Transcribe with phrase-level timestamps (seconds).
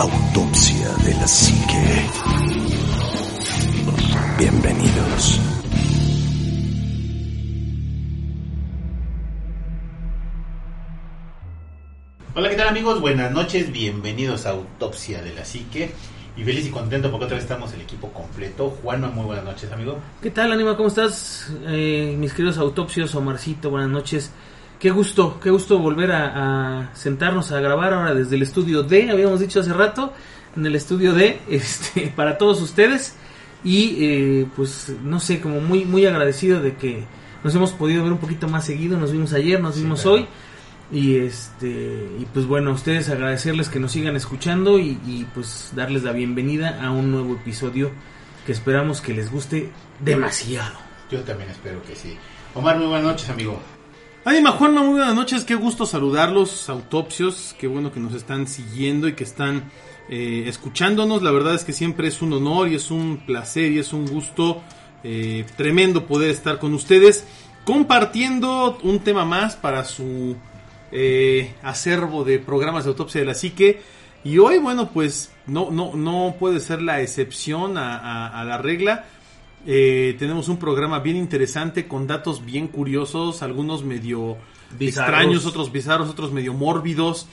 [0.00, 2.06] Autopsia de la Psique.
[4.38, 5.40] Bienvenidos.
[12.36, 13.00] Hola, ¿qué tal amigos?
[13.00, 15.90] Buenas noches, bienvenidos a Autopsia de la Psique.
[16.36, 18.70] Y feliz y contento porque otra vez estamos el equipo completo.
[18.80, 19.98] Juanma, muy buenas noches, amigo.
[20.22, 20.76] ¿Qué tal, Anima?
[20.76, 21.50] ¿Cómo estás?
[21.66, 24.30] Eh, mis queridos autopsios, Omarcito, buenas noches.
[24.78, 29.10] Qué gusto, qué gusto volver a, a sentarnos a grabar ahora desde el estudio D,
[29.10, 30.12] habíamos dicho hace rato,
[30.56, 33.16] en el estudio D, este, para todos ustedes.
[33.64, 37.04] Y eh, pues, no sé, como muy, muy agradecido de que
[37.42, 38.96] nos hemos podido ver un poquito más seguido.
[38.98, 40.16] Nos vimos ayer, nos Sí, vimos claro.
[40.18, 40.26] hoy.
[40.90, 41.68] Y este
[42.18, 46.12] y pues bueno, a ustedes agradecerles que nos sigan escuchando y, y, pues darles la
[46.12, 47.90] bienvenida a un nuevo episodio
[48.46, 50.78] que esperamos que les guste demasiado.
[51.10, 52.16] Yo también espero que sí.
[52.54, 53.60] Omar, muy buenas noches, amigo.
[54.28, 59.08] Anima Juanma, muy buenas noches, qué gusto saludarlos, autopsios, qué bueno que nos están siguiendo
[59.08, 59.70] y que están
[60.10, 63.78] eh, escuchándonos, la verdad es que siempre es un honor y es un placer y
[63.78, 64.60] es un gusto
[65.02, 67.26] eh, tremendo poder estar con ustedes
[67.64, 70.36] compartiendo un tema más para su
[70.92, 73.80] eh, acervo de programas de autopsia de la psique.
[74.24, 79.06] Y hoy bueno pues no, no, no puede ser la excepción a la regla
[79.66, 84.36] eh, tenemos un programa bien interesante con datos bien curiosos, algunos medio
[84.78, 85.08] Bizarros.
[85.08, 87.26] extraños, otros bizarros, otros medio mórbidos.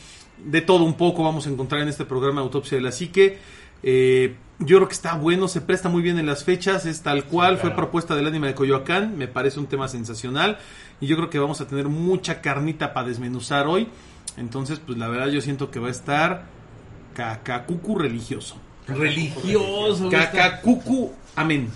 [0.44, 3.38] De todo un poco vamos a encontrar en este programa Autopsia de la Psique.
[3.84, 7.26] Eh, yo creo que está bueno, se presta muy bien en las fechas, es tal
[7.26, 7.76] cual, fue claro.
[7.76, 10.58] propuesta del ánima de Coyoacán, me parece un tema sensacional
[11.02, 13.90] y yo creo que vamos a tener mucha carnita para desmenuzar hoy.
[14.38, 16.46] Entonces, pues la verdad yo siento que va a estar
[17.14, 18.58] cacacucu religioso.
[18.88, 20.10] Religioso.
[20.10, 21.70] Cacacucu, amén.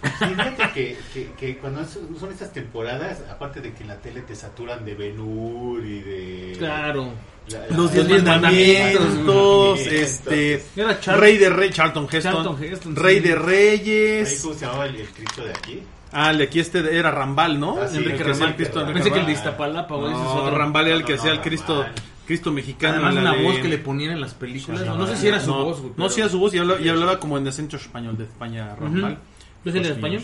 [0.00, 4.34] Fíjate que, que, que cuando son estas temporadas, aparte de que en la tele te
[4.36, 6.54] saturan de Ben Hur y de...
[6.58, 7.10] Claro.
[7.50, 9.80] la- Los la- diez diez mandamientos, mandamientos.
[9.80, 13.28] este, Era Char- Rey de Rey, Charlton Heston, Charlton Heston, Rey sí.
[13.28, 15.82] de Reyes, ¿Cómo se llamaba el, el Cristo de aquí?
[16.12, 17.78] ah, el de aquí este era Rambal, ¿no?
[17.80, 18.48] Ah, sí, El Enrique que hacía Rambal.
[18.50, 19.32] el Cristo, Pensé Pensé que el de.
[19.32, 20.58] Iztapalapa, güey, ese es No, otro.
[20.58, 21.86] Rambal era el que no, hacía el Cristo.
[22.26, 22.94] Cristo mexicano.
[22.96, 24.84] Además, la una de- voz que le ponían en las películas.
[24.84, 25.92] No, no, sé si era su no, voz, güey.
[25.96, 28.76] No, sí era su voz y hablaba, y hablaba como en acento español de España,
[28.76, 29.18] Rambal.
[29.68, 30.22] ¿Es el español?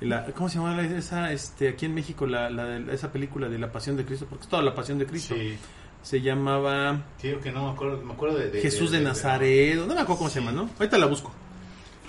[0.00, 3.48] La- ¿Cómo se llama la- esa, este, aquí en México, la, la de- esa película
[3.48, 4.26] de la Pasión de Cristo?
[4.28, 5.34] Porque es toda la Pasión de Cristo.
[5.36, 5.56] Sí,
[6.02, 8.50] Se llamaba sí, que no me acuerdo, me acuerdo de...
[8.50, 10.68] de- Jesús de, de- Nazaret, no me acuerdo cómo se llama, ¿no?
[10.78, 11.32] Ahorita la busco.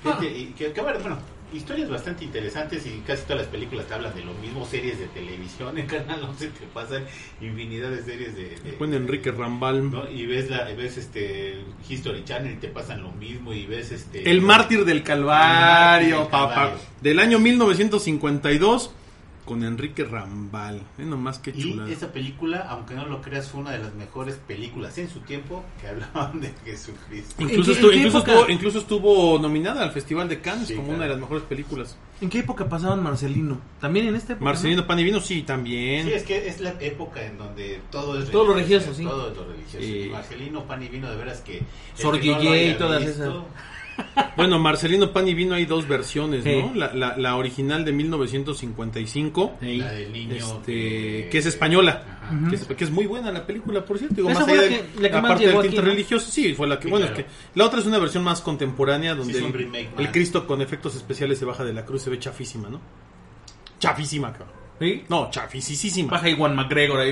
[0.01, 1.17] Fíjate, y que, que, bueno, bueno,
[1.53, 5.08] historias bastante interesantes y casi todas las películas te hablan de lo mismo, series de
[5.08, 7.03] televisión, en Canal 11 te pasan
[7.41, 8.56] infinidad de series de...
[8.58, 9.90] de- Enrique Rambal.
[9.91, 10.09] ¿no?
[10.09, 14.30] Y ves, la, ves este History Channel y te pasan lo mismo y ves este...
[14.30, 15.36] El mártir del El Calvario,
[16.09, 16.53] mártir del papá.
[16.56, 16.80] Calvario.
[17.02, 18.91] Del año 1952
[19.45, 20.81] con Enrique Rambal.
[20.97, 21.89] Eh, nomás qué Y chulada.
[21.89, 25.63] esa película, aunque no lo creas, fue una de las mejores películas en su tiempo
[25.81, 27.35] que hablaban de Jesucristo.
[27.43, 30.87] Incluso, ¿En qué- estuvo, incluso, estuvo, incluso estuvo nominada al Festival de Cannes Sí, como
[30.87, 30.97] claro.
[30.97, 31.97] una de las mejores películas.
[32.21, 33.59] ¿En qué época pasaban Marcelino?
[33.81, 34.45] ¿También en esta época?
[34.45, 36.05] Marcelino Pan y Vino, sí, también.
[36.07, 39.03] Sí, es que es la época en donde todo es Todo lo religioso, sí.
[39.03, 39.79] Todo es lo religioso.
[39.85, 40.09] Sí.
[40.11, 41.57] Marcelino, pan y vino, de veras que...
[41.57, 41.65] el
[41.95, 43.33] Sor que no y todas visto, esas.
[44.35, 46.61] Bueno, Marcelino Pan y Vino hay dos versiones, Sí.
[46.61, 46.73] ¿no?
[46.73, 49.77] La, la, la original de 1955, Sí.
[49.77, 52.19] La del niño este, que es española.
[52.23, 52.49] Ajá.
[52.49, 54.15] Que es, que es muy buena la película, por cierto.
[54.15, 55.81] Digo, Esa más fue allá la de que- la que la más parte del tinte
[55.81, 57.21] religioso, sí, fue la que, Sí, bueno, claro.
[57.21, 60.11] es que la otra es una versión más contemporánea donde el.
[60.11, 62.79] Cristo con efectos especiales se baja de la cruz, se ve chafísima, ¿no?
[63.79, 64.62] Chafísima, cabrón.
[64.79, 65.03] ¿Sí?
[65.07, 66.11] No, chafísima.
[66.11, 67.11] Baja Iwan McGregor ahí.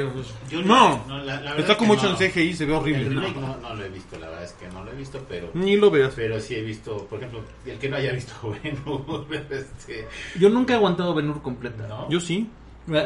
[0.50, 2.20] Yo No, la- la verdad Está es como que hecho no.
[2.20, 3.02] en CGI, se ve horrible.
[3.04, 5.26] El remake no, no lo he visto, la verdad es que no lo he visto,
[5.30, 5.52] pero...
[5.54, 6.14] Ni lo veas.
[6.16, 10.08] Pero sí he visto, por ejemplo, el que no haya visto bueno, este,
[10.40, 11.88] Yo nunca he aguantado Benur completa.
[11.88, 12.10] ¿no?
[12.10, 12.50] Yo sí.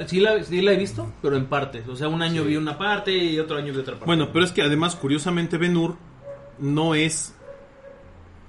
[0.07, 1.87] Sí la, sí la he visto, pero en partes.
[1.89, 2.47] O sea, un año Sí.
[2.49, 4.05] vi una parte y otro año vi otra parte.
[4.05, 5.97] Bueno, pero es que además, curiosamente, Ben-Hur
[6.59, 7.35] no es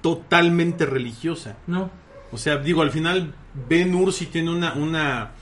[0.01, 1.57] totalmente religiosa.
[1.67, 1.91] No.
[2.33, 3.35] O sea, digo, al final
[3.69, 5.33] Ben-Hur sí tiene una, una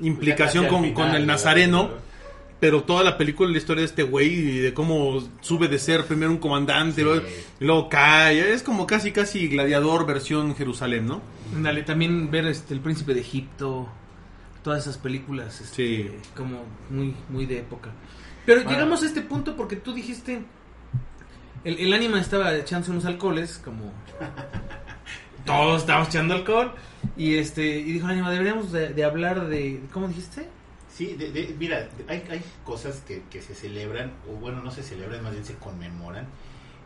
[0.00, 1.90] implicación con, con el nazareno,
[2.60, 5.78] pero toda la película es la historia de este güey y de cómo sube de
[5.78, 7.02] ser primero un comandante, Sí.
[7.02, 7.26] luego,
[7.60, 8.52] luego cae.
[8.52, 11.22] Es como casi, casi gladiador versión Jerusalén, ¿no?
[11.62, 13.88] Dale, también ver este, El Príncipe de Egipto,
[14.64, 16.10] todas esas películas, este, Sí.
[16.36, 17.90] como muy, muy de época.
[18.44, 18.70] Pero Ah.
[18.70, 20.42] llegamos a este punto porque tú dijiste,
[21.64, 23.92] el, el ánima estaba echándose unos alcoholes, como
[25.48, 26.72] todos estábamos echando alcohol,
[27.16, 30.46] y este y dijo el ánima, deberíamos de, de hablar de, ¿cómo dijiste?
[30.94, 34.82] Sí, de- de- mira, hay, hay cosas que, que se celebran, o bueno, no se
[34.82, 36.26] celebran, más bien se conmemoran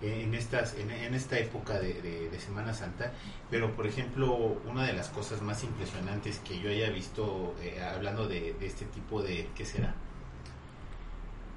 [0.02, 3.12] en estas en, en esta época de, de- de Semana Santa.
[3.50, 4.34] Pero, por ejemplo,
[4.68, 8.84] una de las cosas más impresionantes que yo haya visto, eh, hablando de, de este
[8.86, 9.94] tipo de, ¿qué será?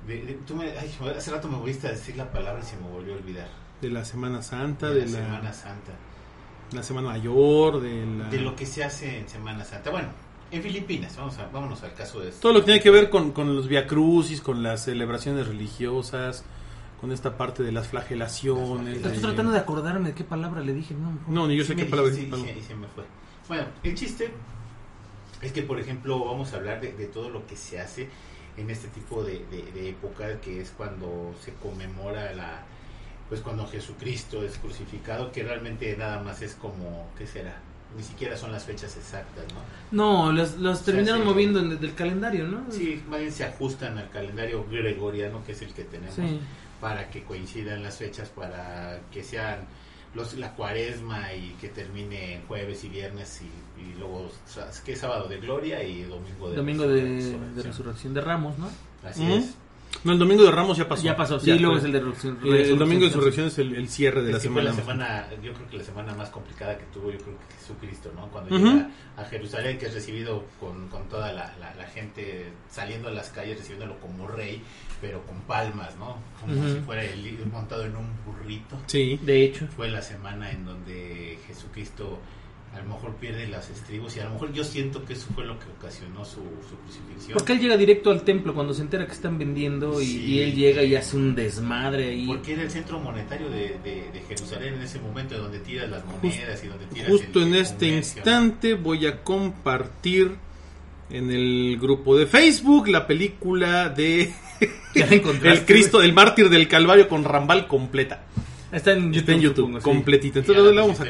[0.07, 2.77] de- de- tú me, ay, hace rato me volviste a decir la palabra y se
[2.77, 3.47] me volvió a olvidar.
[3.81, 5.91] De la Semana Santa, De de, la la, Semana Santa.
[6.71, 8.29] La Semana Mayor, de la...
[8.29, 9.91] De lo que se hace en Semana Santa.
[9.91, 10.07] Bueno,
[10.51, 12.41] en Filipinas, vamos a, vámonos al caso de esto.
[12.41, 16.43] Todo lo que tiene que ver con, con los viacrucis, con las celebraciones religiosas,
[16.99, 18.97] con esta parte de las flagelaciones.
[18.97, 20.93] Estoy de- tratando de acordarme de qué palabra le dije.
[20.95, 22.41] No, No, ni yo Sí sé qué palabra dijiste, es.
[22.41, 23.03] y se- y se me fue.
[23.47, 24.31] Bueno, el chiste
[25.41, 28.09] es que, por ejemplo, vamos a hablar de, de todo lo que se hace
[28.57, 32.63] en este tipo de, de- de época, que es cuando se conmemora la
[33.29, 37.55] pues cuando Jesucristo es crucificado, que realmente nada más es como, ¿qué será?
[37.97, 39.61] Ni siquiera son las fechas exactas, ¿no?
[40.25, 42.65] No, los, los terminaron moviendo en- del calendario, ¿no?
[42.69, 46.39] Sí, más bien se ajustan al calendario gregoriano, que es el que tenemos, Sí.
[46.81, 49.59] para que coincidan las fechas, para que sean
[50.13, 54.29] los, la cuaresma y que termine jueves y viernes y, y luego,
[54.85, 57.55] que es sábado de gloria y domingo de Domingo de, resurrección.
[57.55, 58.69] de resurrección de Ramos, ¿no?
[59.07, 59.33] Así Ujú.
[59.35, 59.55] es.
[60.03, 61.03] No, el domingo de Ramos ya pasó.
[61.03, 62.39] Ya pasó, sí, Ya luego es el de resurrección.
[62.53, 64.69] Eh, el domingo de resurrección es el, el cierre de Es la que fue semana.
[64.69, 68.11] la semana, yo creo que la semana más complicada que tuvo, yo creo que Jesucristo,
[68.15, 68.27] ¿no?
[68.27, 73.07] Cuando llega a Jerusalén, que es recibido con, con toda la, la- la gente saliendo
[73.07, 74.61] a las calles, recibiéndolo como rey,
[75.01, 76.17] pero con palmas, ¿no?
[76.39, 78.77] Como si fuera el, montado en un burrito.
[78.87, 79.19] Sí.
[79.23, 79.67] De hecho.
[79.75, 82.19] Fue la semana en donde Jesucristo
[82.75, 85.45] a lo mejor pierde los estribos y a lo mejor yo siento que eso fue
[85.45, 87.33] lo que ocasionó su, su crucifixión.
[87.33, 90.25] Porque él llega directo al templo cuando se entera que están vendiendo y, Sí.
[90.25, 92.27] y él llega y hace un desmadre ahí.
[92.27, 96.05] Porque era el centro monetario de, de- de Jerusalén en ese momento, donde tiras las
[96.05, 100.35] monedas y donde tiras Justo el- en el este comercio, instante voy a compartir
[101.09, 104.33] en el grupo de Facebook la película de
[104.95, 108.23] El Cristo, el mártir del Calvario con Rambal completa.
[108.75, 109.17] Está en YouTube.
[109.19, 109.83] Está en YouTube, supongo, sí.
[109.83, 110.39] completita.
[110.39, 111.05] Entonces la la, vamos a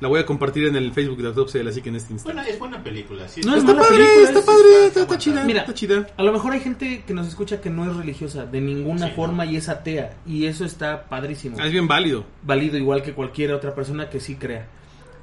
[0.00, 2.34] la voy a compartir en el Facebook de Autopsia de la Psique en este instante.
[2.34, 3.28] Bueno, es buena película.
[3.28, 5.44] Sí, No es está mala padre, película, está es- padre, está- está, está está chida,
[5.44, 6.06] Mira, está chida.
[6.16, 9.12] A lo mejor hay gente que nos escucha que no es religiosa de ninguna Sí,
[9.16, 9.50] forma no.
[9.50, 10.16] y es atea.
[10.26, 11.56] Y eso está padrísimo.
[11.60, 12.24] Ah, es bien válido.
[12.42, 14.68] Válido igual que cualquier otra persona que sí crea.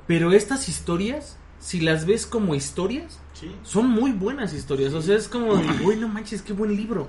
[0.08, 3.52] Pero estas historias, si las ves como historias, Sí.
[3.64, 4.94] son muy buenas historias.
[4.94, 5.54] O sea, es como,
[5.84, 7.08] güey, no manches, qué buen libro.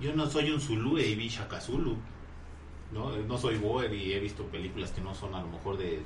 [0.00, 1.96] Yo no soy un Zulu y vi Shaka Zulu.
[2.92, 3.16] ¿No?
[3.16, 6.00] no soy Boer y he visto películas que no son a lo mejor de...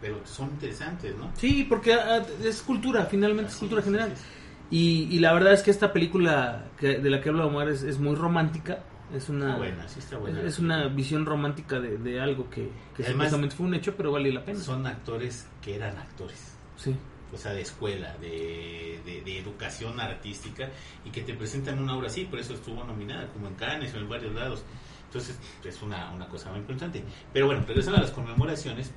[0.00, 1.30] Pero son interesantes, ¿no?
[1.36, 4.12] Sí, porque ah, es cultura, finalmente es cultura es, general.
[4.12, 4.22] es.
[4.70, 7.82] Y, y la verdad es que esta película que, de la que habla Omar es,
[7.82, 8.80] es muy romántica.
[9.14, 10.40] Es una, Está buena, sí está buena.
[10.42, 14.10] es una visión romántica de, de algo que, que Además- supuestamente fue un hecho, pero
[14.12, 14.58] vale la pena.
[14.60, 16.56] Son actores que eran actores.
[16.76, 16.94] Sí.
[17.34, 20.70] O sea, de escuela, de, de, educación artística,
[21.04, 23.98] y que te presentan una obra así, por eso estuvo nominada, como en Cannes o
[23.98, 24.62] en varios lados.
[25.06, 27.04] Entonces, es una, cosa muy importante.
[27.32, 28.90] Pero bueno, regresando a las conmemoraciones,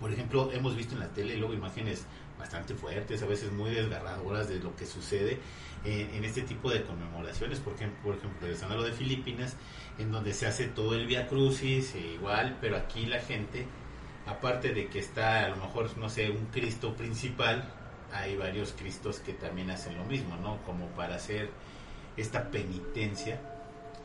[0.00, 2.06] por ejemplo, hemos visto en la tele luego imágenes
[2.38, 5.38] bastante fuertes, a veces muy desgarradoras de lo que sucede
[5.84, 9.56] en, en este tipo de conmemoraciones, por ejemplo, por ejemplo, regresando a lo de Filipinas,
[9.98, 13.66] en donde se hace todo el Via Crucis, e igual, pero aquí la gente,
[14.28, 17.64] aparte de que está a lo mejor, no sé, un Cristo principal,
[18.12, 20.58] hay varios Cristos que también hacen lo mismo, ¿no?
[20.64, 21.50] Como para hacer
[22.16, 23.40] esta penitencia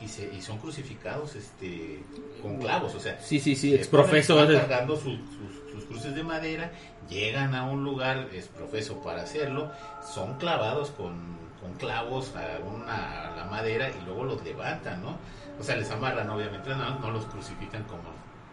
[0.02, 2.04] y, se, y son crucificados este
[2.42, 4.36] con clavos, o sea, Sí, sí, sí, ex profeso.
[4.36, 6.72] cargando sus, sus- sus cruces de madera,
[7.10, 9.72] llegan a un lugar es profeso para hacerlo,
[10.14, 11.14] son clavados con,
[11.62, 15.18] con clavos a, una, a la madera y luego los levantan, ¿no?
[15.60, 18.04] O sea, les amarran, obviamente, no, no los crucifican como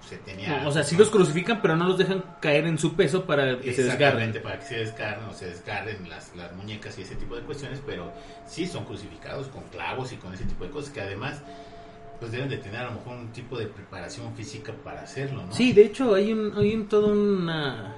[0.09, 0.62] se tenía.
[0.62, 3.59] No, o sea, sí los crucifican, pero no los dejan caer en su peso para
[3.59, 4.33] que se desgarren.
[4.42, 7.80] Para que se descarren o se desgarren las, las muñecas y ese tipo de cuestiones,
[7.85, 8.12] pero
[8.47, 11.42] sí son crucificados con clavos y con ese tipo de cosas que además
[12.19, 15.52] pues deben de tener a lo mejor un tipo de preparación física para hacerlo, ¿no?
[15.54, 17.95] Sí, de hecho hay un, hay un todo una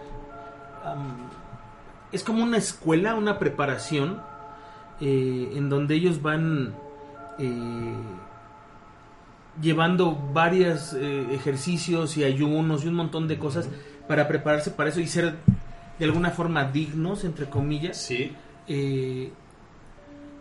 [2.12, 4.22] es como una escuela, una preparación
[5.00, 6.74] eh, en donde ellos van
[7.38, 7.94] eh,
[9.60, 13.68] llevando varios ejercicios y ayunos y un montón de cosas
[14.08, 15.34] para prepararse para eso y ser
[15.98, 18.32] de alguna forma dignos entre comillas Sí,
[18.66, 19.30] eh,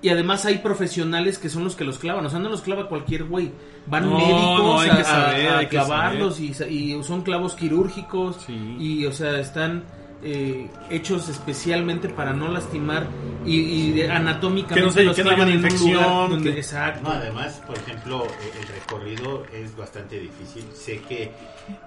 [0.04, 2.90] y además hay profesionales que son los que los clavan, o sea, no los clava
[2.90, 3.52] cualquier güey.
[3.86, 8.76] Van No, médicos no, a, saber, clavarlos y, y son clavos quirúrgicos Sí.
[8.80, 9.84] y, o sea, están
[10.24, 13.08] eh, hechos especialmente para no lastimar
[13.46, 17.02] y, y de- anatómicamente Que no se- en un infección, lugar donde- que- exacto.
[17.04, 20.64] No, además, por ejemplo, eh, el recorrido es bastante difícil.
[20.74, 21.24] Sé que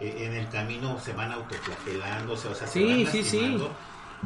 [0.01, 3.39] eh, en el camino se van autoflagelando, o sea, se Sí, van sí, sí.
[3.41, 3.71] lastimando.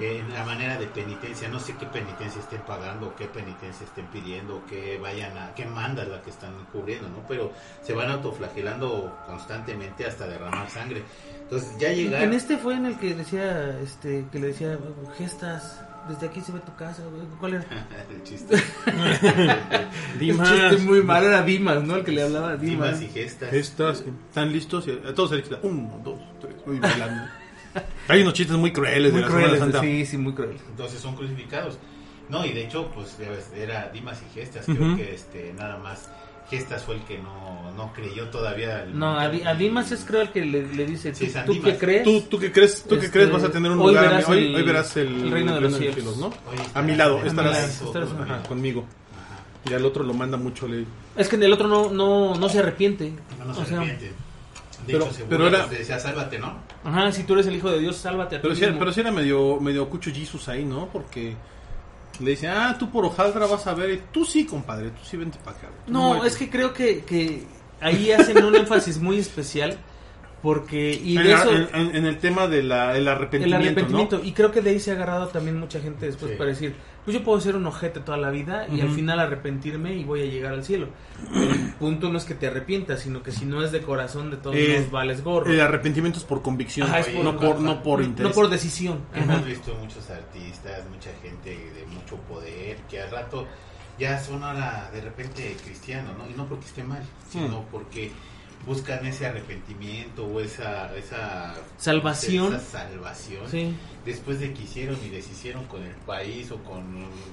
[0.01, 4.07] eh, en la manera de penitencia, no sé qué penitencia estén pagando, qué penitencia estén
[4.07, 7.27] pidiendo, qué vayan a, qué manda la que están cubriendo, ¿no?
[7.27, 11.03] Pero se van autoflagelando constantemente hasta derramar sangre.
[11.51, 12.23] Entonces ya llegar...
[12.23, 14.79] En este fue en el que decía, este, que le decía,
[15.17, 17.27] gestas, desde aquí se ve tu casa, güey".
[17.41, 17.65] ¿cuál era?
[18.11, 18.55] el chiste.
[20.19, 20.51] Dimas.
[20.51, 21.97] El chiste muy malo era Dimas, ¿no?
[21.97, 23.01] El que le hablaba a Dimas.
[23.01, 23.53] Dimas y gestas.
[23.55, 24.87] Estas, ¿están listos?
[24.89, 26.55] Y a todos se les queda uno, dos, tres.
[26.67, 27.31] Uy, bailando.
[28.09, 29.81] Hay unos chistes muy crueles Muy de la Semana crueles, Santa.
[29.81, 30.61] sí, sí, muy crueles.
[30.69, 31.79] Entonces son crucificados.
[32.29, 34.67] No, y de hecho, pues ya ves, era Dimas y Gestas.
[34.67, 36.11] Creo que este nada más
[36.51, 38.83] Gestas fue el que no, no creyó todavía.
[38.85, 41.33] el- No, a, Di- a Dimas es creo el que le, le dice, ¿tú, Sí,
[41.47, 42.05] tú qué crees?
[42.05, 42.83] ¿Tú, tú qué crees?
[42.85, 43.31] ¿Tú qué Este, crees?
[43.31, 44.09] Vas a tener un hoy lugar.
[44.09, 46.17] verás hoy, el- hoy verás el, el reino de los cielos.
[46.17, 46.33] ¿no?
[46.75, 48.33] A mi lado, estarás lado, Eso, estarás- conmigo.
[48.35, 48.85] Ajá, conmigo.
[49.15, 49.71] Ajá.
[49.71, 50.67] Y al otro lo manda mucho.
[50.67, 50.85] Le...
[51.17, 53.13] Es que en el otro no, no, no se arrepiente.
[53.39, 54.07] No, no se o sea, arrepiente.
[54.07, 54.13] De
[54.95, 56.57] pero- hecho, se pero era- decía, sálvate, ¿no?
[56.85, 58.79] ajá, si tú eres el hijo de Dios, sálvate a ti Pero sí, mismo.
[58.79, 60.87] pero sí era medio, medio cucho Jesus ahí, ¿no?
[60.91, 61.37] Porque
[62.25, 63.91] le dice, ah, tú por hojaldra vas a ver.
[63.91, 65.69] Y tú sí, compadre, tú sí vente para acá.
[65.87, 66.27] No, muévete".
[66.29, 67.45] es que creo que, que
[67.81, 69.77] ahí hacen un énfasis muy especial
[70.43, 74.19] porque y en, de la- eso en- en- en el tema del el arrepentimiento, arrepentimiento
[74.19, 74.25] ¿no?
[74.25, 76.37] y creo que de ahí se ha agarrado también mucha gente después Sí.
[76.39, 76.75] para decir
[77.09, 80.21] pues yo puedo ser un ojete toda la vida y al final arrepentirme y voy
[80.21, 80.89] a llegar al cielo.
[81.35, 84.37] El punto no es que te arrepientas sino que si no es de corazón de
[84.37, 85.51] todos Eh, modos vales gorro.
[85.51, 88.99] El arrepentimiento es por convicción, Ajá, es por- no por, no por no por decisión.
[89.15, 93.47] Hemos visto muchos artistas, mucha gente de mucho poder, que al rato
[93.99, 96.29] ya son ahora de repente cristianos, ¿no?
[96.29, 98.13] Y no porque esté mal, sino porque
[98.69, 102.55] buscan ese arrepentimiento o esa, esa Salvación.
[102.55, 106.85] esa salvación sí después de que hicieron y deshicieron con el país o con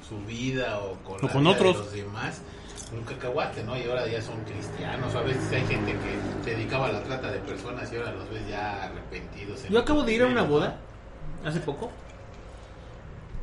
[0.09, 1.73] su vida o con, O la con vida otros.
[1.77, 2.41] de los demás
[2.93, 3.75] un cacahuate, ¿no?
[3.77, 7.31] Y ahora ya son cristianos, a veces hay gente que se dedicaba a la trata
[7.31, 9.65] de personas y ahora los ves ya arrepentidos.
[9.65, 10.77] en yo acabo de ir a una boda
[11.43, 11.91] hace poco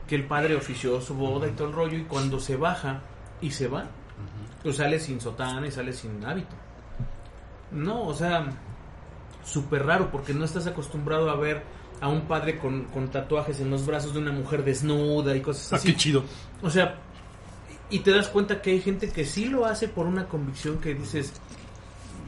[0.07, 3.01] que el padre ofició su boda y todo el rollo y cuando se baja
[3.41, 4.63] y se va Ujú.
[4.63, 6.55] pues sale sin sotana y sale sin hábito.
[7.73, 8.47] No, o sea,
[9.45, 11.63] súper raro porque no estás acostumbrado a ver
[12.01, 15.73] a un padre con, con tatuajes en los brazos de una mujer desnuda y cosas
[15.73, 15.93] Ah, así.
[15.93, 16.25] qué chido.
[16.63, 16.99] O sea,
[17.91, 20.95] y te das cuenta que hay gente que sí lo hace por una convicción que
[20.95, 21.33] dices,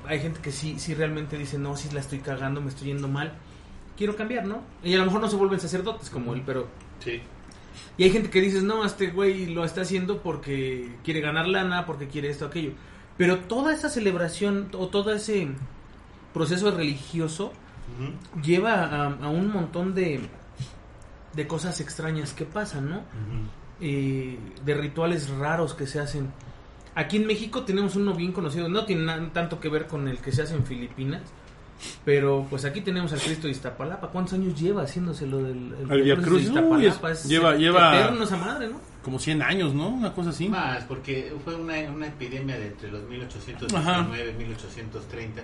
[0.06, 3.08] hay gente que sí, sí realmente dice, no, sí la estoy cagando, me estoy yendo
[3.08, 3.32] mal,
[3.96, 4.62] quiero cambiar, ¿no?
[4.82, 6.68] Y a lo mejor no se vuelven sacerdotes como él, pero
[7.00, 7.20] Sí.
[7.96, 11.84] y hay gente que dices, no, este güey lo está haciendo porque quiere ganar lana,
[11.86, 12.72] porque quiere esto, aquello.
[13.16, 15.48] Pero toda esa celebración o todo ese
[16.32, 17.52] proceso religioso
[18.42, 20.20] lleva a, a un montón de,
[21.34, 23.02] de cosas extrañas que pasan, ¿no?
[23.80, 26.30] Eh, de rituales raros que se hacen.
[26.96, 30.32] Aquí en México tenemos uno bien conocido, no tiene tanto que ver con el que
[30.32, 31.22] se hace en Filipinas,
[32.04, 34.08] pero pues aquí tenemos al Cristo de Iztapalapa.
[34.08, 37.10] ¿Cuántos años lleva haciéndose lo del El Via Via de Uy, Iztapalapa?
[37.12, 38.80] es- Es lleva- lleva- eterno esa madre, ¿no?
[39.04, 39.88] Como 100 años, ¿no?
[39.88, 40.48] Una cosa así.
[40.48, 45.42] Más, porque fue una, una epidemia de entre los 1819 y 1830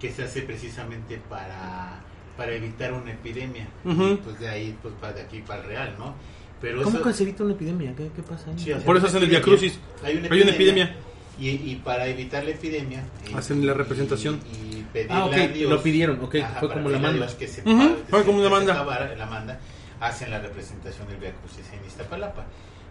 [0.00, 2.00] que se hace precisamente para,
[2.36, 3.68] para evitar una epidemia.
[3.84, 4.04] Ujú.
[4.08, 6.14] Y pues de ahí, pues para de aquí para el real, ¿no?
[6.60, 7.94] Pero ¿Cómo eso- que se evita una epidemia?
[7.96, 8.46] ¿Qué, qué pasa?
[8.56, 9.60] Sí, o sea, Por eso hacen el Via epidemia.
[9.70, 9.80] Crucis.
[10.04, 10.84] Hay una Hay una epidemia.
[10.84, 10.96] epidemia.
[11.40, 14.40] Y, y para evitar la epidemia eh, Hacen la y- representación.
[14.52, 17.26] y, pedirle Ah, ok, a Dios- lo pidieron, ok, Ajá, fue para como la manda.
[17.38, 18.72] Que se Ujú, pague, fue como una manda.
[18.72, 19.60] acabara la manda
[20.00, 22.44] hacen la representación del Via Crucis en Iztapalapa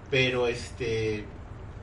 [0.09, 1.25] pero este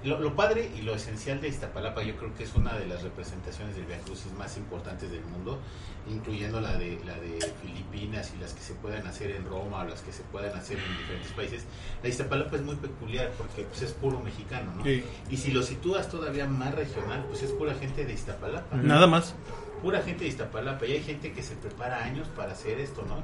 [0.04, 3.02] lo, lo padre y lo esencial de Iztapalapa yo creo que es una de las
[3.02, 5.58] representaciones del Via Crucis más importantes del mundo
[6.06, 9.84] incluyendo la de la de Filipinas y las que se puedan hacer en Roma o
[9.84, 11.64] las que se puedan hacer en diferentes países
[12.02, 14.84] la Iztapalapa es muy peculiar porque pues, es puro mexicano ¿no?
[14.84, 15.02] Sí.
[15.30, 18.76] y si lo sitúas todavía más regional pues es pura gente de Iztapalapa.
[18.76, 19.34] Nada más.
[19.80, 23.22] pura gente de Iztapalapa y hay gente que se prepara años para hacer esto, ¿no?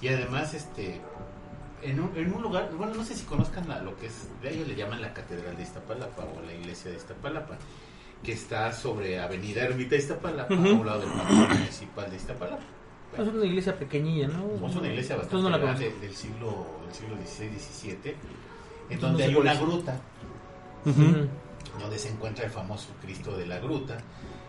[0.00, 1.00] Y además, este,
[1.82, 4.54] en un, en un lugar, bueno, no sé si conozcan la- lo que es, de
[4.54, 7.56] ellos le llaman la Catedral de Iztapalapa o la Iglesia de Iztapalapa,
[8.22, 10.66] que está sobre Avenida Ermita Iztapalapa, Ujú.
[10.68, 12.62] a un lado del Parque Municipal de Iztapalapa.
[13.18, 14.66] Es una iglesia pequeñilla, ¿no?
[14.68, 18.14] Es una iglesia bastante Entonces no la grande del siglo, del siglo XVI, XVII,
[18.90, 20.00] en donde no hay una gruta,
[21.80, 23.98] donde se encuentra el famoso Cristo de la Gruta.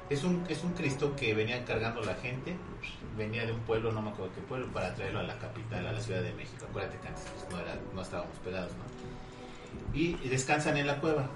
[0.09, 2.55] Es un, es un Cristo que venía cargando la gente,
[3.17, 5.91] venía de un pueblo, no me acuerdo qué pueblo, para traerlo a la capital, a
[5.93, 6.65] la Ciudad de México.
[6.69, 9.97] Acuérdate que antes pues, no, era, no estábamos pegados, ¿no?
[9.97, 11.29] Y descansan en la cueva.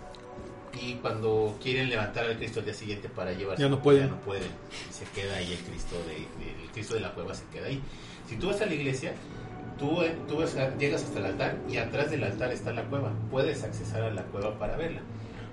[0.82, 4.08] Y cuando quieren levantar al Cristo al día siguiente para llevarse, Ya no pueden.
[4.08, 4.50] Ya no pueden.
[4.92, 6.18] Se queda ahí el Cristo de,
[6.64, 7.82] el Cristo de la cueva se queda ahí.
[8.28, 9.14] Si tú vas a la iglesia,
[9.80, 12.84] tú, eh, tú vas a- llegas hasta el altar y atrás del altar está la
[12.84, 13.12] cueva.
[13.32, 15.02] Puedes accesar a la cueva para verla.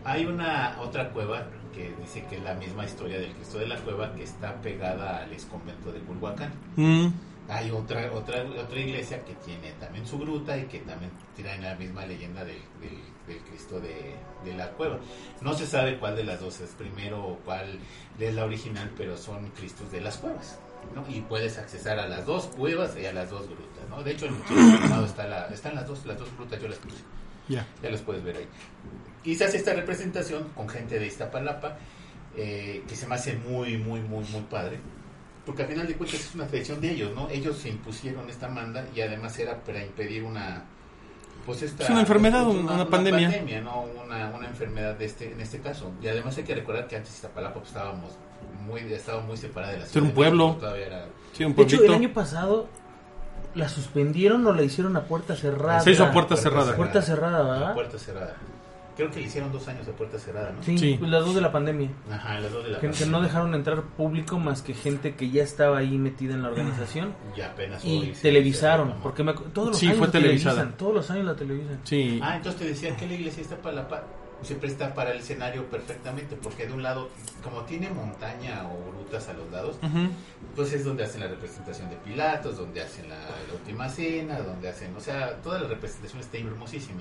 [0.05, 3.77] Hay una otra cueva que dice que es la misma historia del Cristo de la
[3.81, 6.53] cueva que está pegada al ex convento de Culhuacán.
[6.77, 7.09] Mm.
[7.49, 11.75] hay otra otra otra iglesia que tiene también su gruta y que también tiene la
[11.75, 14.15] misma leyenda del, del, del Cristo de,
[14.45, 14.99] de la cueva.
[15.41, 17.79] No se sabe cuál de las dos es primero o cuál
[18.19, 20.59] es la original, pero son Cristos de las cuevas.
[20.95, 21.05] ¿no?
[21.09, 23.89] Y puedes accesar a las dos cuevas y a las dos grutas.
[23.89, 24.03] ¿no?
[24.03, 27.03] De hecho, en el está la, están las dos, las dos grutas, yo las puse.
[27.49, 27.67] Ya.
[27.83, 28.49] Ya las puedes ver ahí.
[29.25, 31.77] Y se hace esta representación con gente de Iztapalapa,
[32.37, 34.79] eh, que se me hace muy, muy, muy, muy padre.
[35.47, 37.29] Porque al final de cuentas es una tradición de ellos, ¿no?
[37.31, 40.65] Ellos se impusieron esta manda y además era para impedir una...
[41.45, 43.61] Pues esta, Es una enfermedad, pues, una pandemia.
[43.63, 43.83] ¿no?
[43.83, 45.93] Una, una enfermedad de este, en este caso.
[46.03, 48.13] Y además hay que recordar que antes Iztapalapa pues, estábamos
[48.67, 50.05] muy, estaba muy separada de la Era ciudad.
[50.05, 50.57] un de pueblo.
[50.59, 51.07] Todavía era...
[51.35, 52.69] Sí, un De hecho, el año pasado
[53.55, 55.81] la suspendieron o la hicieron a puerta cerrada.
[55.81, 56.75] Se hizo a puerta cerrada.
[56.75, 57.71] Puerta cerrada, ¿verdad?
[57.71, 58.35] A puerta cerrada.
[58.97, 60.63] Creo que le hicieron dos años a puerta cerrada, ¿no?
[60.63, 60.97] Sí, Sí.
[60.99, 61.91] pues las dos de la pandemia.
[62.11, 63.19] Ajá, las dos de la Que, que pandemia.
[63.19, 67.13] no dejaron entrar público más que gente que ya estaba ahí metida en la organización.
[67.37, 70.55] Y apenas Y televisaron, se porque me todos los Sí, años fue la televisada.
[70.57, 71.81] televisan, todos los años la televisan.
[71.85, 72.21] Sí.
[72.23, 74.05] Ah, entonces te decía que la iglesia está para la pa-
[74.43, 77.09] se presta para el escenario perfectamente, porque de un lado,
[77.43, 80.09] como tiene montaña o grutas a los lados, Ujú.
[80.55, 84.69] pues es donde hacen la representación de Pilatos, donde hacen la, la última cena, donde
[84.69, 87.01] hacen, o sea, toda la representación está hermosísima.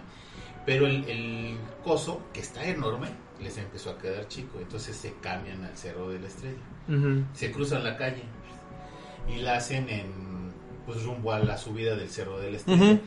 [0.65, 3.07] Pero el, el coso, que está enorme,
[3.41, 6.57] les empezó a quedar chico, entonces se cambian al Cerro de la Estrella.
[7.33, 8.23] Se cruzan la calle
[9.27, 10.51] y la hacen en
[10.85, 12.83] pues rumbo a la subida del cerro del Estrella.
[12.93, 12.99] Ujú.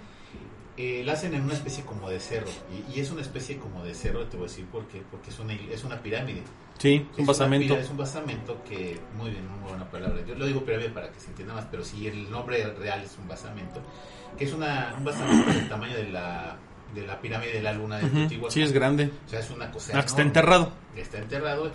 [0.78, 3.82] Eh, la hacen en una especie como de cerro y, y es una especie como
[3.82, 6.42] de cerro te voy a decir por qué porque es una es una pirámide
[6.78, 7.66] Sí, Es un basamento.
[7.74, 11.10] pira- es un basamento que muy bien muy buena palabra yo lo digo pirámide para
[11.10, 13.80] que se entienda más pero sí el nombre real es un basamento
[14.36, 16.58] que es una un basamento del tamaño de la
[16.96, 18.14] de la pirámide de la luna de Ujú.
[18.16, 18.50] Teotihuacán.
[18.50, 19.10] Sí, es grande.
[19.26, 20.72] o sea es una cosa Ah, está enterrado.
[20.96, 21.70] está enterrado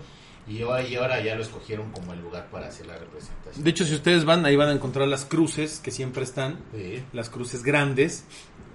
[0.47, 3.69] y ahora, y ahora ya lo escogieron como el lugar para hacer la representación De
[3.69, 6.57] hecho, si ustedes van, ahí van a encontrar las cruces que siempre están.
[6.75, 7.03] Sí.
[7.13, 8.25] Las cruces grandes,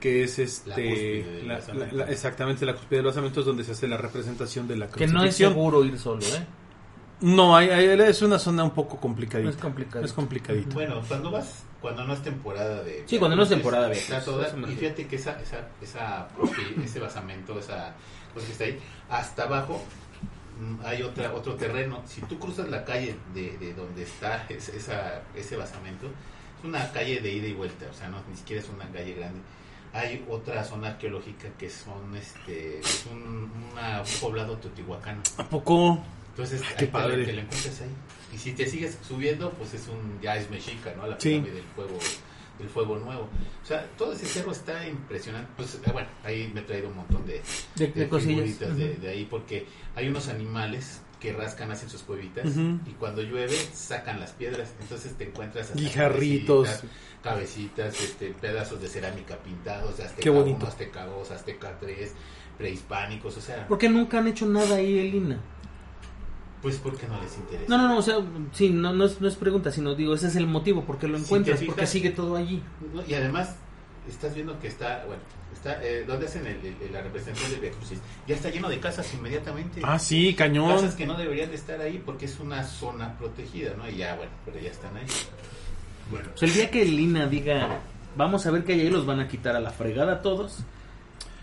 [0.01, 0.71] que es La este.
[0.89, 1.97] cúspide del la- basamento.
[1.97, 4.87] la- la- exactamente, la cúspide del basamento es donde se hace la representación de la
[4.89, 6.47] Que no es seguro ir solo, ¿eh?
[7.21, 9.51] No, hay- hay- es una zona un poco complicadita.
[9.51, 10.05] Es complicado.
[10.05, 10.73] Es complicadito.
[10.75, 13.05] Bueno, cuando vas, cuando no es temporada de...
[13.07, 16.29] Sí, cuando no es temporada de y fíjate que esa, esa, esa,
[16.85, 17.95] ese basamento, esa
[18.35, 18.79] cosa que está ahí,
[19.11, 19.83] hasta abajo
[20.61, 22.03] mm, hay otra, otro terreno.
[22.07, 26.07] Si tú cruzas la calle de, de donde está es- esa, ese basamento,
[26.59, 29.15] es una calle de ida y vuelta, o sea, no, ni siquiera es una calle
[29.15, 29.41] grande.
[29.93, 35.23] Hay otra zona arqueológica que son, este, es un, una- un poblado teotihuacano.
[35.39, 36.03] ¿A poco?
[36.31, 37.25] Entonces, Ay, qué padre.
[37.25, 37.91] te la encuentras ahí.
[38.37, 41.07] Y si te sigues subiendo, pues es un ya es mexica, ¿no?
[41.07, 41.31] La Sí.
[41.31, 41.99] pirámide del fuego,
[42.59, 43.23] del fuego nuevo.
[43.63, 45.51] O sea, todo ese cerro está impresionante.
[45.57, 47.41] Pues eh, bueno, ahí me he traído un montón de,
[47.77, 52.45] De, de figuritas de, ahí porque hay unos animales que rascan, hacen sus cuevitas
[52.85, 54.75] y cuando llueve sacan las piedras.
[54.83, 56.69] Entonces te encuentras Guijarritos.
[56.69, 56.91] cabecitas,
[57.23, 60.59] cabecitas, este, pedazos de cerámica pintados, azteca Qué bonito.
[60.59, 62.13] 1, azteca 2, azteca 3,
[62.59, 65.39] prehispánicos, o sea, ¿Por qué nunca han hecho nada ahí, Elina?
[66.63, 67.67] Pues porque no les interesa.
[67.69, 68.17] No, no, no, o sea,
[68.53, 71.19] sí, no, no, es, no es pregunta, sino digo, ese es el motivo, porque lo
[71.19, 72.63] Si encuentras, te porque sigue todo allí.
[72.95, 73.57] No, Y además,
[74.09, 77.71] estás viendo que está, bueno, está, eh, ¿dónde hacen el- el- la representación de Via
[77.73, 77.99] Crucis?
[78.27, 79.81] Ya está lleno de casas inmediatamente.
[79.85, 80.71] Ah, sí, cañón.
[80.71, 83.89] Casas que no deberían de estar ahí porque es una zona protegida, ¿no?
[83.89, 85.07] Y ya, bueno, pero ya están ahí.
[86.11, 87.81] Bueno, Pues el día que Elina diga,
[88.17, 90.59] vamos a ver que ahí los van a quitar a la fregada a todos,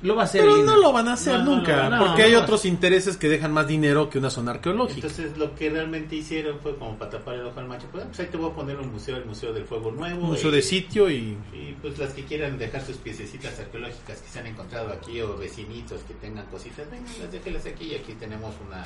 [0.03, 2.21] lo va a hacer Pero no lo van a hacer No, nunca, no, no, porque
[2.21, 2.41] no, hay no.
[2.41, 4.95] otros intereses que dejan más dinero que una zona arqueológica.
[5.07, 7.87] entonces lo que realmente hicieron fue como para tapar el ojo al macho.
[7.91, 10.27] Pues, ahí te voy a poner un museo, el Museo del Fuego Nuevo.
[10.27, 14.27] Museo y- de sitio y Y pues las que quieran dejar sus piececitas arqueológicas que
[14.29, 18.13] se han encontrado aquí o vecinitos que tengan cositas, venga, las déjelas aquí y aquí
[18.13, 18.85] tenemos una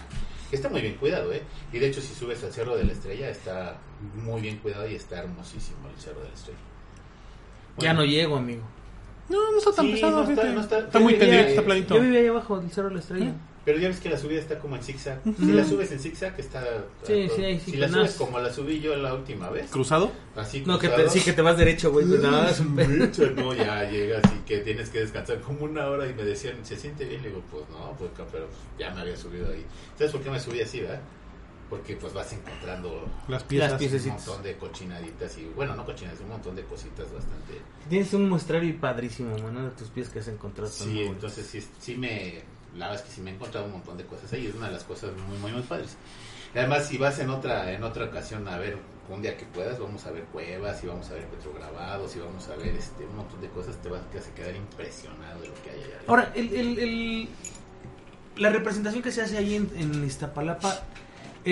[0.49, 1.41] que está muy bien cuidado, ¿eh?
[1.73, 3.77] Y de hecho si subes al Cerro de la Estrella está
[4.23, 6.59] muy bien cuidado y está hermosísimo el Cerro de la Estrella.
[7.79, 8.61] Ya no Bueno, llego, amigo.
[9.29, 10.53] No, no está tan Sí, pesado, no está- fíjate.
[10.55, 11.95] no está- está yo muy diría, tendido, eh, está planito.
[11.95, 13.33] Yo vivía ahí abajo del Cerro de la Estrella.
[13.65, 15.19] Pero ya ves que la subida está como en zigzag.
[15.37, 16.63] Si la subes en zigzag está...
[17.03, 20.09] Sí, sí, ahí sí, Si la subes como la subí yo la última vez, ¿Cruzado?
[20.37, 22.05] así No, que te, cruzado, sí que te vas derecho, güey.
[22.05, 22.87] pues nada, es un pe-
[23.35, 26.77] no, ya llegas y que tienes que descansar como una hora y me decían, ¿se
[26.77, 27.21] siente bien?
[27.23, 29.65] Le digo, pues no, pues ca- pero pues, ya me había subido ahí.
[29.97, 31.01] ¿Sabes por qué me subí así, verdad?
[31.69, 33.71] Porque pues vas encontrando Las piezas.
[33.71, 34.01] Las piezas.
[34.05, 37.61] un montón de cochinaditas y, bueno, no cochinaditas, un montón de cositas bastante...
[37.89, 40.69] Tienes un muestrario padrísimo, mano, de tus pies que has encontrado.
[40.71, 42.41] Sí, entonces sí, sí me...
[42.75, 44.67] La verdad es que sí me he encontrado un montón de cosas ahí, es una
[44.67, 45.95] de las cosas muy, muy, muy padres.
[46.55, 48.77] Además, si vas en otra en otra ocasión a ver,
[49.09, 52.47] un día que puedas, vamos a ver cuevas, y vamos a ver petrograbados, y vamos
[52.49, 55.69] a ver este un montón de cosas, te vas a quedar impresionado de lo que
[55.71, 55.85] hay allá.
[55.97, 56.03] arriba.
[56.07, 57.29] Ahora, el, el- el-
[58.37, 60.83] la representación que se hace ahí en, en Iztapalapa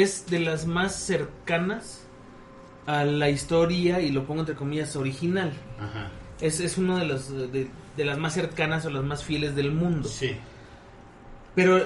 [0.01, 2.01] es de las más cercanas
[2.86, 5.51] a la historia, y lo pongo entre comillas, original.
[5.79, 6.10] Ajá.
[6.41, 9.71] Es, es uno de, los, de, de las más cercanas o las más fieles del
[9.71, 10.08] mundo.
[10.10, 10.36] Sí.
[11.55, 11.77] Pero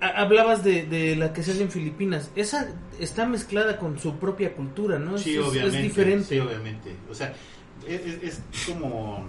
[0.00, 2.30] a- hablabas de, de la que se hace en Filipinas.
[2.36, 2.68] Esa
[3.00, 5.18] está mezclada con su propia cultura, ¿no?
[5.18, 5.76] Sí, es, obviamente.
[5.76, 6.24] es diferente.
[6.26, 6.96] Sí, obviamente.
[7.10, 7.34] O sea,
[7.86, 9.26] es, es- es como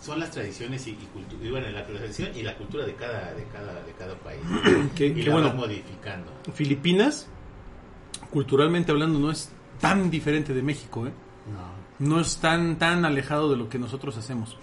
[0.00, 3.32] son las tradiciones y, y, cultu- y bueno, la tradición y la cultura de cada
[3.34, 4.40] de cada de cada país.
[4.94, 6.32] Que, y que la bueno, modificando.
[6.54, 7.26] Filipinas,
[8.30, 11.12] culturalmente hablando, no es tan diferente de México, ¿eh?
[12.00, 12.14] No.
[12.14, 14.56] no es tan, tan alejado de lo que nosotros hacemos.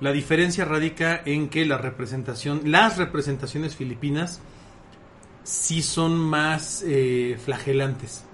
[0.00, 4.40] La diferencia radica en que la representación, las representaciones filipinas
[5.44, 8.24] sí son más eh, flagelantes,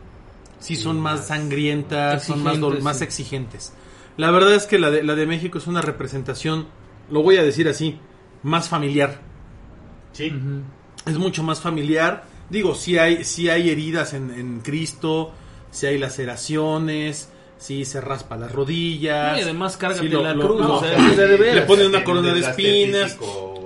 [0.61, 3.72] sí Sí, son más más- sangrientas, son más, más exigentes.
[4.18, 6.66] La verdad es que la de, la de México es una representación,
[7.11, 7.98] lo voy a decir así,
[8.42, 9.20] más familiar.
[10.12, 10.33] Sí.
[11.07, 12.24] Es mucho más familiar.
[12.50, 15.33] Digo, sí hay, sí hay heridas en, en Cristo,
[15.70, 19.38] sí hay laceraciones, sí se raspa las rodillas.
[19.38, 21.54] Y además cárgate sí lo- la lo- cruz, lo- o sea, o sea, de veras.
[21.57, 23.16] le ponen una corona de espinas.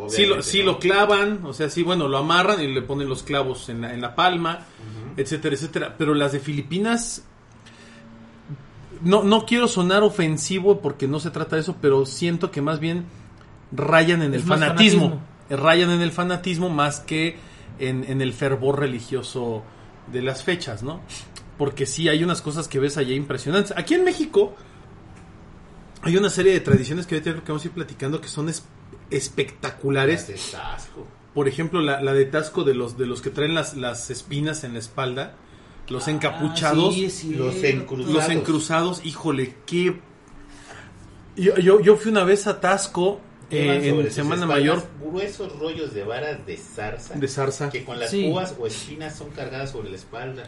[0.09, 3.69] Sí lo, lo clavan, o sea, sí, bueno, lo amarran y le ponen los clavos
[3.71, 4.67] en la, en la palma,
[5.17, 5.95] etcétera, etcétera.
[5.97, 7.25] Pero las de Filipinas,
[9.05, 12.81] no, no quiero sonar ofensivo porque no se trata de eso, pero siento que más
[12.81, 13.05] bien
[13.73, 15.03] rayan en Es el fanatismo.
[15.11, 15.33] fanatismo.
[15.65, 17.37] Rayan en el fanatismo más que
[17.79, 19.63] en, en el fervor religioso
[20.13, 21.01] de las fechas, ¿no?
[21.59, 23.73] Porque sí hay unas cosas que ves allá impresionantes.
[23.77, 24.55] Aquí en México
[26.03, 28.49] hay una serie de tradiciones que ahorita creo que vamos a ir platicando que son
[28.49, 28.65] es-
[29.11, 30.29] espectaculares.
[30.29, 31.07] Las de Tasco.
[31.35, 34.65] Por ejemplo, la, la de Tasco de los, de los que traen las, las espinas
[34.65, 35.35] en la espalda,
[35.93, 37.35] los encapuchados, Ah, sí.
[37.35, 38.13] Los encruzados.
[38.15, 40.01] los encruzados, híjole, qué...
[41.37, 46.05] Yo, yo, yo fui una vez a Tasco eh, en Semana Mayor Gruesos rollos de
[46.05, 47.15] varas de zarza.
[47.15, 47.71] de Zarza.
[47.71, 48.29] que con las Sí.
[48.31, 50.45] púas o espinas son cargadas sobre la espalda.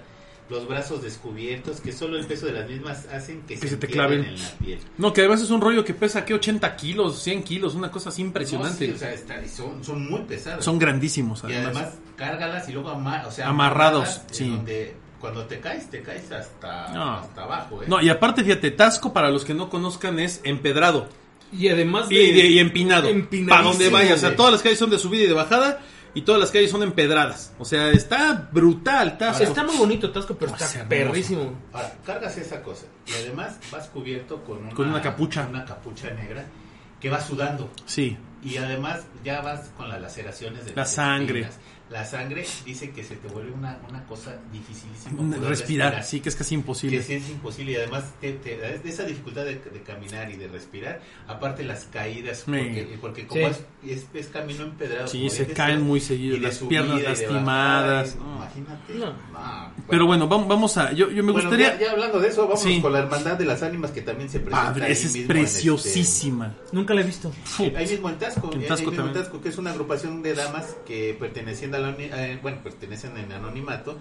[0.51, 3.93] Los brazos descubiertos, que solo el peso de las mismas hacen que, se te entierren
[3.93, 4.25] claven.
[4.27, 4.79] en la piel.
[4.99, 6.35] No, que además es un rollo que pesa, ¿qué?
[6.35, 8.87] 80 kilos, 100 kilos, una cosa así impresionante.
[8.89, 10.63] No, sí, o sea, está- son, son muy pesadas.
[10.63, 11.77] Son grandísimos, y además.
[11.77, 14.51] además, cárgalas y luego ama- o sea, Amarrados, sí.
[14.51, 17.15] donde cuando te caes, te caes hasta, No.
[17.15, 17.83] hasta abajo.
[17.83, 17.87] ¿eh?
[17.89, 21.09] No, y aparte, fíjate, Tasco, para los que no conozcan, es empedrado.
[21.51, 23.09] Y además Y, de- y empinado.
[23.09, 24.19] Empinadísimo, Para donde vayas.
[24.19, 25.81] O sea, todas las calles son de subida y de bajada.
[26.13, 27.55] Y todas las calles son empedradas.
[27.59, 29.43] O sea, está brutal, Tasco.
[29.45, 30.89] Está muy bonito Tasco, pero está es hermoso.
[30.91, 31.55] perrísimo.
[31.73, 35.47] Ahora, cargas esa cosa y además vas cubierto con una, Con una capucha.
[35.49, 36.45] una capucha negra
[37.01, 37.71] que va sudando.
[37.87, 38.17] Sí.
[38.45, 41.41] Y además ya vas con las laceraciones de La las sangre.
[41.41, 41.59] espinas.
[41.91, 45.17] La sangre dice que se te vuelve una, una cosa dificilísima.
[45.37, 46.97] poder Respirar, sí, que es casi imposible.
[46.97, 50.37] Que sí es imposible y además te, te da esa dificultad de, de caminar y
[50.37, 53.55] de respirar, aparte las caídas, porque, porque como Sí.
[53.85, 55.07] es, es, es camino empedrado.
[55.09, 58.35] Sí, se caen muy seguido, las subida piernas lastimadas, bajada, y- no.
[58.65, 58.95] Imagínate.
[58.95, 59.07] No.
[59.33, 60.93] No, Pero bueno, vamos, vamos a.
[60.93, 61.75] Yo, yo me bueno, gustaría.
[61.79, 62.81] ya, ya hablando de eso, vamos Sí.
[62.81, 64.69] con la Hermandad de las Ánimas que también se presenta.
[64.73, 66.55] Padre, ahí esa es mismo este- preciosísima.
[66.73, 67.33] Nunca la he visto.
[67.77, 69.13] Ahí mismo en Tasco, En Tasco en.
[69.13, 71.15] Tasco, que es una agrupación de damas que
[71.79, 73.99] perteneciendo eh, bueno, pertenecen en anonimato,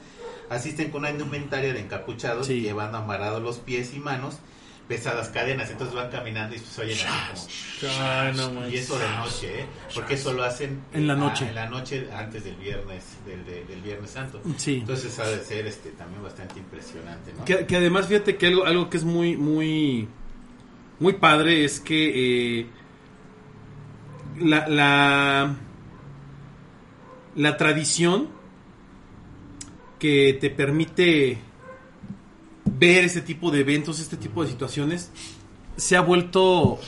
[0.50, 2.62] asisten con una indumentaria de encapuchados, Sí.
[2.62, 4.38] llevando amarrados los pies y manos,
[4.88, 8.68] pesadas cadenas, entonces van caminando y pues oyen así como...
[8.68, 9.66] Y eso de noche, ¿eh?
[9.96, 11.48] Porque eso lo hacen En la noche.
[11.48, 14.42] en la noche antes del viernes, del, del- del viernes santo.
[14.58, 14.80] Sí.
[14.82, 17.46] Entonces ha de ser este también bastante impresionante, ¿no?
[17.46, 20.08] Que, que además, fíjate que algo, algo que es muy, muy,
[21.00, 22.68] muy padre es que eh,
[24.40, 25.56] la, la,
[27.36, 28.30] la tradición
[30.00, 31.38] que te permite
[32.66, 35.12] ver ese tipo de eventos, este tipo de situaciones,
[35.78, 36.80] se ha vuelto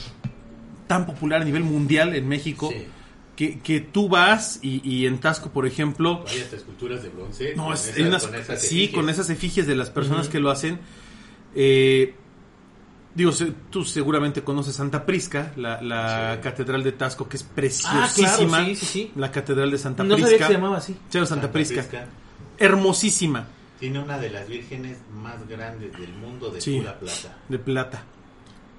[0.87, 2.85] tan popular a nivel mundial en México Sí.
[3.35, 7.53] que, que tú vas y, y en Tasco, por ejemplo, Hay hasta esculturas de bronce.
[7.55, 8.95] no, con es- esas- unas- con esas sí, efigies.
[8.95, 10.79] con esas efigies de las personas que lo hacen.
[11.55, 12.15] Eh,
[13.15, 16.41] digo, se- tú seguramente conoces Santa Prisca, la, la Sí.
[16.41, 18.49] catedral de Tasco, que es Ah, preciosísima.
[18.57, 19.11] claro, sí, sí, sí.
[19.15, 20.47] La catedral de Santa No sabía Prisca.
[20.47, 20.93] que se llamaba así.
[20.93, 21.81] Sí, Santa, Santa Prisca.
[21.81, 22.07] Prisca.
[22.57, 23.47] Hermosísima,
[23.79, 26.77] Tiene una de las vírgenes más grandes del mundo de Sí.
[26.77, 27.37] pura plata.
[27.49, 28.03] de plata.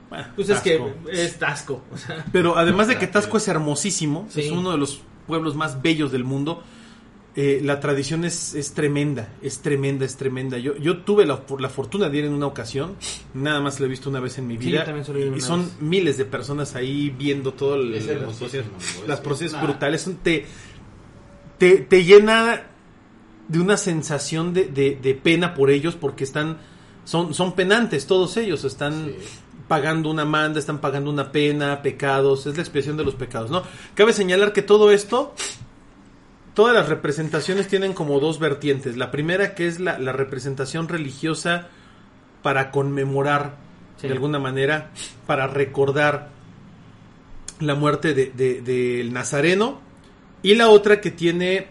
[0.08, 0.80] Bueno, Pues es que
[1.12, 1.82] es Tasco.
[1.92, 3.06] O sea, Pero además de que.
[3.06, 4.40] Tasco es hermosísimo, Sí.
[4.42, 6.62] es uno de los pueblos más bellos del mundo.
[7.36, 10.56] Eh, la tradición es, es tremenda, es tremenda, es tremenda.
[10.58, 12.96] Yo, yo tuve la, la fortuna de ir en una ocasión,
[13.34, 14.86] nada más lo he visto una vez en mi Sí, vida.
[15.36, 15.80] y son vez.
[15.80, 18.64] miles de personas ahí viendo todo el, Es las procesos,
[19.06, 20.00] las Es procesos brutales.
[20.02, 20.46] Son- te,
[21.58, 22.62] te, te llena
[23.48, 26.58] de una sensación de, de- de pena por ellos porque están
[27.04, 29.14] son, son penantes todos ellos, están Sí.
[29.68, 33.62] pagando una manda, están pagando una pena, pecados, es la expiación de los pecados, ¿no?
[33.94, 35.32] Cabe señalar que todo esto,
[36.56, 38.96] todas las representaciones tienen como dos vertientes.
[38.96, 41.68] La primera que es la, la representación religiosa
[42.42, 43.64] para conmemorar
[44.00, 44.08] Sí.
[44.08, 44.90] de alguna manera,
[45.26, 46.28] para recordar
[47.60, 49.80] la muerte de- de- del Nazareno,
[50.42, 51.68] y la otra que tiene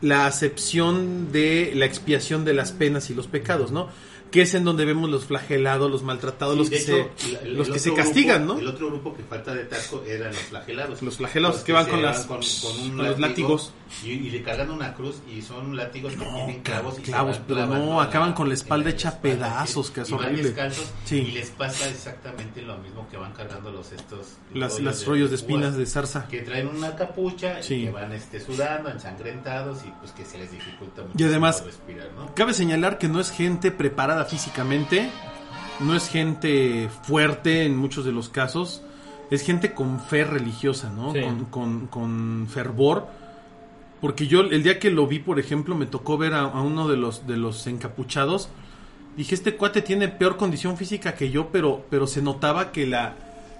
[0.00, 3.88] la acepción de la expiación de las penas y los pecados, ¿no?
[4.34, 7.56] Que es en donde vemos los flagelados, los maltratados, Sí, los que hecho, se, el-
[7.56, 8.60] los el que se castigan, grupo- ¿no?
[8.60, 11.02] El otro grupo que falta de Tasco eran los flagelados.
[11.02, 13.72] Los flagelados que van con las- con, con un con los látigos.
[14.02, 16.98] Y, y le cargan una cruz y son látigos que tienen clavos.
[16.98, 20.12] y clavos, van pero no, acaban con la espalda hecha espalda, pedazos, que es y
[20.14, 20.54] horrible.
[21.04, 21.18] Sí.
[21.18, 24.32] Y les pasa exactamente lo mismo que van cargando los estos...
[24.52, 26.26] Las, las rollos de espinas de zarza.
[26.26, 27.74] Que traen una capucha Sí.
[27.74, 31.62] y que van este, sudando, ensangrentados y pues que se les dificulta mucho Y además-
[31.64, 32.34] respirar, ¿no?
[32.34, 35.10] Cabe señalar que no es gente preparada físicamente,
[35.80, 38.82] no es gente fuerte en muchos de los casos,
[39.30, 41.12] es gente con fe religiosa, ¿no?
[41.12, 41.20] Sí.
[41.22, 43.06] Con, con- con fervor.
[44.00, 46.88] Porque yo el día que lo vi, por ejemplo, me tocó ver a, a uno
[46.88, 48.50] de los, de los encapuchados.
[49.16, 53.14] Dije, este cuate tiene peor condición física que yo, pero, pero se notaba que la,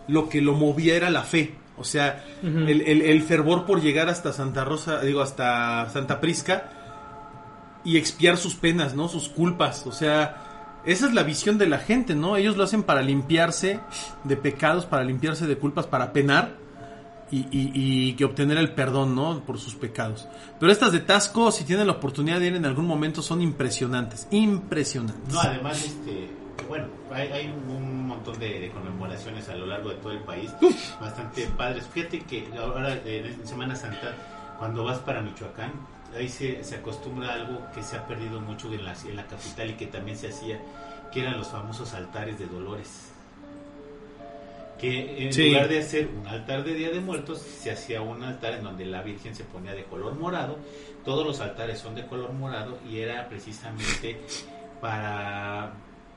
[0.08, 1.54] lo que lo movía era la fe.
[1.78, 6.70] O sea, el, el- el fervor por llegar hasta Santa Rosa, digo, hasta Santa Prisca
[7.84, 9.08] y expiar sus penas, ¿no?
[9.08, 9.86] Sus culpas.
[9.86, 10.53] O sea,
[10.86, 12.36] esa es la visión de la gente, ¿no?
[12.36, 13.80] Ellos lo hacen para limpiarse
[14.24, 16.56] de pecados, para limpiarse de culpas, para penar
[17.30, 19.40] y, y, y que obtener el perdón, ¿no?
[19.40, 20.28] Por sus pecados.
[20.60, 24.28] Pero estas de Tasco, si tienen la oportunidad de ir en algún momento, son impresionantes.
[24.30, 25.32] Impresionantes.
[25.32, 26.30] No, además, este,
[26.68, 30.50] bueno, hay, hay un montón de, de conmemoraciones a lo largo de todo el país,
[31.00, 31.86] bastante padres.
[31.92, 34.14] Fíjate que ahora en Semana Santa,
[34.58, 35.72] cuando vas para Michoacán,
[36.16, 39.26] ahí se, se acostumbra a algo que se ha perdido mucho en la, en la
[39.26, 40.60] capital y que también se hacía,
[41.12, 43.10] que eran los famosos altares de dolores.
[44.78, 45.50] Que en Sí.
[45.50, 48.84] lugar de hacer un altar de Día de Muertos, se hacía un altar en donde
[48.84, 50.58] la Virgen se ponía de color morado.
[51.04, 54.20] Todos los altares son de color morado y era precisamente
[54.80, 55.72] para,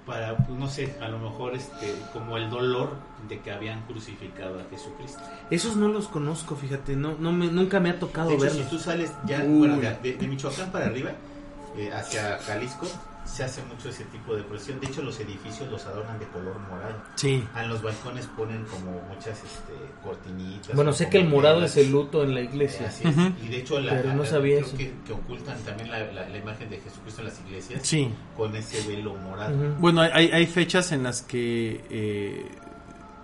[0.07, 2.95] para pues, no sé, a lo mejor este, como el dolor
[3.27, 5.19] de que habían crucificado a Jesucristo.
[5.51, 8.51] Esos no los conozco, fíjate, no, no me, nunca me ha tocado De hecho, si
[8.53, 8.69] verlos.
[8.71, 11.11] tú sales ya bueno, de Michoacán para arriba,
[11.77, 12.87] eh, hacia Jalisco,
[13.27, 14.79] se hace mucho ese tipo de procesión.
[14.79, 16.95] De hecho, los edificios los adornan de color morado.
[17.15, 17.43] Sí.
[17.55, 20.75] En los balcones ponen como muchas este, cortinitas.
[20.75, 22.87] Bueno, sé que el morado es el luto en la iglesia.
[22.87, 23.15] Así es.
[23.43, 24.77] Y de hecho, la, Pero no la- sabía creo eso.
[24.77, 28.09] Que, que ocultan también la, la- la imagen de Jesucristo en las iglesias Sí.
[28.35, 29.55] con ese velo morado.
[29.79, 32.45] Bueno, hay- hay, hay fechas en las que eh,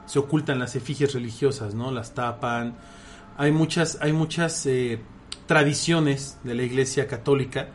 [0.06, 1.92] se ocultan las efigies religiosas, ¿no?
[1.92, 2.76] Las tapan.
[3.38, 5.00] Hay muchas, hay muchas eh,
[5.48, 7.70] tradiciones de la Iglesia Católica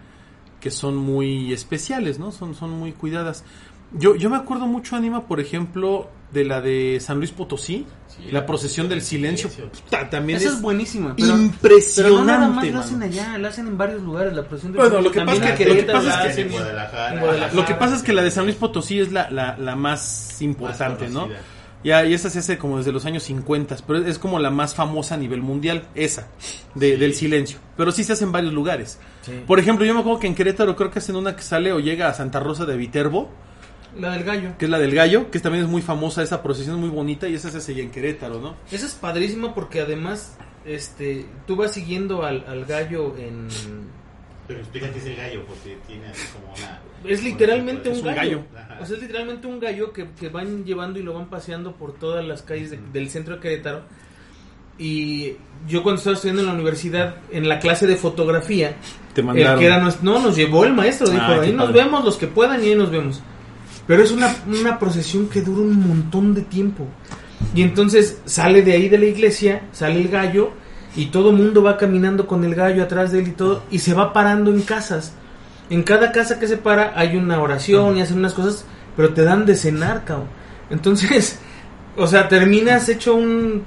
[0.60, 2.32] que son muy especiales, ¿no?
[2.32, 3.44] Son, son muy cuidadas.
[3.92, 8.30] Yo, yo me acuerdo mucho, Anima, por ejemplo, de la de San Luis Potosí, Sí,
[8.32, 9.48] la procesión del silencio.
[9.48, 11.14] Puta, también Esa es, es buenísima.
[11.16, 12.02] Pero, impresionante.
[12.02, 12.80] pero no nada más la mano.
[12.84, 15.64] hacen allá, la hacen en varios lugares, la procesión del Bueno, lo que pasa que-
[15.66, 17.54] lo que pasa es que en Guadalajara, en Guadalajara.
[17.54, 20.42] Lo que pasa es que la de San Luis Potosí es la, la, la más
[20.42, 21.28] importante, Más ¿no?
[21.84, 24.74] Ya, y esa se hace como desde los años 50, pero es como la más
[24.74, 26.26] famosa a nivel mundial, esa,
[26.74, 26.96] de, Sí.
[27.00, 27.58] del silencio.
[27.76, 28.98] Pero sí se hace en varios lugares.
[29.28, 29.42] Sí.
[29.46, 31.80] Por ejemplo, yo me acuerdo que en Querétaro creo que hacen una que sale o
[31.80, 33.28] llega a Santa Rosa de Viterbo,
[33.98, 34.50] La del gallo.
[34.58, 37.28] que es la del gallo, que también es muy famosa, esa procesión es muy bonita
[37.28, 38.56] y esa se hace allá en Querétaro, ¿no?
[38.70, 43.48] Esa es padrísima porque además este tú vas siguiendo al, al gallo en...
[44.46, 46.80] Pero explica qué es el gallo, porque tiene así como una...
[47.04, 48.42] Es literalmente Es un un gallo.
[48.80, 51.92] O sea, es literalmente un gallo que, que van llevando y lo van paseando por
[51.98, 53.82] todas las calles de- del centro de Querétaro.
[54.78, 55.32] Y
[55.68, 58.76] yo cuando estaba estudiando en la universidad, en la clase de fotografía,
[59.22, 61.66] Te el que era nuestro, no, nos llevó el maestro, dijo, Ah, qué ahí nos
[61.66, 61.84] padre.
[61.84, 63.20] vemos los que puedan y ahí nos vemos.
[63.86, 66.86] Pero es una, una procesión que dura un montón de tiempo.
[67.54, 70.50] Y entonces sale de ahí de la iglesia, sale el gallo
[70.94, 73.78] y todo el mundo va caminando con el gallo atrás de él y todo y
[73.78, 75.14] se va parando en casas.
[75.70, 78.64] En cada casa que se para hay una oración y hacen unas cosas,
[78.96, 80.28] pero te dan de cenar, cabrón.
[80.70, 81.40] Entonces,
[81.96, 83.64] o sea, terminas hecho un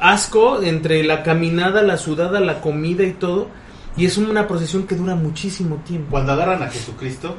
[0.00, 3.48] asco entre la caminada, la sudada, la comida y todo.
[3.96, 6.10] Y es una procesión que dura muchísimo tiempo.
[6.10, 7.36] Cuando agarran a Jesucristo,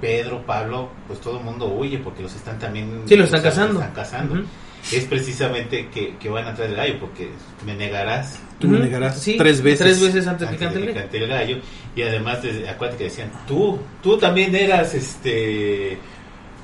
[0.00, 3.02] Pedro, Pablo, pues todo el mundo huye porque los están también...
[3.06, 3.80] Sí, los están o sea, cazando.
[3.80, 4.34] están cazando.
[4.34, 4.44] Ujú.
[4.92, 7.30] Es precisamente que, que van atrás del gallo, porque
[7.64, 9.80] me negarás Tú me negarás Sí, tres veces.
[9.80, 10.60] Tres veces antes, de el
[11.10, 11.58] que el gallo.
[11.96, 15.98] Y además, de- acuérdate que decían, tú, tú también eras, este...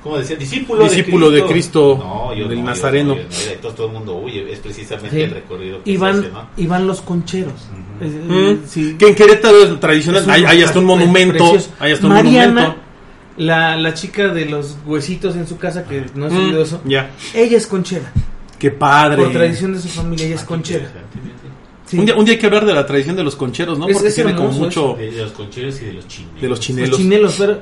[0.03, 0.35] ¿Cómo decía?
[0.35, 3.15] Discípulo, Discípulo de Cristo, No, yo del no, Nazareno.
[3.15, 3.21] yo
[3.63, 4.51] no todo el mundo huye.
[4.51, 5.21] Es precisamente Sí.
[5.21, 6.49] el recorrido que Y se van, hace, ¿no?
[6.57, 7.53] y van los concheros.
[8.01, 8.67] Eh, eh, Mm.
[8.67, 8.95] sí.
[8.99, 12.13] Que en Querétaro es tradicional, Es un hay, hay hasta un monumento, hay hasta un
[12.13, 12.83] Mariana, monumento.
[13.37, 17.09] La, la chica de los huesitos en su casa, que no es Mm, eso, ya,
[17.33, 18.11] ella es conchera.
[18.59, 19.23] qué padre.
[19.23, 20.91] Por tradición de su familia, ella es Ah, conchera.
[21.85, 21.99] Sí.
[21.99, 23.87] Un, día, un día hay que hablar de la tradición de los concheros, ¿no?
[23.87, 26.41] Es- Porque es tiene como mucho De, los concheros y de los chinelos.
[26.41, 26.97] de los Los chinelos.
[26.97, 27.59] chinelos, pero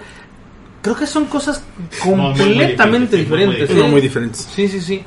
[0.81, 1.63] creo que son cosas
[2.05, 3.89] muy completamente diferentes, muy No, ¿eh?
[3.91, 4.47] muy diferentes.
[4.53, 5.03] Sí, sí, sí.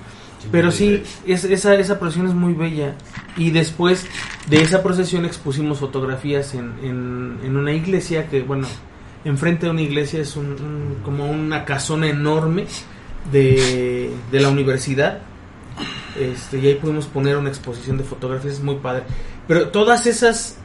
[0.53, 2.95] Pero sí, es, esa, esa procesión es muy bella.
[3.37, 4.07] Y después
[4.47, 8.69] de esa procesión expusimos fotografías en, en, en una iglesia que, bueno,
[9.25, 12.67] enfrente de una iglesia es un, un- como una casona enorme
[13.33, 15.21] de, de la universidad.
[16.21, 19.05] Este, y ahí pudimos poner una exposición de fotografías, es muy padre.
[19.49, 20.59] Pero todas esas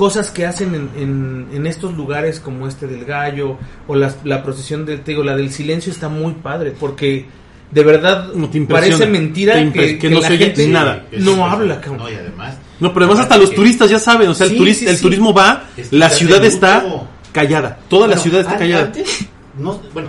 [0.00, 4.42] cosas que hacen en, en, en estos lugares como este del gallo o la, la
[4.42, 7.26] procesión del te digo, la del silencio está muy padre porque
[7.70, 10.66] de verdad No te parece mentira Te que, que que no la se oye gente
[10.68, 11.04] nada.
[11.18, 11.98] no habla cabrón.
[11.98, 12.56] No, y además.
[12.80, 15.02] No, pero además hasta los que- turistas ya saben, o sea, el, sí, el sí.
[15.02, 16.82] turismo va, la ciudad está
[17.30, 18.86] callada, toda la ciudad está callada.
[18.86, 19.26] Antes,
[19.58, 20.08] no, bueno,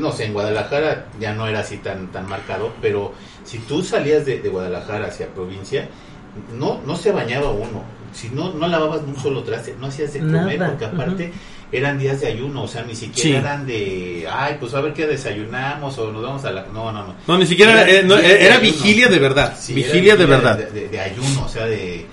[0.00, 3.12] no sé, en Guadalajara ya no era así tan, tan marcado, pero
[3.44, 5.88] si tú salías de, de Guadalajara hacia provincia,
[6.58, 7.94] no, no se bañaba uno.
[8.16, 11.32] Si no, no lavabas un solo traste, no hacías de comer, Nada, porque aparte
[11.72, 13.34] eran días de ayuno, o sea, ni siquiera Sí.
[13.34, 16.62] eran de, ay, pues a ver qué desayunamos o nos vamos a la...
[16.72, 17.14] No, no, no.
[17.26, 20.56] No, ni siquiera Era era, eh, no, era vigilia de verdad, Sí, vigilia de verdad.
[20.58, 22.06] De, de- de ayuno, o sea, de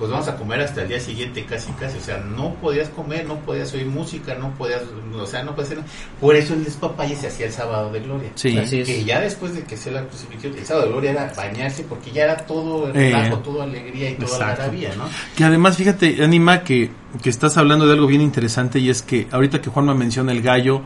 [0.00, 3.26] pues vamos a comer hasta el día siguiente casi casi, o sea, no podías comer,
[3.26, 4.80] no podías oír música, no podías,
[5.14, 5.90] o sea, no podías hacer nada.
[6.18, 8.30] Por eso el despapalle se hacía el sábado de gloria.
[8.34, 8.56] Sí.
[8.56, 8.88] Así es.
[8.88, 12.10] Que ya después de que se la crucifixión, el sábado de gloria era bañarse porque
[12.12, 15.04] ya era todo Eh, relajo, todo alegría y toda la algarabía, ¿no?
[15.36, 16.90] Que además, fíjate, Anima, que,
[17.22, 20.40] que estás hablando de algo bien interesante y es que ahorita que Juanma menciona el
[20.40, 20.80] gallo,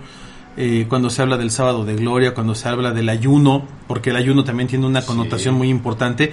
[0.57, 4.16] eh, cuando se habla del sábado de gloria, cuando se habla del ayuno, porque el
[4.16, 5.07] ayuno también tiene una Sí.
[5.07, 6.33] connotación muy importante,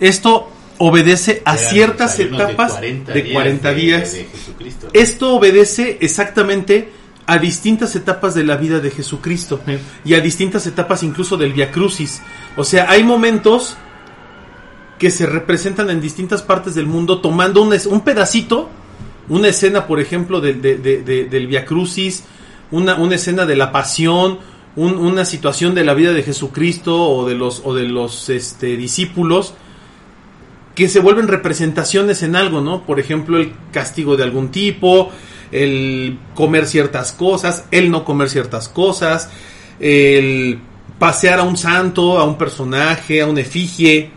[0.00, 4.12] esto obedece a Eran ciertas etapas de 40 días.
[4.12, 4.88] de, de Jesucristo.
[4.92, 6.92] Esto obedece exactamente
[7.26, 9.60] a distintas etapas de la vida de Jesucristo
[10.04, 12.22] y a distintas etapas incluso del Via Crucis.
[12.56, 13.76] O sea, hay momentos
[14.98, 18.68] que se representan en distintas partes del mundo tomando un, un pedacito,
[19.28, 22.24] una escena, por ejemplo, del- de, de- de- del Via Crucis,
[22.70, 24.38] una, una escena de la pasión,
[24.74, 28.76] un- una situación de la vida de Jesucristo o de los, o de los este,
[28.76, 29.54] discípulos
[30.78, 32.84] que se vuelven representaciones en algo, ¿no?
[32.86, 35.10] Por ejemplo, el castigo de algún tipo,
[35.50, 39.28] el comer ciertas cosas, el no comer ciertas cosas,
[39.80, 40.60] el
[41.00, 44.10] pasear a un santo, a un personaje, a una efigie,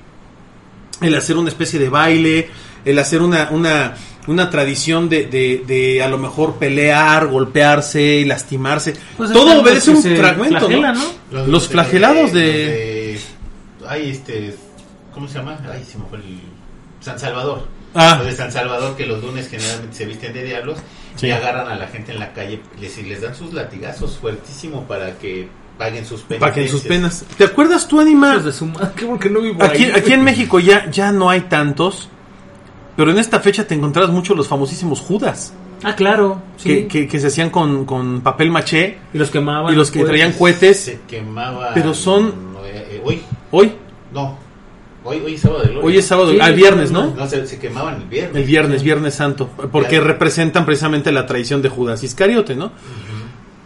[1.01, 2.47] el hacer una especie de baile,
[2.85, 3.95] el hacer una, una,
[4.27, 8.93] una tradición de, de, de a lo mejor pelear, golpearse y lastimarse.
[9.17, 11.47] Pues Todo obedece los un fragmento, ¿no?
[11.47, 13.19] Los flagelados de-
[13.87, 14.53] Ay, este...
[15.11, 15.59] ¿Cómo se llama?
[15.73, 16.50] Ay, se me fue el...
[17.01, 17.67] San Salvador.
[17.93, 18.15] Ah.
[18.19, 20.77] Los de San Salvador que los lunes generalmente se visten de diablos
[21.17, 21.27] Sí.
[21.27, 24.83] y agarran a la gente en la calle les, y les dan sus latigazos fuertísimo
[24.85, 26.39] para que paguen sus penas.
[26.39, 27.25] Para que en sus penas.
[27.37, 28.37] ¿Te acuerdas tú, Anima?
[28.37, 30.23] De su madre, qué bueno que no vivo Aquí, ahí, aquí en.
[30.23, 32.07] México ya, ya no hay tantos,
[32.95, 36.41] pero en esta fecha te encontrabas mucho los famosísimos Judas, Ah, claro.
[36.55, 36.69] sí.
[36.69, 39.73] que, que, que se hacían con, con papel maché y los quemaban.
[39.73, 40.79] y los que traían cohetes.
[40.79, 41.71] Se quemaba...
[41.73, 43.73] Pero son- eh, eh, hoy, Hoy,
[44.13, 44.37] no.
[45.03, 45.85] Hoy, hoy es sábado de gloria.
[45.87, 47.13] hoy es sábado, Sí, al viernes, ¿no?
[47.15, 48.35] No, se, se quemaban el viernes.
[48.35, 50.01] El viernes, viernes santo, porque Ya.
[50.01, 52.71] representan precisamente la traición de Judas Iscariote, ¿no?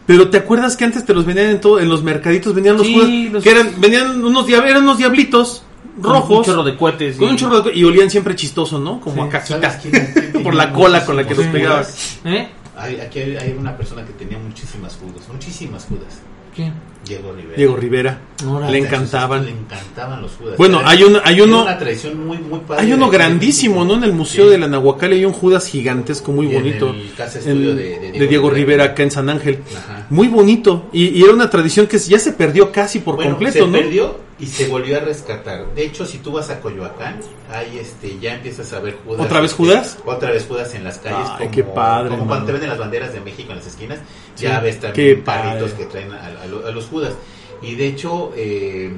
[0.05, 2.85] Pero te acuerdas que antes te los vendían en todo, en los mercaditos venían los
[2.85, 5.63] Sí, Judas, los- que eran, venían unos, eran unos diablitos
[6.01, 7.17] Con rojos, Un chorro de cohetes.
[7.17, 8.99] con y- un chorro de, y olían siempre chistoso, ¿no?
[9.01, 9.27] Como Sí.
[9.27, 12.19] a caquita, ¿Sabes quién- quién por la cola con la que los pegabas.
[12.25, 12.49] ¿Eh?
[12.77, 16.19] Hay, aquí hay, hay una persona que tenía muchísimas judas, muchísimas judas.
[16.53, 16.73] ¿Quién?
[17.07, 17.55] Diego Rivera.
[17.57, 18.71] Diego Rivera, Órale.
[18.71, 19.45] le encantaban.
[19.45, 20.57] Le encantaban los judas.
[20.57, 23.93] Bueno, hay uno- hay uno- una tradición muy, muy padre Hay uno grandísimo, ¿no?
[23.95, 24.51] En el Museo Sí.
[24.51, 26.89] de la Nahuacalli hay un Judas gigantesco muy Y en bonito.
[26.89, 28.55] el casa estudio En- de- de de, Diego, Rivera.
[28.83, 28.83] Rivera.
[28.93, 29.59] acá en San Ángel.
[29.77, 30.07] Ajá.
[30.09, 30.89] Muy bonito.
[30.91, 33.71] Y, y era una tradición que ya se perdió casi por Bueno, completo, se ¿no?
[33.77, 35.73] perdió y se volvió a rescatar.
[35.75, 37.19] De hecho, si tú vas a Coyoacán,
[37.53, 39.21] ahí este, ya empiezas a ver Judas.
[39.25, 39.97] ¿Otra vez este, Judas?
[40.05, 41.19] Otra vez Judas en las calles.
[41.31, 43.99] Ay, como, qué padre, Como cuando te venden las banderas de México en las esquinas,
[44.35, 46.25] Sí, ya ves también palitos que traen a,
[46.67, 46.94] a los Judas.
[47.61, 48.91] Y de hecho, eh,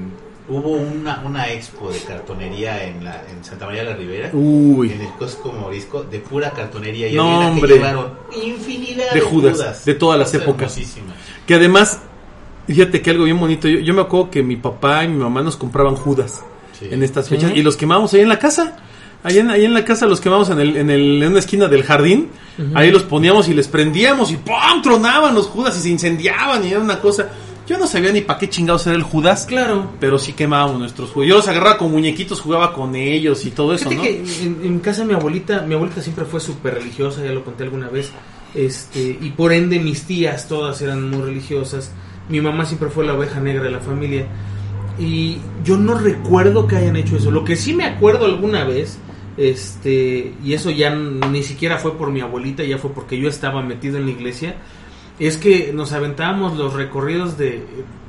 [0.50, 4.30] hubo una, una expo de cartonería en, la, en Santa María de la Ribera.
[4.34, 4.92] Uy.
[4.92, 7.08] En el Costco Morisco, de pura cartonería.
[7.08, 7.74] Y No, que hombre.
[7.76, 8.12] llevaron
[8.44, 10.78] infinidad De de, Judas, de todas las épocas.
[11.46, 12.00] Que además,
[12.68, 13.68] fíjate que algo bien bonito.
[13.68, 16.42] Yo, yo me acuerdo que mi papá y mi mamá nos compraban Judas
[16.78, 16.88] Sí.
[16.92, 17.36] en estas Sí.
[17.36, 18.78] fechas y los quemábamos ahí en la casa.
[19.24, 21.68] Ahí en, ahí en la casa los quemamos en, el, en, el, en una esquina
[21.68, 22.30] del jardín.
[22.76, 24.82] Ahí los poníamos y les prendíamos y ¡pum!
[24.84, 27.28] tronaban los Judas y se incendiaban y era una cosa.
[27.68, 29.46] Yo no sabía ni para qué chingados era el Judas.
[29.46, 29.92] Claro.
[30.00, 31.30] Pero sí quemábamos nuestros Judas.
[31.30, 34.02] Yo los agarraba con muñequitos, jugaba con ellos y todo eso, ¿no?
[34.02, 37.44] que en, en casa de mi abuelita, mi abuelita siempre fue súper religiosa, ya lo
[37.44, 38.12] conté alguna vez,
[38.56, 41.92] este, y por ende mis tías todas eran muy religiosas,
[42.30, 44.28] mi mamá siempre fue la oveja negra de la familia,
[44.98, 48.98] y yo no recuerdo que hayan hecho eso, lo que sí me acuerdo alguna vez,
[49.38, 53.62] este, y eso ya ni siquiera fue por mi abuelita, ya fue porque yo estaba
[53.62, 54.56] metido en la iglesia,
[55.20, 57.64] es que nos aventábamos los recorridos de,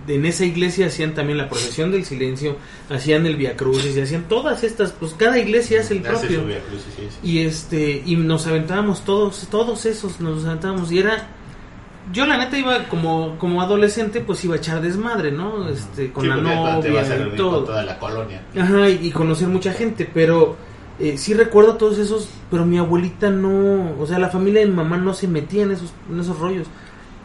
[0.06, 2.56] de- en esa iglesia hacían también la procesión del silencio,
[2.88, 6.40] hacían el Via Crucis y hacían todas estas, pues cada iglesia hace el Hace propio.
[6.40, 7.28] su Via Crucis, sí, sí.
[7.28, 11.28] Y este y nos aventábamos todos todos esos nos aventábamos y era
[12.10, 15.68] yo la neta iba como como adolescente pues iba a echar desmadre, ¿no?
[15.68, 17.56] Este con Sí, la porque cuando te novia vas a y todo.
[17.56, 18.42] con toda la colonia.
[18.58, 20.56] Ajá, y, y conocer mucha gente, pero
[20.98, 24.74] eh, sí recuerdo todos esos, pero mi abuelita no, o sea, la familia de mi
[24.74, 26.66] mamá no se metía en esos, en esos rollos.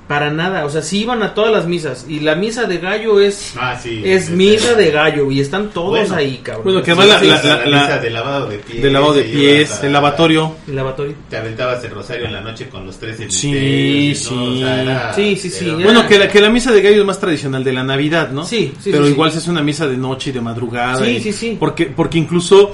[0.07, 2.05] Para nada, o sea, sí iban a todas las misas.
[2.09, 4.01] Y la misa de gallo es, Ah, sí.
[4.03, 5.31] es misa de gallo.
[5.31, 6.15] Y están todos Bueno.
[6.15, 6.65] ahí, cabrón.
[6.65, 8.83] Bueno, que sí, además sí, la- la- la la- misa de lavado de pies.
[8.83, 10.55] De lavado de pies, el lavatorio.
[10.67, 11.15] El lavatorio.
[11.29, 14.33] Te aventabas el rosario en la noche con los tres Sí, sí.
[14.35, 16.99] O sea, era- Sí, sí, sí, era- Bueno, que la, que la misa de gallo
[16.99, 18.45] es más tradicional de la Navidad, ¿no?
[18.45, 19.35] Sí, sí, Pero sí, igual sí.
[19.37, 20.97] se hace una misa de noche y de madrugada.
[21.03, 21.57] Sí, y- sí, sí.
[21.57, 22.71] Porque, porque incluso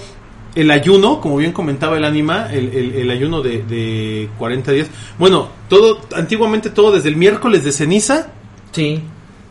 [0.55, 4.87] el ayuno, como bien comentaba el ánima, el, el- el ayuno de, de 40 días.
[5.17, 8.27] Bueno, todo, antiguamente todo desde el miércoles de ceniza,
[8.71, 9.01] Sí.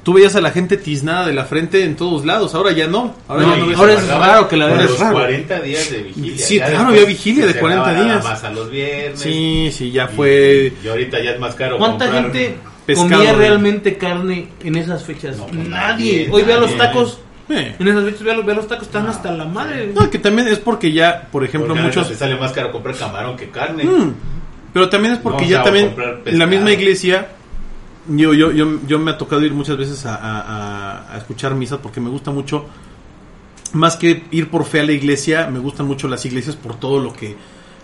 [0.02, 2.54] tú veías a la gente tiznada de la frente en todos lados.
[2.54, 3.14] Ahora ya no.
[3.28, 5.14] Ahora, No, ya no y ves ahora es raro que la veas, los raro.
[5.18, 6.38] 40 días de vigilia.
[6.38, 8.24] Sí, Ya claro, había vigilia de 40 cerraba nada días.
[8.24, 9.20] más a los viernes.
[9.20, 10.72] Sí, sí, ya Y- fue...
[10.84, 11.78] Y, ahorita ya es más caro.
[11.78, 13.38] ¿Cuánta comprar- gente pescado, comía ¿no?
[13.38, 15.36] realmente carne en esas fechas?
[15.36, 16.26] pues No, nadie.
[16.26, 16.78] nadie, Hoy ve a los nadie.
[16.82, 17.20] tacos.
[17.50, 17.76] Eh.
[17.78, 19.92] En esas fechas ve los, ve a los tacos, están hasta la madre.
[19.94, 22.08] No, que también es porque ya, por ejemplo, Porque muchos...
[22.08, 23.84] te sale más caro comprar camarón que carne.
[23.84, 24.12] Mm,
[24.72, 25.94] Pero también es porque No, o ya sea, también
[26.26, 27.28] en la misma iglesia
[28.06, 31.54] yo, yo, yo, yo me ha tocado ir muchas veces a, a- a- a escuchar
[31.54, 32.66] misas porque me gusta mucho,
[33.72, 36.98] más que ir por fe a la iglesia, me gustan mucho las iglesias por todo
[37.00, 37.36] lo que,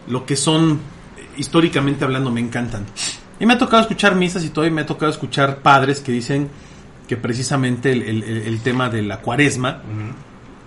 [0.09, 0.81] lo que son,
[1.19, 2.87] eh, históricamente hablando, me encantan.
[3.39, 6.13] Y me ha tocado escuchar misas y todo, y me ha tocado escuchar padres que
[6.13, 6.49] dicen
[7.09, 9.83] que precisamente el, el- el- el tema de la cuaresma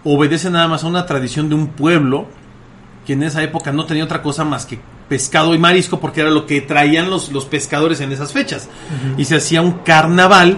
[0.04, 2.28] obedece nada más a una tradición de un pueblo
[3.06, 4.80] que en esa época no tenía otra cosa más que
[5.10, 8.70] pescado y marisco porque era lo que traían los, los pescadores en esas fechas.
[9.18, 10.58] Y se hacía un carnaval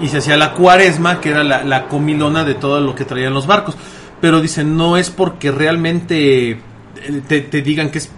[0.00, 3.34] y se hacía la cuaresma, que era la, la comilona de todo lo que traían
[3.34, 3.76] los barcos.
[4.22, 6.58] Pero dicen, no es porque realmente eh,
[7.28, 8.10] te, te digan que es...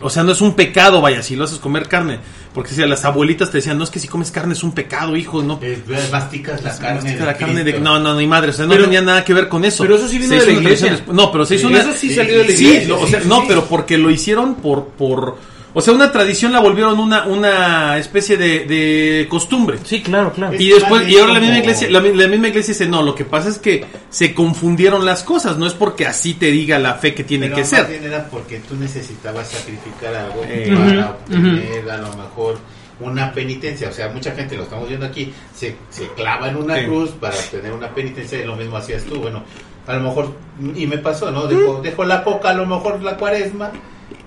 [0.00, 2.18] O sea, no es un pecado, vaya, si lo haces comer carne.
[2.54, 5.16] Porque si las abuelitas te decían, no es que si comes carne es un pecado,
[5.16, 5.58] hijo, no.
[5.62, 5.82] Eh,
[6.12, 6.94] masticas la carne.
[7.02, 7.80] Mastica de la carne de...
[7.80, 9.82] No, no, ni madre, o sea, no Pero- tenía nada que ver con eso.
[9.84, 10.90] pero eso sí vino Se de la iglesia.
[10.92, 11.16] después.
[11.16, 11.82] No, pero se hizo Sí, una...
[11.82, 12.88] eso sí sí, salió de la sí, Sí, iglesia.
[12.88, 13.44] lo- o sí, sea, sí, no, sí.
[13.48, 15.36] pero porque lo hicieron por, por,
[15.78, 19.78] o sea, una tradición la volvieron una, una especie de, de costumbre.
[19.84, 20.54] Sí, claro, claro.
[20.58, 23.14] Y después, y ahora la misma como- iglesia, la, la misma iglesia dice, no, lo
[23.14, 26.94] que pasa es que se confundieron las cosas, no es porque así te diga la
[26.94, 27.86] fe que tiene Pero que más ser.
[27.86, 30.66] bien era porque tú necesitabas sacrificar algo Eh.
[30.76, 32.58] para Ujú, obtener a lo mejor
[33.00, 33.88] una penitencia.
[33.88, 36.84] O sea, mucha gente lo estamos viendo aquí, se, se clava en una Sí.
[36.86, 39.20] cruz para obtener una penitencia y lo mismo hacías tú.
[39.20, 39.44] Bueno,
[39.86, 40.34] a lo mejor,
[40.74, 41.46] y me pasó, ¿no?
[41.46, 43.70] Dejo, dejo la coca, a lo mejor la cuaresma,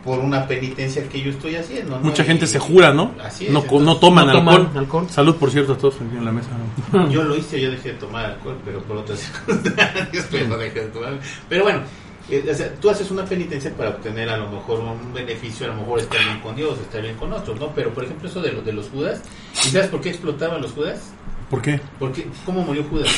[0.03, 1.97] por una penitencia que yo estoy haciendo.
[1.97, 2.03] ¿no?
[2.03, 3.11] Mucha Y- gente se jura, ¿no?
[3.23, 4.55] Así es, no, entonces, no toman no alcohol.
[4.65, 5.07] toman alcohol.
[5.09, 6.49] Salud, por cierto, a todos aquí en la mesa.
[7.11, 10.79] Yo lo hice, yo dejé de tomar alcohol, pero por otras circunstancias, pero no dejé
[10.81, 11.19] de tomar.
[11.47, 11.81] Pero bueno,
[12.29, 15.69] eh, o sea, tú haces una penitencia para obtener a lo mejor un beneficio, a
[15.69, 17.67] lo mejor estar bien con Dios, estar bien con otros, ¿no?
[17.75, 19.21] Pero por ejemplo eso de, los de los Judas,
[19.65, 21.11] ¿y sabes por qué explotaban los Judas?
[21.49, 21.79] ¿Por qué?
[21.99, 23.09] Porque, ¿Cómo murió Judas?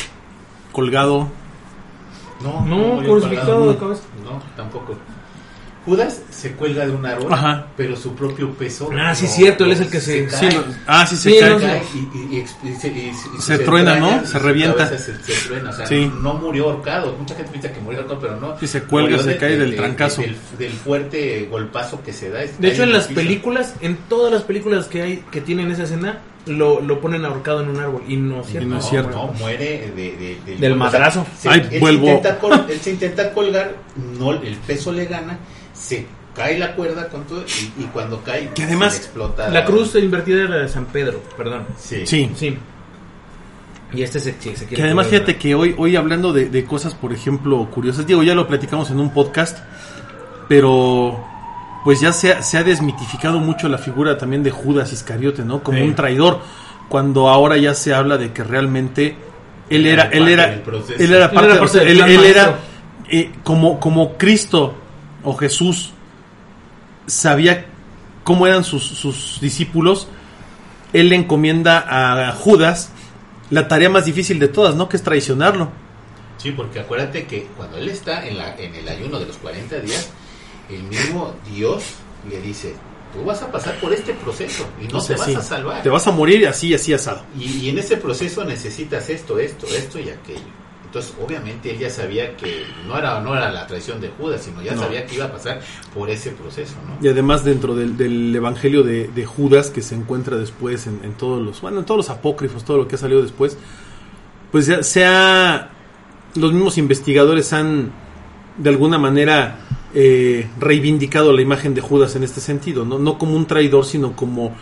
[0.72, 1.28] Colgado.
[2.42, 3.72] No, No, murió crucificado colgado.
[3.72, 4.02] de cabeza.
[4.24, 4.94] No, tampoco.
[5.84, 7.66] Judas se cuelga de un árbol, Ajá.
[7.76, 8.88] pero su propio peso.
[8.98, 10.50] Ah, sí, no- cierto, él es el que se- cae.
[10.50, 11.50] Sí, no- ah, sí, se Sí, cae.
[11.50, 14.24] no cae y, y- y se, Se truena, ¿no?
[14.24, 14.86] Se revienta.
[14.88, 15.12] Se, se
[15.46, 16.10] truena, o sea, Sí.
[16.22, 17.14] no murió ahorcado.
[17.18, 18.58] Mucha gente piensa que murió ahorcado, pero no.
[18.58, 20.22] Sí, se cuelga, se cae del trancazo.
[20.22, 22.40] del, del fuerte golpazo que se da.
[22.58, 23.20] De hecho, en las piso.
[23.20, 27.62] películas, en todas las películas que hay que tienen esa escena, lo, lo ponen ahorcado
[27.62, 28.02] en un árbol.
[28.06, 28.66] Y no es cierto.
[28.66, 29.10] Y no No, es cierto.
[29.10, 31.26] no, muere de, de- del- Del o sea, madrazo.
[31.38, 32.06] se- Ay, él, vuelvo.
[32.06, 33.74] Se intenta col- él se intenta colgar,
[34.18, 35.38] no, el peso le gana,
[35.74, 39.48] se cae la cuerda con todo y, y cuando cae, Que además, explota.
[39.50, 41.66] La cruz invertida era de San Pedro, perdón.
[41.78, 42.06] Sí.
[42.06, 42.30] Sí.
[42.34, 42.56] Sí.
[43.92, 46.94] Y este se, se quiere Que además fíjate que hoy, hoy hablando de, de cosas,
[46.94, 49.58] por ejemplo, curiosas, digo, ya lo platicamos en un podcast,
[50.48, 51.24] pero
[51.84, 55.62] pues ya se ha, se ha desmitificado mucho la figura también de Judas Iscariote, ¿no?
[55.62, 55.84] Como Sí.
[55.84, 56.40] un traidor,
[56.88, 59.16] cuando ahora ya se habla de que realmente
[59.70, 61.02] él era, él parte era, del proceso.
[61.02, 62.58] él era Él parte, era sea, del él, él era
[63.10, 64.74] eh, como, como Cristo
[65.24, 65.92] o Jesús
[67.06, 67.66] sabía
[68.22, 70.08] cómo eran sus, sus discípulos,
[70.92, 71.84] él le encomienda
[72.28, 72.90] a Judas
[73.50, 74.88] la tarea más difícil de todas, ¿no?
[74.88, 75.70] Que es traicionarlo.
[76.38, 79.80] Sí, porque acuérdate que cuando él está en, la, en el ayuno de los 40
[79.80, 80.10] días,
[80.68, 81.84] el mismo Dios
[82.28, 82.74] le dice,
[83.12, 85.40] tú vas a pasar por este proceso y no O sea, te vas sí, a
[85.40, 85.82] salvar.
[85.82, 87.22] Te vas a morir así, así asado.
[87.38, 90.63] Y, y en ese proceso necesitas esto, esto, esto y aquello.
[90.94, 94.62] Entonces, obviamente, él ya sabía que no era, no era la traición de Judas, sino
[94.62, 94.82] ya No.
[94.82, 95.60] sabía que iba a pasar
[95.92, 97.04] por ese proceso, ¿no?
[97.04, 101.14] Y además dentro del, del evangelio de, de Judas que se encuentra después en, en
[101.14, 103.58] todos los, bueno, en todos los apócrifos, todo lo que ha salido después,
[104.52, 105.70] pues ya sea
[106.36, 107.90] los mismos investigadores han
[108.56, 109.58] de alguna manera
[109.94, 114.14] eh, reivindicado la imagen de Judas en este sentido, no, no como un traidor, sino
[114.14, 114.54] como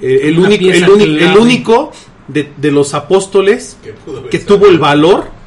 [0.00, 1.92] eh, el, único, el, único
[2.26, 3.76] de, de los apóstoles
[4.28, 5.40] Que, tuvo el valor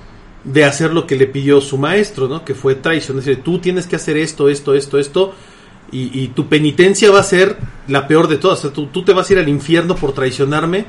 [0.45, 2.45] de hacer lo que le pidió su maestro, ¿no?
[2.45, 3.19] Que fue traición.
[3.19, 5.33] Es decir, tú tienes que hacer esto, esto, esto, esto,
[5.91, 8.59] y, y tu penitencia va a ser la peor de todas.
[8.59, 10.85] O sea, tú, tú te vas a ir al infierno por traicionarme,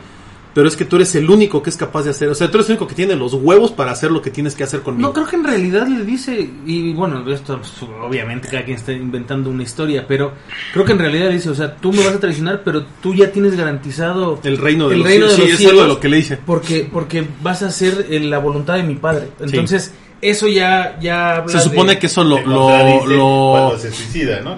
[0.57, 2.30] pero es que tú eres el único que es capaz de hacer.
[2.30, 4.54] O sea, tú eres el único que tiene los huevos para hacer lo que tienes
[4.54, 5.07] que hacer conmigo.
[5.07, 8.92] No, creo que en realidad le dice, y bueno, esto pues, obviamente cada quien está
[8.92, 10.32] inventando una historia, pero
[10.72, 13.12] creo que en realidad le dice, o sea, tú me vas a traicionar, pero tú
[13.14, 15.82] ya tienes garantizado el reino de el los reino de sí, los es cielos, algo
[15.82, 16.38] de lo que le dice.
[16.46, 19.28] porque porque vas a hacer eh, la voluntad de mi padre.
[19.38, 19.92] Entonces,
[20.22, 24.57] eso ya ya habla Se supone de- que eso lo- Cuando se suicida, ¿no?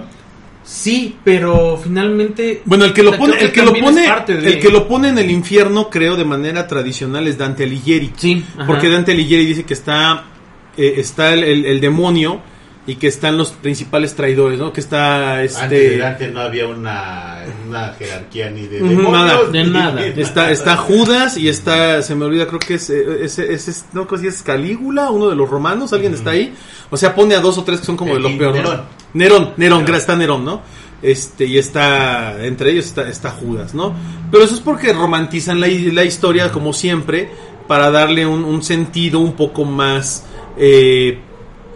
[0.71, 4.59] Sí, pero finalmente Bueno, el que lo pone, el que lo pone, parte de- el
[4.59, 8.11] que lo pone en el infierno, creo, de manera tradicional es Dante Alighieri.
[8.15, 8.67] Sí, ajá.
[8.67, 10.25] Porque Dante Alighieri dice que está,
[10.77, 12.41] eh, está el, el- el demonio
[12.85, 14.71] y que están los principales traidores, ¿no?
[14.73, 19.43] Que está Antes este de antes no había una, una jerarquía ni de demonios, nada,
[19.45, 20.05] de ni nada.
[20.05, 23.85] está, está Judas y está, se me olvida, creo que es, eh, es, es- es-
[23.93, 26.53] no creo si es Calígula, uno de los romanos, alguien está ahí.
[26.91, 28.55] O sea, pone a dos o tres que son como de lo Y peor.
[28.59, 28.98] ¿no?
[29.13, 29.53] Nerón.
[29.57, 30.61] Nerón, Nerón, está Nerón, ¿no?
[31.01, 33.93] Este, y está, entre ellos está, está Judas, ¿no?
[34.31, 37.29] Pero eso es porque romantizan la, la historia, como siempre,
[37.67, 40.25] para darle un, un sentido un poco más,
[40.57, 41.19] eh,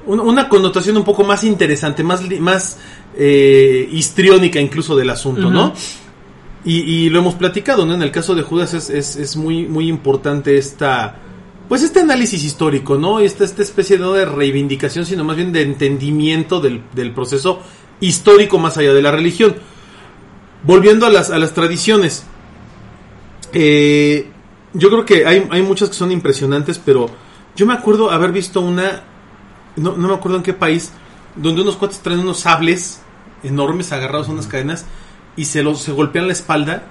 [0.06, 2.78] un- una connotación un poco más interesante, más, más
[3.16, 5.74] eh, histriónica incluso del asunto, ¿no?
[6.66, 7.94] Y lo hemos platicado, ¿no?
[7.94, 11.16] En el caso de Judas es, es, es muy, muy importante esta,
[11.70, 13.20] pues este análisis histórico, ¿no?
[13.20, 17.62] Esta, esta especie no de reivindicación, sino más bien de entendimiento del, del proceso
[18.00, 19.56] histórico más allá de la religión.
[20.64, 22.26] Volviendo a las, a las tradiciones.
[23.54, 24.28] Eh,
[24.74, 27.10] yo creo que hay, hay muchas que son impresionantes, pero
[27.56, 29.04] yo me acuerdo haber visto una,
[29.76, 30.92] no, no me acuerdo en qué país,
[31.36, 33.02] donde unos cuates traen unos sables
[33.44, 34.86] enormes agarrados a unas cadenas
[35.36, 36.84] y se los se golpean la espalda,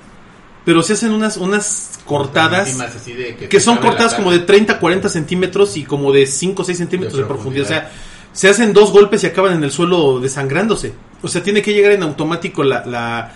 [0.64, 5.76] pero se hacen unas, unas cortadas de que son cortadas como de 30, 40 centímetros
[5.76, 7.64] y como de 5 o 6 centímetros de, De profundidad.
[7.64, 7.90] O sea,
[8.32, 10.94] se hacen dos golpes y acaban en el suelo desangrándose.
[11.22, 13.32] O sea, tiene que llegar en automático la, la,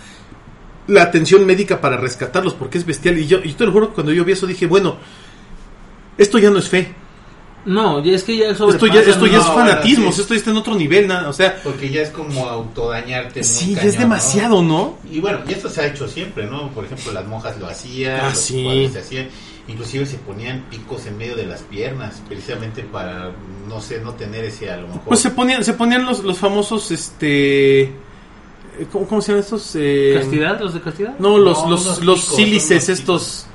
[0.87, 3.17] la atención médica para rescatarlos porque es bestial.
[3.17, 4.97] Y yo, y te lo juro que cuando yo vi eso dije, bueno,
[6.17, 6.93] esto ya no es fe.
[7.67, 9.39] No, ya es que ya Esto ya, sobrepasa, esto ya ¿no?
[9.41, 9.97] es no, fanatismo.
[10.05, 10.21] bueno, sí.
[10.21, 11.07] Esto ya está en otro nivel.
[11.07, 13.43] na- O sea, Porque ya es como autodañarte.
[13.43, 13.99] sí, ya cañón, es ¿no?
[14.01, 14.97] demasiado, ¿no?
[15.11, 16.69] Y bueno, y esto se ha hecho siempre, ¿no?
[16.71, 18.89] Por ejemplo, las monjas lo hacían, Ah, los sí.
[18.91, 19.27] se hacían,
[19.67, 23.31] inclusive se ponían picos en medio de las piernas, precisamente para,
[23.67, 25.03] no sé, no tener ese a lo mejor.
[25.03, 27.91] Pues se ponían, se ponían los, los famosos, este...
[28.91, 29.71] ¿Cómo, cómo se llaman estos?
[29.75, 30.59] Eh, ¿Castidad?
[30.61, 31.15] ¿Los de castidad?
[31.19, 33.45] No, los, No, los, los picos, sílices estos...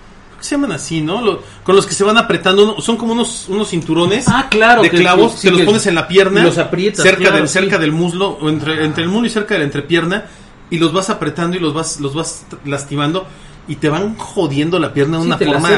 [0.43, 1.22] ¿Qué se llaman así, no?
[1.22, 4.82] Lo- con los que se van apretando, son como unos, unos cinturones Ah, claro.
[4.82, 7.03] de que- clavos, que- sí, te los que pones en la pierna, Los aprietas.
[7.05, 7.53] cerca, claro, del, sí.
[7.55, 10.26] cerca del muslo, o entre, entre el muslo y cerca de la entrepierna,
[10.68, 13.24] y los vas apretando y los vas, los vas lastimando,
[13.68, 15.68] y te van jodiendo la pierna de Sí, una forma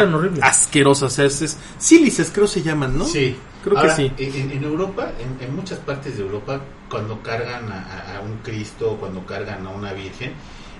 [0.40, 1.06] asquerosa.
[1.06, 3.04] O sea, es, es- sílices creo se llaman, ¿no?
[3.04, 4.12] Sí, Creo que sí.
[4.18, 6.60] En, en Europa, en, en muchas partes de Europa,
[6.90, 7.76] cuando cargan a,
[8.14, 10.32] a- a un Cristo, cuando cargan a una Virgen,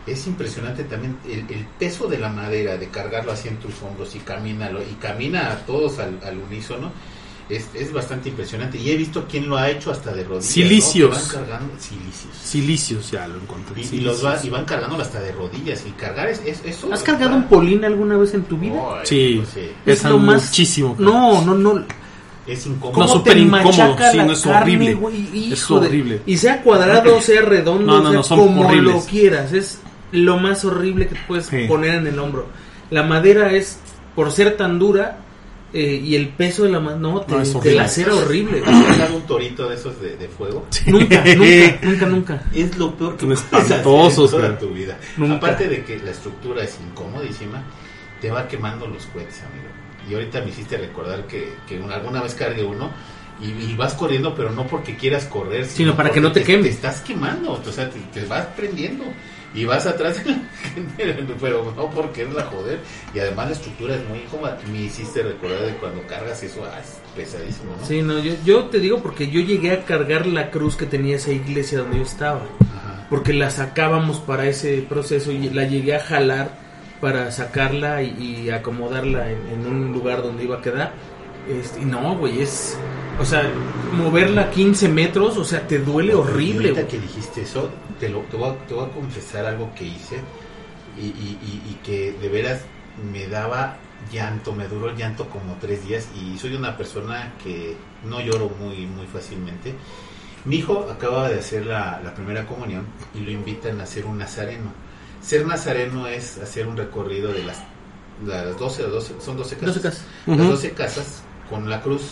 [0.06, 4.14] es impresionante también el, el peso de la madera, de cargarlo así en tus hombros
[4.14, 6.92] y camina, y camina a todos al, al unísono.
[7.46, 8.78] Es, es bastante impresionante.
[8.78, 10.46] Y he visto quién lo ha hecho hasta de rodillas.
[10.46, 11.18] Silicios.
[11.30, 12.32] Que van cargando, silicios.
[12.42, 13.82] Silicios, ya lo encontré.
[13.82, 15.84] Y, y los va- y van cargándolo hasta de rodillas.
[15.86, 16.90] Y cargar es, es- eso.
[16.90, 18.80] ¿Has cargado un polín alguna vez en tu vida?
[19.04, 19.70] Sí, pues sí.
[19.84, 20.96] pesan muchísimo.
[20.98, 21.84] No, no, no.
[22.46, 22.88] Es incómodo.
[22.88, 24.60] No, ¿Cómo súper te incómodo, machaca sí, no, es carne,
[24.94, 25.52] horrible.
[25.52, 26.22] Es de- horrible.
[26.24, 28.94] Y sea cuadrado, sea redondo, No, no, sea no, son como horribles.
[28.94, 29.52] lo quieras.
[29.52, 29.78] Es
[30.14, 31.64] lo más horrible que te puedes Sí.
[31.68, 32.46] poner en el hombro.
[32.90, 33.78] La madera es,
[34.14, 35.18] por ser tan dura,
[35.72, 37.74] eh, y el peso de la madera, no, te, No, te horrible.
[37.74, 38.62] lacera horrible.
[38.64, 40.66] ¿Has un torito de esos de, de fuego?
[40.86, 42.42] nunca, nunca, nunca, nunca.
[42.54, 44.96] Es lo peor que espantosos, en toda tu vida.
[45.16, 45.34] Nunca.
[45.34, 47.62] Aparte de que la estructura es incomodísima,
[48.20, 49.68] te va quemando los cohetes, amigo.
[50.08, 52.90] Y ahorita me hiciste recordar que, que un- alguna vez cargué uno
[53.40, 56.64] y, y vas corriendo, pero no porque quieras correr, Sino para que no te queme.
[56.64, 59.04] Te estás quemando, o sea, te, te vas prendiendo.
[59.54, 60.20] Y vas atrás,
[61.40, 62.80] pero no porque es la joder.
[63.14, 64.58] Y además la estructura es muy incómoda.
[64.70, 67.86] Me hiciste recordar de cuando cargas eso, ah, es pesadísimo, ¿no?
[67.86, 71.16] Sí, no, yo, yo te digo porque yo llegué a cargar la cruz que tenía
[71.16, 72.42] esa iglesia donde yo estaba.
[72.60, 73.06] Ajá.
[73.08, 76.50] porque la sacábamos para ese proceso y la llegué a jalar
[77.00, 80.92] para sacarla y, y acomodarla en, en un lugar donde iba a quedar
[81.48, 82.76] Este, y no, güey, es.
[83.20, 83.48] O sea,
[83.92, 88.36] moverla 15 metros, o sea, te duele horrible, Ahorita que dijiste eso, te, lo, te,
[88.36, 90.16] voy a, te voy a confesar algo que hice
[90.98, 92.60] y, y- y- y que de veras
[93.12, 93.76] me daba
[94.12, 98.50] llanto, me duró el llanto como tres días y soy una persona que no lloro
[98.60, 99.74] muy, muy fácilmente.
[100.44, 102.84] Mi hijo acaba de hacer la, la primera comunión
[103.14, 104.72] y lo invitan a hacer un nazareno.
[105.22, 107.58] Ser nazareno es hacer un recorrido de las,
[108.26, 109.74] las 12, 12, son 12 casas.
[109.76, 110.04] 12 casas.
[110.26, 110.50] Las Ujú.
[110.50, 112.02] 12 casas con la cruz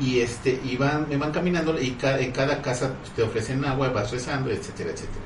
[0.00, 3.64] y este y van, me van caminando y ca- en cada casa pues, te ofrecen
[3.64, 5.24] agua, vas rezando, etcétera, etcétera.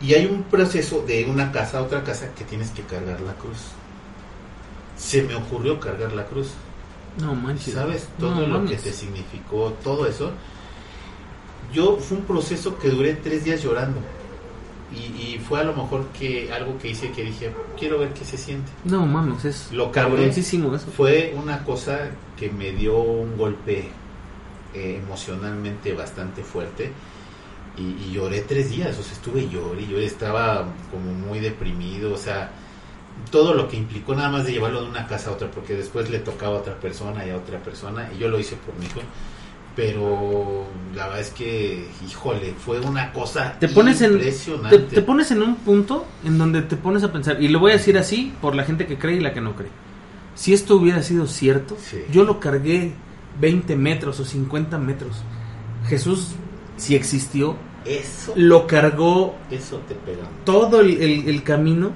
[0.00, 3.32] Y hay un proceso de una casa a otra casa que tienes que cargar la
[3.34, 3.58] cruz.
[4.96, 6.48] Se me ocurrió cargar la cruz.
[7.20, 7.74] No manches.
[7.74, 8.06] ¿Sabes?
[8.18, 10.32] Todo No lo que te significó, todo eso.
[11.72, 14.00] Yo fue un proceso que duré tres días llorando.
[14.94, 18.24] Y, y fue a lo mejor que algo que hice que dije, quiero ver qué
[18.24, 18.70] se siente.
[18.84, 20.86] No mames, es Lo cabroncísimo eso.
[20.96, 23.88] Fue una cosa que me dio un golpe
[24.74, 26.92] eh, emocionalmente bastante fuerte
[27.76, 32.14] y, y lloré tres días, o sea, estuve lloré y yo estaba como muy deprimido,
[32.14, 32.50] o sea,
[33.30, 36.10] todo lo que implicó nada más de llevarlo de una casa a otra, porque después
[36.10, 38.86] le tocaba a otra persona y a otra persona, y yo lo hice por mi
[38.86, 39.00] hijo,
[39.76, 40.64] pero
[40.94, 44.78] la verdad es que, híjole, fue una cosa Te pones en impresionante.
[44.78, 47.72] te, te pones en un punto en donde te pones a pensar y lo voy
[47.72, 49.68] a decir así por la gente que cree y la que no cree.
[50.34, 51.98] Si esto hubiera sido cierto, Sí.
[52.10, 52.92] yo lo cargué
[53.40, 55.16] 20 metros o 50 metros.
[55.88, 56.28] Jesús,
[56.78, 61.92] si existió, Eso, lo cargó eso te pega todo el, el- el camino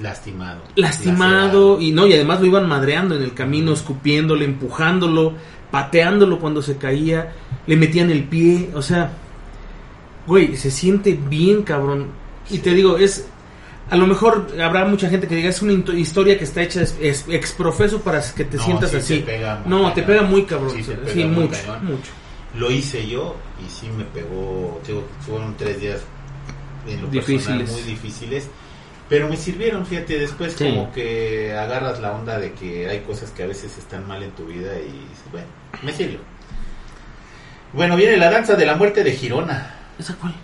[0.00, 0.62] lastimado.
[0.76, 5.34] lastimado y no y además lo iban madreando en el camino, escupiéndole, empujándolo,
[5.70, 7.32] pateándolo cuando se caía,
[7.66, 9.12] le metían el pie, o sea,
[10.26, 12.08] güey, se siente bien cabrón.
[12.50, 13.26] Y te digo, es
[13.90, 16.96] a lo mejor habrá mucha gente que diga es una historia que está hecha es,
[17.00, 19.14] es exprofeso para que te No, sientas sí así.
[19.16, 21.84] te pega muy no, te pega muy cabrón, Sí, sí, te pega muy mucho, cañón.
[21.86, 22.10] mucho.
[22.56, 26.00] Lo hice yo y sí me pegó, digo, fueron tres días
[26.88, 27.46] en lo Difíciles.
[27.46, 28.48] personal muy difíciles,
[29.10, 30.64] pero me sirvieron, fíjate, después Sí.
[30.70, 34.30] como que agarras la onda de que hay cosas que a veces están mal en
[34.30, 35.48] tu vida y bueno,
[35.82, 36.20] me sirvió.
[37.72, 39.74] Bueno, viene la danza de la muerte de Girona.
[39.98, 40.34] ¿Esa cuál?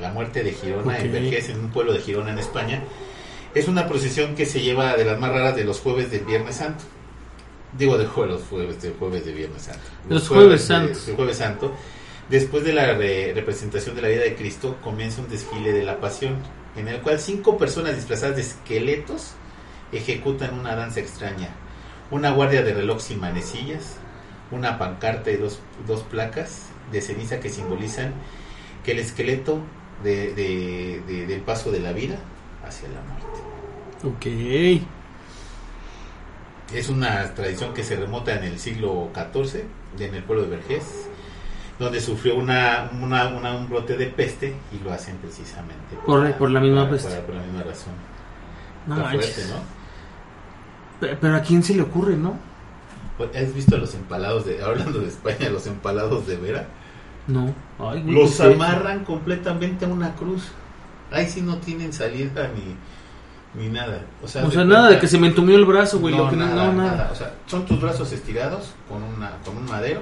[0.00, 1.12] La muerte de Girona en Ok.
[1.12, 2.82] Vergés, en un pueblo de Girona en España.
[3.54, 6.56] Es una procesión que se lleva de las más raras de los jueves del Viernes
[6.56, 6.84] Santo.
[7.76, 9.80] Digo de jue- los jueves, de jueves de Viernes Santo.
[10.08, 11.72] Los jueves de- jueves Santo.
[12.28, 15.98] Después de la re- representación de la vida de Cristo, comienza un desfile de la
[15.98, 16.36] pasión,
[16.76, 19.32] en el cual cinco personas disfrazadas de esqueletos
[19.92, 21.48] ejecutan una danza extraña.
[22.10, 23.96] Una guardia de reloj y manecillas,
[24.50, 28.12] una pancarta y dos, dos placas de ceniza que simbolizan
[28.84, 29.60] que el esqueleto
[30.04, 32.18] de, de- de- del paso de la vida
[32.66, 33.40] hacia la muerte.
[34.04, 34.26] Ok.
[36.74, 39.64] Es una tradición que se remota en el siglo XIV,
[39.98, 41.07] en el pueblo de Vergés,
[41.78, 46.50] donde sufrió una, una- una- un brote de peste y lo hacen precisamente Por- por
[46.50, 47.08] la misma para- peste.
[47.10, 47.92] para- por la misma razón.
[48.86, 49.78] No fuerte, ¿no?
[51.00, 52.36] Pe- Pero a quién se le ocurre, ¿no?
[53.16, 56.66] Pues, ¿Has visto los empalados de, hablando de España, los empalados de Vera?
[57.26, 57.54] No.
[57.78, 60.48] Ay, güey, Los amarran completamente a una cruz.
[61.12, 64.00] Ahí sí no tienen salida ni, ni nada.
[64.22, 66.16] O sea, O sea, nada de que se me entumió el brazo, güey.
[66.16, 66.90] no, lo que nada, no, nada.
[66.92, 67.10] nada.
[67.12, 70.00] O sea, son tus brazos estirados con, una, con un madero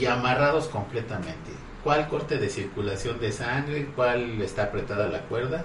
[0.00, 1.50] y amarrados completamente.
[1.84, 3.88] ¿Cuál corte de circulación de sangre?
[3.94, 5.64] ¿Cuál está apretada la cuerda?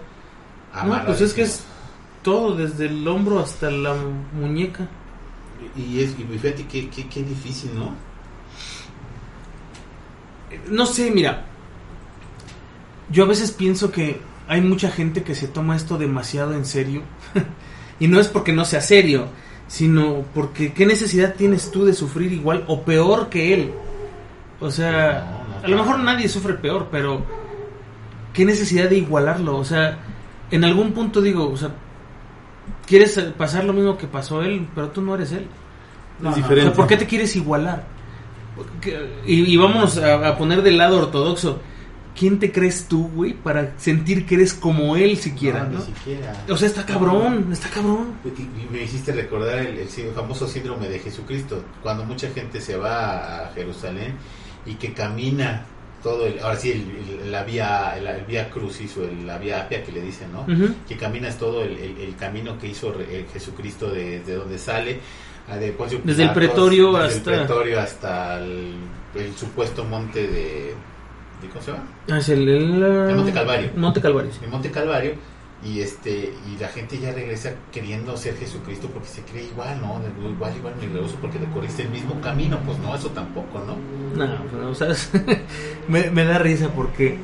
[0.86, 1.64] No, pues es que es
[2.22, 3.96] todo, desde el hombro hasta la
[4.34, 4.88] muñeca.
[5.76, 7.94] Y, es, y fíjate qué, qué, qué difícil, ¿no?
[10.70, 11.46] No sé, mira.
[13.10, 17.02] Yo a veces pienso que hay mucha gente que se toma esto demasiado en serio.
[18.00, 19.28] y no es porque no sea serio,
[19.68, 23.74] sino porque qué necesidad tienes tú de sufrir igual o peor que él.
[24.64, 27.24] O sea, No, no, a lo mejor nadie sufre peor, pero
[28.34, 29.58] qué necesidad de igualarlo.
[29.58, 30.00] O sea,
[30.52, 31.72] en algún punto digo, o sea,
[32.88, 35.48] quieres pasar lo mismo que pasó él, pero tú no eres él.
[36.20, 36.62] No, es no, O diferente.
[36.64, 37.84] sea, ¿por qué te quieres igualar?
[39.26, 41.60] Y, y vámonos a, a poner del lado ortodoxo.
[42.16, 45.80] ¿Quién te crees tú, güey, para sentir que eres como él siquiera, No, no?
[45.80, 46.46] ni siquiera.
[46.48, 48.14] O sea, está cabrón, está cabrón.
[48.24, 53.52] Y, me hiciste recordar el, famoso síndrome de Jesucristo, cuando mucha gente se va a
[53.56, 54.14] Jerusalén
[54.66, 55.66] y que camina
[56.02, 59.38] todo el, ahora sí, el, el- la vía, el, el vía crucis o el- la
[59.38, 60.42] vía apia que le dicen, ¿no?
[60.42, 60.74] Ujú.
[60.88, 65.00] Que caminas todo el, el- el camino que hizo el Jesucristo de, de donde sale,
[65.60, 68.74] de Poncio Desde el pretorio desde hasta- el pretorio hasta el,
[69.16, 70.74] el supuesto monte de,
[71.42, 71.84] de- ¿cómo se llama?
[72.10, 73.70] Ah, Es el, el, El Monte Calvario.
[73.76, 74.40] Monte Calvario, sí.
[74.44, 75.14] En Monte Calvario
[75.66, 80.02] y este y la gente ya regresa queriendo ser Jesucristo porque se cree igual, ¿no?
[80.30, 83.78] Igual, igual milagroso porque recorriste el mismo camino, pues no, eso tampoco, ¿no?
[84.26, 85.12] No, pues, no, ¿sabes?
[85.88, 87.18] me, me da risa porque...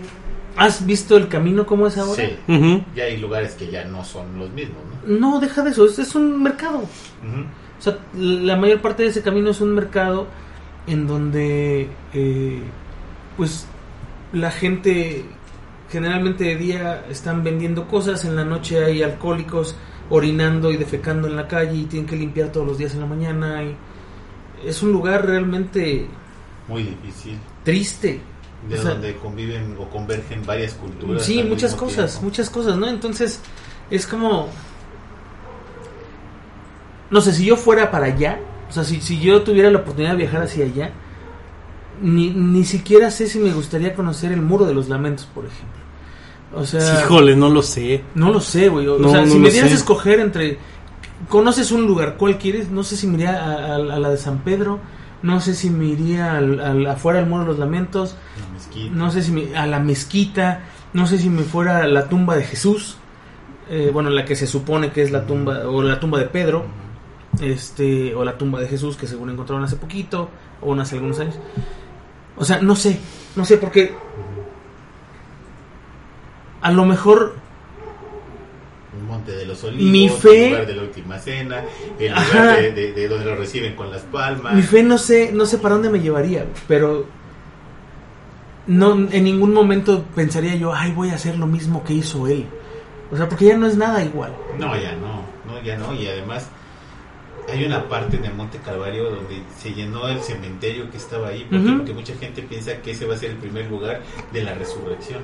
[0.58, 2.22] ¿Has visto el camino como es ahora?
[2.22, 5.18] Sí, ya hay lugares que ya no son los mismos, ¿no?
[5.18, 6.80] No, deja de eso, es, es un mercado.
[6.80, 10.28] O sea, la mayor parte de ese camino es un mercado
[10.86, 12.62] en donde, eh,
[13.38, 13.68] pues,
[14.34, 15.24] la gente
[15.90, 19.76] generalmente de día están vendiendo cosas, en la noche hay alcohólicos
[20.10, 23.06] orinando y defecando en la calle y tienen que limpiar todos los días en la
[23.06, 23.64] mañana.
[23.64, 23.76] Y
[24.66, 26.08] es un lugar realmente
[26.68, 27.38] Muy difícil.
[27.64, 28.22] triste.
[28.68, 31.24] De O sea, donde conviven o convergen varias culturas.
[31.24, 32.26] Sí, muchas cosas, tiempo.
[32.26, 32.88] muchas cosas, ¿no?
[32.88, 33.40] Entonces,
[33.90, 34.50] es como...
[37.10, 40.12] No sé, si yo fuera para allá, o sea, si, si yo tuviera la oportunidad
[40.12, 40.92] de viajar hacia allá,
[42.02, 45.80] ni, ni siquiera sé si me gustaría conocer el Muro de los Lamentos, por ejemplo.
[46.56, 48.04] O sea, Híjole, no lo sé.
[48.16, 48.88] no lo sé, güey.
[48.88, 50.58] O No, sea, no si me dieras a escoger entre...
[51.28, 52.16] ¿Conoces un lugar?
[52.18, 52.70] ¿Cuál quieres?
[52.72, 54.80] No sé si me iría a, a- a la de San Pedro,
[55.22, 58.96] no sé si me iría al, al- afuera del Muro de los Lamentos, La mezquita.
[58.96, 60.62] no sé si me, a la mezquita,
[60.94, 62.96] no sé si me fuera a la tumba de Jesús,
[63.70, 66.66] eh, bueno, la que se supone que es la tumba, o la tumba de Pedro,
[67.42, 70.30] este, o la tumba de Jesús que según encontraron hace poquito,
[70.62, 71.36] o hace algunos años.
[72.40, 73.00] O sea, no sé,
[73.36, 73.94] no sé, porque
[76.62, 77.36] a lo mejor
[79.00, 81.64] Un monte de los olivos, Mi fe- el lugar de la última cena,
[82.00, 82.40] el Ajá.
[82.42, 84.54] lugar de, de- de donde lo reciben con las palmas.
[84.56, 87.06] mi fe no sé, no sé para dónde me llevaría, pero
[88.68, 92.46] no en ningún momento pensaría yo, ay, voy a hacer lo mismo que hizo él.
[93.12, 94.32] O sea, porque ya no es nada igual.
[94.60, 95.94] No, ya no, no, ya no.
[95.96, 96.48] Y además
[97.52, 101.46] hay una parte en el Monte Calvario donde se llenó el cementerio que estaba ahí.
[101.50, 101.68] ¿Por qué?
[101.68, 101.78] Ujú.
[101.78, 105.22] Porque mucha gente piensa que ese va a ser el primer lugar de la resurrección.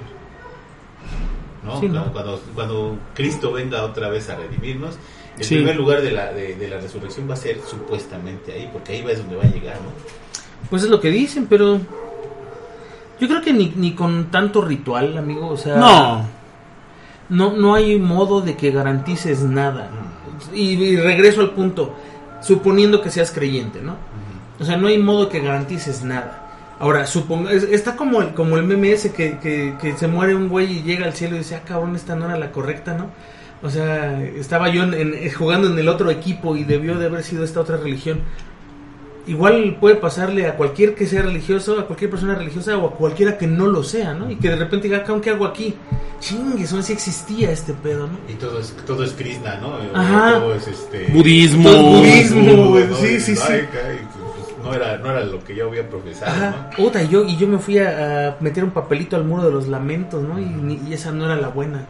[1.63, 1.79] ¿No?
[1.79, 2.11] Sí, cuando, ¿no?
[2.13, 4.97] cuando, cuando Cristo venga otra vez a redimirnos,
[5.37, 5.55] el Sí.
[5.55, 9.01] primer lugar de la, de, de la resurrección va a ser supuestamente ahí, porque ahí
[9.01, 9.89] va es donde va a llegar, ¿no?
[10.69, 11.79] Pues es lo que dicen, pero
[13.19, 16.25] yo creo que ni, ni con tanto ritual, amigo, o sea, No.
[17.29, 19.89] no, no hay modo de que garantices nada.
[20.53, 21.95] Y, y regreso al punto,
[22.45, 23.95] suponiendo que seas creyente, ¿no?
[24.59, 26.41] O sea, no hay modo que garantices nada.
[26.79, 30.35] Ahora, supongo, es- está como el, como el meme ese que, que, que se muere
[30.35, 32.93] un güey y llega al cielo y dice, ah, cabrón, esta no era la correcta,
[32.95, 33.09] ¿no?
[33.63, 37.23] O sea, estaba yo en- en- jugando en el otro equipo y debió de haber
[37.23, 38.19] sido esta otra religión.
[39.27, 43.37] Igual puede pasarle a cualquier que sea religioso, a cualquier persona religiosa o a cualquiera
[43.39, 44.29] que no lo sea, ¿no?
[44.29, 45.73] Y que de repente diga, cabrón, ¿qué hago aquí?
[46.19, 48.19] Chingue, eso sí existía este pedo, ¿no?
[48.29, 49.77] Y todo es, todo es Krishna, ¿no?
[49.99, 50.33] Ajá.
[50.39, 51.07] Todo es este...
[51.11, 51.69] Budismo.
[51.69, 52.95] Todo budismo, güey, ¿no?
[52.97, 53.41] sí, sí, sí.
[53.51, 56.67] ay, caray, pues, no, era, no era lo que yo había profesado, Ajá.
[56.71, 56.75] ¿no?
[56.77, 59.51] Puta, y yo, y yo me fui a, a meter un papelito al muro de
[59.51, 60.39] los lamentos, ¿no?
[60.39, 61.85] Y, ni- y esa no era la buena.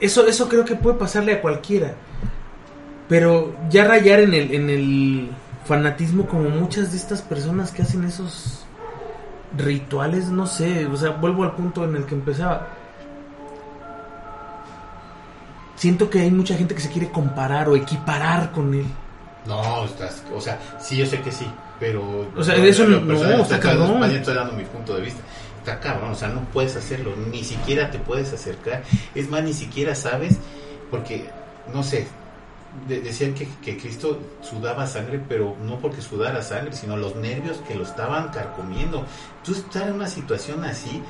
[0.00, 1.94] Eso, eso creo que puede pasarle a cualquiera.
[3.08, 5.28] Pero ya rayar en el, en el
[5.64, 8.64] fanatismo como muchas de estas personas que hacen esos
[9.56, 12.68] rituales, no sé, o sea, vuelvo al punto en el que empezaba.
[15.76, 18.86] Siento que hay mucha gente que se quiere comparar o equiparar con él.
[19.46, 21.46] No, estás, o sea, sí, yo sé que sí,
[21.80, 22.28] pero...
[22.36, 24.04] O sea, eso no- pero, no, pero, está cabrón.
[24.04, 25.20] estoy dando mi punto de vista.
[25.58, 28.82] Está cabrón, o sea, no puedes hacerlo, ni siquiera te puedes acercar.
[29.14, 30.36] Es más, ni siquiera sabes,
[30.90, 31.28] porque,
[31.74, 32.06] no sé,
[32.88, 37.58] de- decían que, que Cristo sudaba sangre, pero no porque sudara sangre, sino los nervios
[37.68, 39.04] que lo estaban carcomiendo.
[39.44, 41.02] Tú estar en una situación así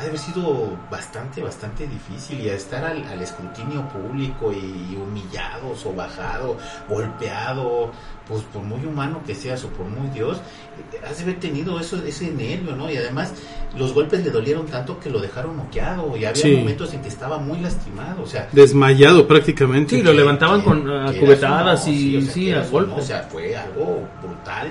[0.00, 4.96] ha de haber sido bastante, bastante difícil y a estar al, al escrutinio público y,
[4.96, 6.56] humillado, sobajado,
[6.88, 7.90] golpeado,
[8.26, 11.78] pues por muy humano que seas o por muy Dios, eh, has de haber tenido
[11.78, 12.90] eso, ese nervio, ¿no?
[12.90, 13.34] Y además
[13.76, 16.56] los golpes le dolieron tanto que lo dejaron noqueado y había Sí.
[16.56, 19.96] momentos en que estaba muy lastimado, o sea, Desmayado prácticamente.
[19.96, 22.94] Sí, lo levantaban que- con que cubetadas y o sea, sí, a golpes.
[22.96, 24.70] no, o sea, fue algo brutal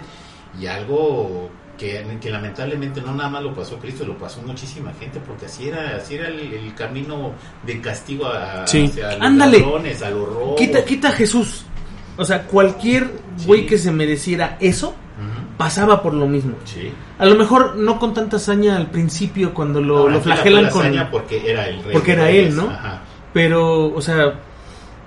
[0.60, 1.50] y algo
[1.80, 5.70] que, que lamentablemente no nada más lo pasó Cristo, lo pasó muchísima gente, porque así
[5.70, 7.32] era, así era el, el camino
[7.66, 8.86] de castigo a, Sí.
[8.86, 9.60] hacia los Ándale.
[9.62, 10.56] ladrones, a los robos.
[10.60, 11.64] Quita, quita a Jesús.
[12.18, 13.48] O sea, cualquier Sí.
[13.48, 14.94] güey que se mereciera eso
[15.58, 16.56] pasaba por lo mismo.
[16.66, 16.92] Sí.
[17.18, 20.70] A lo mejor no con tanta hazaña al principio cuando lo, No, lo la flagelan
[20.70, 20.94] con...
[21.12, 21.94] porque era el rey.
[21.94, 22.56] porque era él.
[22.56, 22.70] ¿no?
[22.70, 23.02] Ajá.
[23.34, 24.36] Pero, o sea,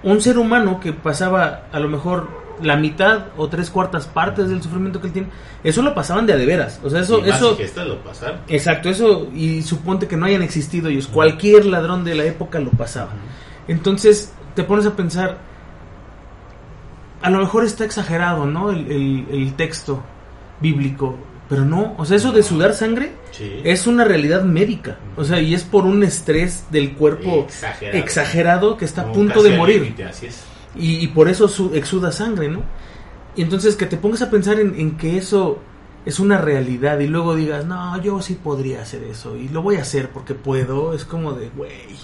[0.03, 4.63] un ser humano que pasaba a lo mejor la mitad o tres cuartas partes del
[4.63, 5.29] sufrimiento que él tiene,
[5.65, 6.81] eso lo pasaban de a de veras.
[6.85, 7.19] O sea, eso...
[7.19, 8.41] Y más eso que lo pasaron.
[8.49, 12.71] Exacto, eso, y suponte que no hayan existido ellos, cualquier ladrón de la época lo
[12.71, 13.11] pasaba.
[13.69, 15.39] Entonces te pones a pensar,
[17.23, 18.71] a lo mejor está exagerado, ¿no?
[18.71, 20.03] El, el- el texto
[20.61, 21.17] bíblico,
[21.49, 23.61] Pero no, o sea, eso de sudar sangre Sí.
[23.65, 24.97] es una realidad médica.
[25.17, 27.99] O sea, y es por un estrés del cuerpo Exagerado.
[27.99, 29.83] exagerado que está a punto de morir.
[29.83, 30.43] límite, así es.
[30.77, 32.63] Y, y por eso su- exuda sangre, ¿no?
[33.37, 35.59] Y entonces que te pongas a pensar en, en que eso
[36.05, 39.77] es una realidad y luego digas, no, yo sí podría hacer eso y lo voy
[39.77, 41.97] a hacer porque puedo, es como de, güey.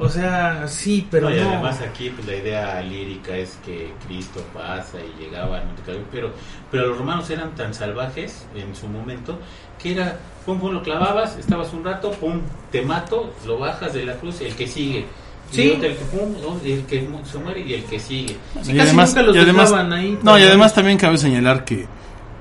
[0.00, 1.42] O sea, sí, pero No, no.
[1.42, 5.72] y además aquí pues, la idea lírica es que Cristo pasa y llegaba, ¿no?
[6.12, 6.30] pero,
[6.70, 9.38] pero los romanos eran tan salvajes en su momento
[9.76, 10.16] que era,
[10.46, 14.40] pum, pum, lo clavabas, estabas un rato, pum, te mato, lo bajas de la cruz,
[14.40, 15.04] el que sigue.
[15.50, 15.62] Sí.
[15.70, 16.34] El que, pum,
[16.64, 18.36] el que se muere y el que sigue.
[18.62, 20.18] Sí, y casi además, nunca los y además- ahí.
[20.22, 21.86] no, y además también cabe señalar que,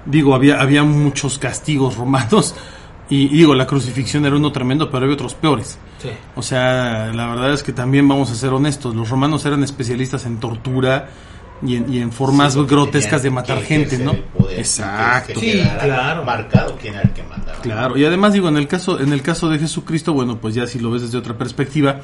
[0.05, 2.53] digo, había, había muchos castigos romanos.
[3.09, 5.77] Y, y digo, la crucifixión era uno tremendo, pero había otros peores.
[6.01, 6.09] Sí.
[6.35, 10.25] O sea, la verdad es que también vamos a ser honestos, los romanos eran especialistas
[10.25, 11.07] en tortura
[11.63, 14.13] y en, y en formas Sí, grotescas de matar gente, ¿no?
[14.37, 15.39] poder, Exacto.
[15.39, 16.23] que Sí, claro.
[16.23, 17.57] Marcado quién era el que mandaba.
[17.61, 20.67] Claro, y además digo, en el caso, en el caso de Jesucristo, bueno, pues ya
[20.67, 22.01] si lo ves desde otra perspectiva,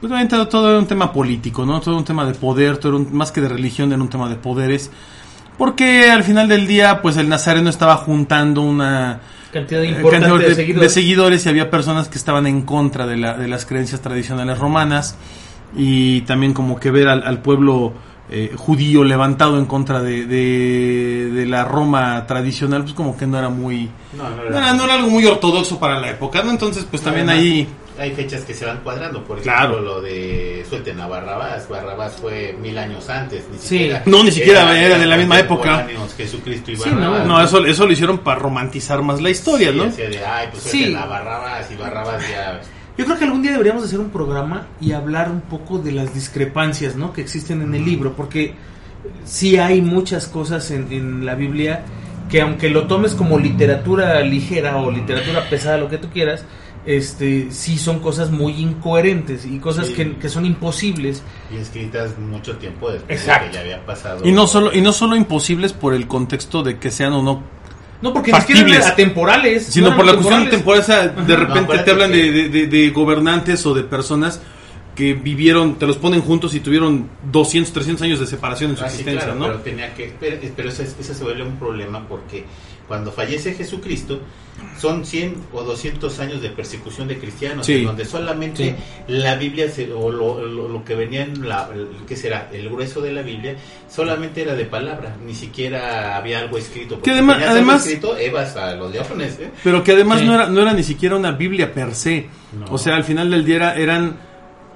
[0.00, 1.80] pues obviamente todo, era un tema político, ¿no?
[1.80, 4.28] Todo un tema de poder, todo era un- más que de religión, era un tema
[4.28, 4.90] de poderes.
[5.58, 9.20] Porque al final del día, pues el Nazareno estaba juntando una
[9.52, 10.88] Cantidad eh, importante cantidad de, seguidores.
[10.88, 14.58] de seguidores y había personas que estaban en contra de, la, de las creencias tradicionales
[14.58, 15.16] romanas
[15.74, 17.94] y también como que ver al, al pueblo
[18.28, 23.88] eh, judío levantado en contra de, la Roma tradicional, pues como que no era muy...
[24.16, 26.50] No, no No era, no era algo muy ortodoxo para la época, ¿no?
[26.50, 27.68] Entonces, pues también ahí...
[27.98, 29.74] Hay fechas que se van cuadrando, por Claro.
[29.74, 31.68] ejemplo, lo de suelten a Barrabás.
[31.68, 33.68] Barrabás fue mil años antes, ni Sí.
[33.68, 34.02] siquiera.
[34.06, 35.86] No, ni siquiera era de la misma época.
[36.16, 37.26] Jesucristo y Sí, Barrabás.
[37.26, 39.84] No, eso, eso lo hicieron para romantizar más la historia, Sí, ¿no?
[39.86, 40.70] de, ay, pues Sí.
[40.82, 42.60] suelten a Barrabás y Barrabás ya.
[42.98, 46.14] Yo creo que algún día deberíamos hacer un programa y hablar un poco de las
[46.14, 47.12] discrepancias ¿no?
[47.12, 48.54] que existen en el libro, porque
[49.24, 51.82] sí hay muchas cosas en, en la Biblia
[52.30, 56.44] que aunque lo tomes como literatura ligera o literatura pesada, lo que tú quieras,
[56.86, 59.94] este sí son cosas muy incoherentes y cosas Sí.
[59.94, 61.22] que, que son imposibles.
[61.52, 63.44] Y escritas mucho tiempo después Exacto.
[63.46, 64.20] de que ya había pasado.
[64.26, 67.42] Y no solo y no solo imposibles por el contexto de que sean o no
[68.02, 68.80] No, porque ni siquiera Factibles.
[68.84, 69.66] eran atemporales.
[69.66, 72.32] sino no por la cuestión temporal, o sea, de No, repente acuérdate te hablan que-
[72.32, 74.40] de, de- de- gobernantes o de personas
[74.94, 78.84] que vivieron, te los ponen juntos y tuvieron 200, 300 años de separación en su
[78.84, 79.46] Ah, sí, existencia, claro, ¿no?
[79.46, 82.44] Pero, tenía que, pero, pero eso, es- eso se vuelve un problema porque
[82.88, 84.20] cuando fallece Jesucristo
[84.78, 87.74] son 100 o 200 años de persecución de cristianos, Sí.
[87.74, 88.74] en donde solamente Sí.
[89.08, 91.68] la Biblia se- o lo, lo- lo que venía en la,
[92.06, 92.48] ¿qué será?
[92.52, 93.56] El grueso de la Biblia
[93.88, 96.96] solamente era de palabra, ni siquiera había algo escrito.
[96.96, 99.50] porque además- además- escrito, Evas a los diógenes, ¿eh?
[99.64, 100.26] Pero que además Sí.
[100.26, 102.26] no, era, no era ni siquiera una Biblia per se.
[102.58, 102.66] No.
[102.72, 104.16] O sea, al final del día era- eran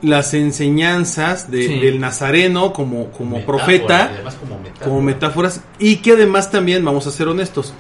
[0.02, 1.78] las enseñanzas de- Sí.
[1.80, 4.10] del Nazareno como, como Metáfora, profeta.
[4.10, 4.86] y además como metáfora.
[4.86, 7.74] como metáforas y que además también, vamos a ser honestos,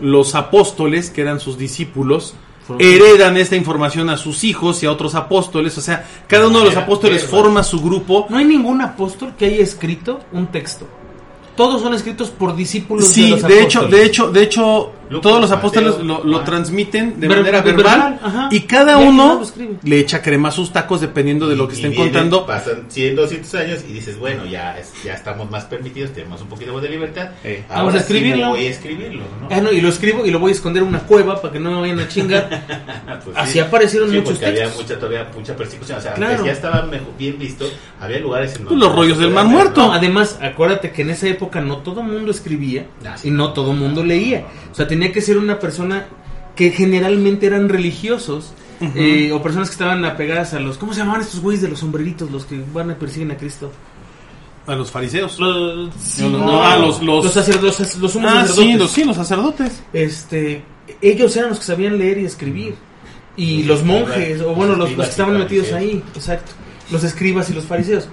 [0.00, 2.34] los apóstoles, que eran sus discípulos,
[2.78, 6.66] heredan esta información a sus hijos y a otros apóstoles, o sea, cada uno de
[6.66, 8.26] los apóstoles forma su grupo.
[8.28, 10.86] No hay ningún apóstol que haya escrito un texto.
[11.56, 15.22] Todos son escritos por discípulos de Sí, los de hecho, de hecho, de hecho, Lucas,
[15.22, 16.44] todos los Mateo, apóstoles lo, lo Juan.
[16.44, 19.42] transmiten de Ver- manera verbal, verbal, y cada Y uno
[19.82, 22.46] le echa crema a sus tacos dependiendo de lo que Y estén vienen, contando.
[22.46, 26.48] Pasan 100, 200 años y dices, bueno, ya, es- ya estamos más permitidos, tenemos un
[26.48, 27.30] poquito más de libertad.
[27.44, 28.48] Eh, Ahora vamos a sí escribirlo.
[28.50, 29.48] voy a escribirlo, ¿no?
[29.50, 31.60] Ah, no, y lo escribo y lo voy a esconder en una cueva para que
[31.60, 32.48] no me vayan a chingar.
[33.24, 34.82] Pues Así aparecieron muchos porque había textos.
[34.82, 35.98] mucha, todavía mucha persecución.
[35.98, 36.44] O sea, Claro.
[36.44, 37.64] ya estaba mejor- bien visto,
[38.00, 39.86] había lugares en Pues los rollos del Mar Muerto.
[39.86, 43.28] No, además, acuérdate que en esa época no todo mundo escribía Ah, sí.
[43.28, 44.44] y no todo mundo leía.
[44.76, 46.06] O sea, tenía que ser una persona
[46.54, 48.52] que generalmente eran religiosos
[48.94, 50.76] eh, o personas que estaban apegadas a los...
[50.76, 53.72] ¿Cómo se llamaban estos güeyes de los sombreritos, los que van a persiguen a Cristo?
[54.66, 55.38] A los fariseos.
[55.38, 56.46] Los, sí, No, no, no,
[56.78, 58.64] no, los- los- sacerdotes, los sumos Ah, sacerdotes.
[58.72, 59.82] sí, los, sí, los sacerdotes.
[59.94, 60.62] este
[61.00, 62.74] ellos eran los que sabían leer y escribir
[63.34, 66.52] y los monjes o bueno los, los que estaban metidos ahí exacto
[66.92, 68.08] los escribas y los fariseos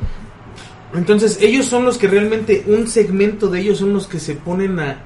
[0.95, 4.79] entonces ellos son los que realmente un segmento de ellos son los que se ponen
[4.79, 5.03] a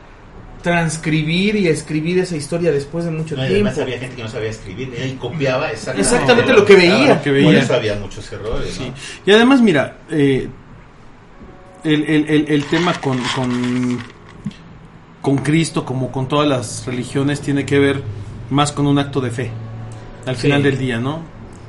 [0.67, 4.23] transcribir y escribir esa historia después de mucho No, y tiempo además había gente que
[4.23, 7.15] no sabía escribir y copiaba exactamente, Exactamente lo que veía.
[7.15, 7.59] Lo que Por veía.
[7.59, 8.73] eso había muchos errores.
[8.73, 8.83] Sí.
[8.85, 8.93] ¿no?
[9.25, 10.49] Y además, mira, eh,
[11.85, 13.99] el, el- el- el tema con, con,
[15.21, 18.01] con Cristo, como con todas las religiones, tiene que ver
[18.49, 19.51] más con un acto de fe.
[20.25, 20.41] Al Sí.
[20.43, 21.21] final del día, ¿no?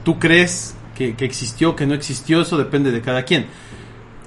[0.05, 3.47] Tú crees que, que existió, que no existió, eso depende de cada quien.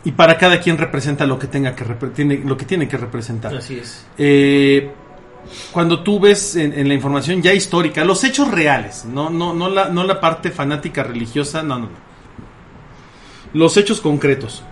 [0.04, 1.84] Y para cada quien representa lo que tenga que
[2.16, 3.56] tiene, lo que tiene que representar.
[3.56, 4.90] así es Eh,
[5.72, 9.70] cuando tú ves en, en la información ya histórica, los hechos reales, no, no, no,
[9.70, 12.12] la, no la parte fanática religiosa, no, no, no.
[13.54, 14.64] Los hechos concretos.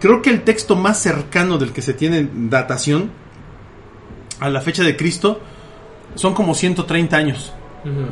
[0.00, 3.10] Creo que el texto más cercano del que se tiene datación
[4.40, 5.40] a la fecha de Cristo
[6.14, 7.52] son como 130 años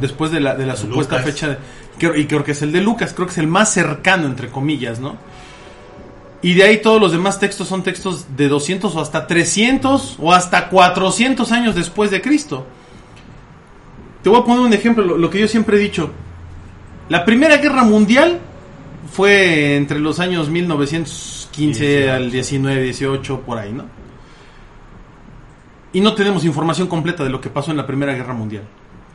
[0.01, 1.33] después de la, de la supuesta Lucas.
[1.33, 1.49] fecha.
[1.49, 4.49] de- y creo que es el de Lucas, creo que es el más cercano, entre
[4.51, 5.17] comillas, ¿no?
[6.45, 10.31] Y de ahí todos los demás textos son textos de 200 o hasta 300 o
[10.31, 12.67] hasta 400 años después de Cristo.
[14.23, 16.11] Te voy a poner un ejemplo, lo, lo que yo siempre he dicho.
[17.09, 18.41] La Primera Guerra Mundial
[19.11, 23.87] fue entre los años 1915 al 19, 18, por ahí, ¿no?
[25.95, 28.65] Y no tenemos información completa de lo que pasó en la Primera Guerra Mundial,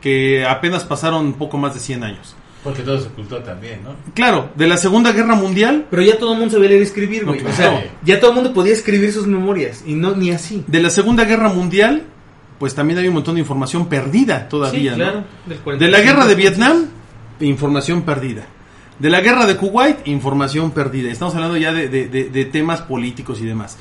[0.00, 2.34] que apenas pasaron poco más de 100 años.
[2.64, 3.94] Porque todo se ocultó también, ¿no?
[4.14, 7.22] Claro, de la Segunda Guerra Mundial, Pero ya todo el mundo sabía leer y escribir,
[7.24, 7.44] No, güey.
[7.46, 9.82] O sea, ya todo el mundo podía escribir sus memorias.
[9.86, 10.62] Y no, ni así.
[10.66, 12.02] de la Segunda Guerra Mundial,
[12.58, 15.04] pues también hay un montón de información perdida todavía, sí, ¿no?
[15.04, 15.24] claro.
[15.46, 15.90] del De 45.
[15.90, 16.86] la guerra de Vietnam,
[17.40, 18.44] información perdida.
[18.98, 21.10] De la guerra de Kuwait, información perdida.
[21.10, 23.78] Estamos hablando ya de, de- de- de temas políticos y demás.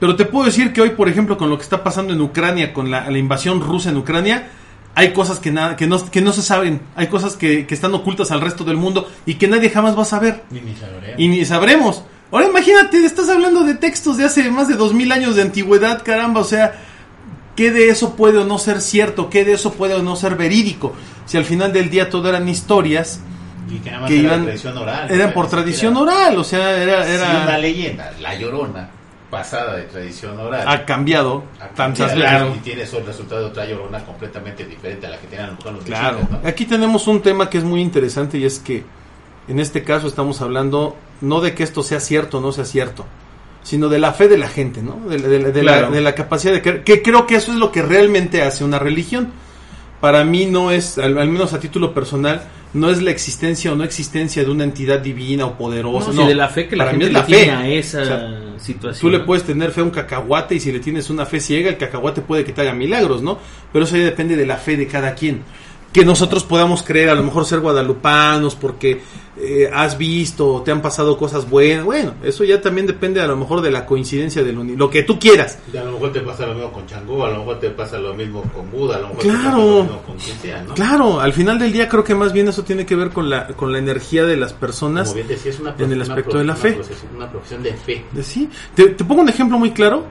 [0.00, 2.74] Pero te puedo decir que hoy, por ejemplo, con lo que está pasando en Ucrania,
[2.74, 4.48] con la, la invasión rusa en Ucrania,
[4.98, 6.80] hay cosas que, nada, que, no, que no se saben.
[6.96, 10.02] Hay cosas que, que están ocultas al resto del mundo y que nadie jamás va
[10.02, 10.42] a saber.
[10.50, 11.14] Ni ni sabremos.
[11.18, 12.04] Y ni sabremos.
[12.32, 16.02] Ahora imagínate, estás hablando de textos de hace más de dos mil años de antigüedad,
[16.04, 16.74] caramba, o sea,
[17.56, 19.30] ¿qué de eso puede o no ser cierto?
[19.30, 20.94] ¿Qué de eso puede o no ser verídico?
[21.26, 23.20] Si al final del día todo eran historias,
[23.70, 25.10] Y que nada más que era iban- tradición oral.
[25.10, 25.34] eran ¿no?
[25.34, 28.90] por tradición oral, o sea, era, Si una era leyenda, la llorona,
[29.30, 30.66] pasada de tradición oral.
[30.66, 32.56] ha cambiado tantas veces.
[32.56, 36.18] Y tiene el resultado de otra llorona completamente diferente a la que tenían los Claro,
[36.18, 36.48] mexicas, ¿no?
[36.48, 38.84] aquí tenemos un tema que es muy interesante y es que
[39.48, 43.04] en este caso estamos hablando no de que esto sea cierto o no sea cierto,
[43.62, 44.98] sino de la fe de la gente, ¿no?
[45.08, 47.70] De, de- de la, de la capacidad de creer, que creo que eso es lo
[47.72, 49.30] que realmente hace una religión.
[50.00, 52.42] Para mí no es, al, al menos a título personal,
[52.74, 56.12] no es la existencia o no existencia de una entidad divina o poderosa.
[56.12, 57.50] No, de la fe que la para mí es le la tiene fe.
[57.50, 59.00] a esa O sea, situación.
[59.00, 61.70] Tú le puedes tener fe a un cacahuate y si le tienes una fe ciega,
[61.70, 63.38] el cacahuate puede que te haga milagros, ¿no?
[63.72, 65.42] Pero eso ya depende de la fe de cada quien.
[65.92, 69.00] Que nosotros podamos creer, a lo mejor ser guadalupanos porque
[69.38, 71.82] eh, has visto o te han pasado cosas buenas.
[71.84, 75.18] Bueno, eso ya también depende a lo mejor de la coincidencia del lo que tú
[75.18, 75.58] quieras.
[75.72, 77.98] Y a lo mejor te pasa lo mismo con Changó, a lo mejor te pasa
[77.98, 79.38] lo mismo con Buda, a lo mejor Claro.
[79.38, 80.74] te pasa lo mismo con quien sea, ¿no?
[80.74, 83.46] Claro, al final del día creo que más bien eso tiene que ver con la,
[83.48, 85.04] con la energía de las personas.
[85.08, 86.72] Como bien decía, es una en el aspecto de la fe.
[86.74, 88.04] profesión- Una profesión de fe.
[88.22, 90.04] Sí, te, te pongo un ejemplo muy claro.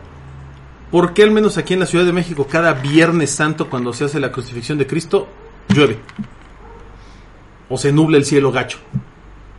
[0.90, 4.06] ¿Por qué al menos aquí en la Ciudad de México cada Viernes Santo cuando se
[4.06, 5.28] hace la crucifixión de Cristo
[5.70, 5.98] llueve?
[7.70, 8.78] O se nubla el cielo gacho.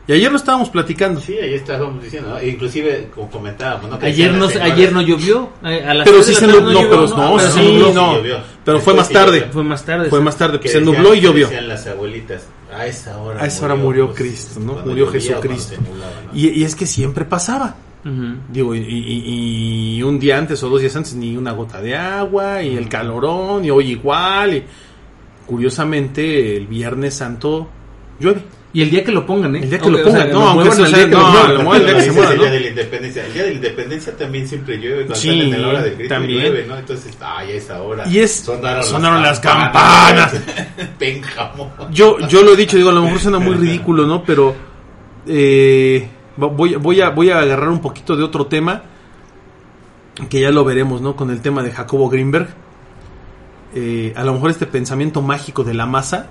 [0.07, 1.21] Y ayer lo estábamos platicando.
[1.21, 2.43] Sí, ahí estábamos diciendo, ¿no?
[2.43, 3.99] Inclusive como comentábamos, ¿no?
[3.99, 5.51] Que Ayer no, ayer no llovió.
[5.63, 7.93] A las Pero sí se nubló, llovió, pero no, pero sí, se nubló.
[7.93, 8.17] no.
[8.17, 8.37] llovió.
[8.65, 9.41] Pero fue más tarde.
[9.41, 9.53] llovió.
[9.53, 10.09] Fue más tarde.
[10.09, 11.47] Fue más tarde, Que se decían- nubló y llovió.
[11.49, 14.77] Decían las abuelitas, a esa hora A esa hora murió Cristo, ¿no?
[14.77, 15.75] Murió llovía Jesucristo.
[15.77, 16.39] nublaba, ¿no?
[16.39, 17.77] Y, y es que siempre pasaba.
[18.07, 18.37] Ujú.
[18.49, 21.95] Digo, y, y- y un día antes o dos días antes ni una gota de
[21.95, 24.55] agua, y el calorón, y hoy igual.
[24.55, 24.65] Y
[25.49, 27.69] curiosamente, el Viernes Santo
[28.21, 28.43] llueve.
[28.71, 29.61] Y el día que lo pongan, ¿eh?
[29.63, 31.87] El día que lo o pongan, sea, no, aunque día que no, lo muevan el
[31.87, 33.25] día que se muera, el de la independencia.
[33.27, 34.97] El día de la independencia también siempre llueve.
[35.07, 36.41] Cuando Sí, de la hora de grito también.
[36.43, 36.77] llueve, ¿no?
[36.77, 38.07] Entonces, ay, esa hora.
[38.07, 40.35] Y es- sonaron las campanas.
[40.99, 41.73] Pénjamo.
[41.91, 44.23] Yo, yo lo he dicho, digo, a lo mejor suena muy ridículo, ¿no?
[44.23, 44.55] Pero
[45.27, 48.83] eh, voy, voy, a, voy a agarrar un poquito de otro tema,
[50.29, 51.17] que ya lo veremos, ¿no?
[51.17, 52.49] Con el tema de Jacobo Greenberg.
[53.75, 56.31] Eh, a lo mejor este pensamiento mágico de la masa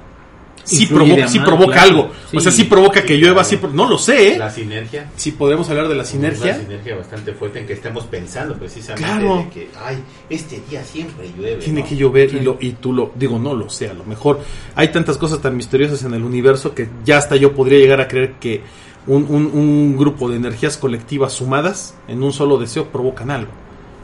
[0.63, 1.87] sí provoca, sí provoca claro.
[1.89, 2.11] algo.
[2.33, 2.57] O sea, Sí.
[2.57, 3.49] sí provoca que Sí, llueva, claro.
[3.49, 4.37] sí, pro- no lo sé, ¿eh?
[4.37, 5.09] La sinergia.
[5.15, 6.57] Si podemos hablar de la Una sinergia.
[6.59, 9.37] sinergia bastante fuerte en que estemos pensando precisamente Claro.
[9.37, 9.97] de que, ay,
[10.29, 11.57] este día siempre llueve.
[11.63, 11.87] Tiene ¿no?
[11.87, 14.41] que llover y, lo, y tú lo, digo, no lo sé, a lo mejor
[14.75, 18.07] hay tantas cosas tan misteriosas en el universo que ya hasta yo podría llegar a
[18.09, 18.61] creer que
[19.05, 23.51] un, un- un grupo de energías colectivas sumadas en un solo deseo provocan algo.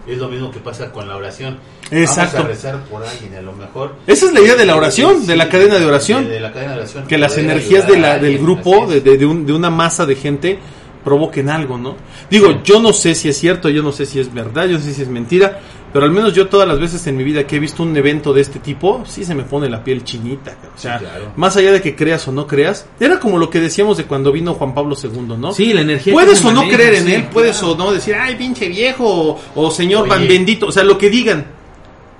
[0.07, 1.57] Es lo mismo que pasa con la oración.
[2.01, 2.37] Exacto.
[2.37, 3.95] Vamos a rezar por alguien, a lo mejor.
[4.07, 6.25] Esa es la idea de la oración, Sí, de la cadena de oración.
[6.25, 7.07] de- de la cadena de oración.
[7.07, 10.15] Que las energías de la, del grupo, de, de- de un- de una masa de
[10.15, 10.59] gente,
[11.03, 11.95] provoquen algo, ¿no?
[12.29, 14.83] Digo, yo no sé si es cierto, yo no sé si es verdad, yo no
[14.83, 15.59] sé si es mentira,
[15.91, 18.33] pero al menos yo todas las veces en mi vida que he visto un evento
[18.33, 20.55] de este tipo, sí se me pone la piel chinita.
[20.73, 21.33] O sea, Sí, claro.
[21.35, 24.31] más allá de que creas o no creas, era como lo que decíamos de cuando
[24.31, 25.51] vino Juan Pablo II, ¿no?
[25.51, 26.13] Sí, la energía.
[26.13, 27.73] Puedes que o no creer en sí, él, puedes claro.
[27.73, 30.09] o no decir, ay, pinche viejo, o, o señor Oye.
[30.09, 31.45] van bendito, o sea, lo que digan.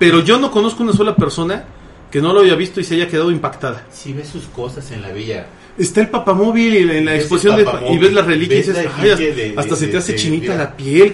[0.05, 1.63] Pero yo no conozco una sola persona
[2.11, 3.85] que no lo haya visto y se haya quedado impactada.
[3.91, 7.63] Si ves sus cosas en la villa, Está el papamóvil y en la exposición de,
[7.95, 9.87] y ves las reliquias y ves la dices, "Ay, efigie hasta, de- hasta de- se
[9.87, 11.13] te hace chinita la piel,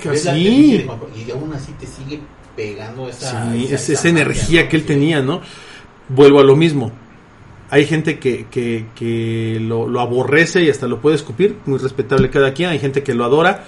[0.86, 2.20] Pablo, y aún así te sigue
[2.58, 3.54] pegando esa.
[3.54, 5.40] Sí, esa- es esa esa energía que él tenía, ¿no?
[6.10, 6.92] Vuelvo a lo mismo.
[7.70, 12.30] Hay gente que, que, que lo, lo aborrece y hasta lo puede escupir, muy respetable
[12.30, 12.72] cada quien.
[12.72, 13.64] Hay gente que lo adora.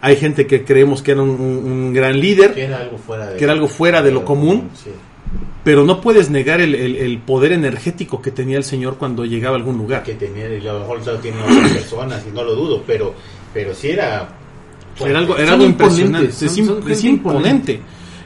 [0.00, 2.54] Hay gente que creemos que era un, gran líder.
[2.54, 4.70] Que era algo fuera de, Que era algo fuera de lo común.
[4.74, 4.90] Sí.
[5.64, 9.56] pero no puedes negar el, el- el poder energético que tenía el señor cuando llegaba
[9.56, 10.02] a algún lugar.
[10.02, 13.12] que tenía, y a lo mejor solo tiene otras personas, y no lo dudo, pero,
[13.52, 14.28] pero sí era.
[15.04, 16.32] Era algo, era algo impresionante.
[16.32, 17.80] son- es, son es gente imponente.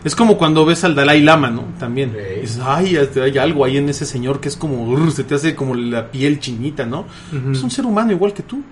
[0.05, 1.64] Es como cuando ves al Dalai Lama, ¿no?
[1.79, 2.12] También.
[2.12, 2.41] Sí.
[2.43, 5.55] Dices, ay, hay algo ahí en ese señor que es como, "Urr", se te hace
[5.57, 7.07] como la piel chinita, ¿no?
[7.53, 8.62] Es un ser humano igual que tú.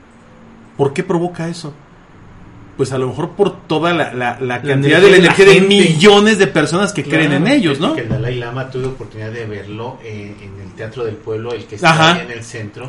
[0.77, 1.73] ¿Por qué provoca eso?
[2.81, 5.45] Pues a lo mejor por toda la, la- la cantidad de la de la energía
[5.45, 7.95] de millones de personas que Claro, creen en ellos, ¿no?
[7.95, 11.67] Que el Dalai Lama tuve oportunidad de verlo en, en el Teatro del Pueblo, el
[11.67, 12.15] que está Ajá.
[12.15, 12.89] ahí en el centro,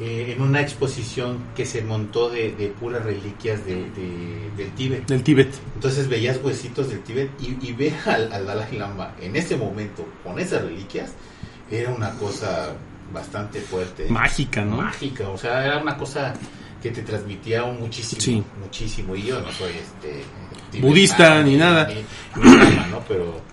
[0.00, 5.06] eh, en una exposición que se montó de, de puras reliquias de, de- del Tíbet.
[5.06, 5.54] Del Tíbet.
[5.76, 10.04] Entonces veías huesitos del Tíbet y, y ver al, al Dalai Lama en ese momento
[10.24, 11.12] con esas reliquias
[11.70, 12.70] era una cosa
[13.14, 14.06] bastante fuerte.
[14.08, 14.78] Mágica, ¿no?
[14.78, 16.34] Mágica, o sea, era una cosa
[16.82, 18.42] que te transmitía un muchísimo, Sí.
[18.60, 19.14] muchísimo.
[19.16, 21.88] Y yo no soy este Budista, ni nada.
[21.88, 23.00] ni- ni nada, ¿no?
[23.08, 23.48] Pero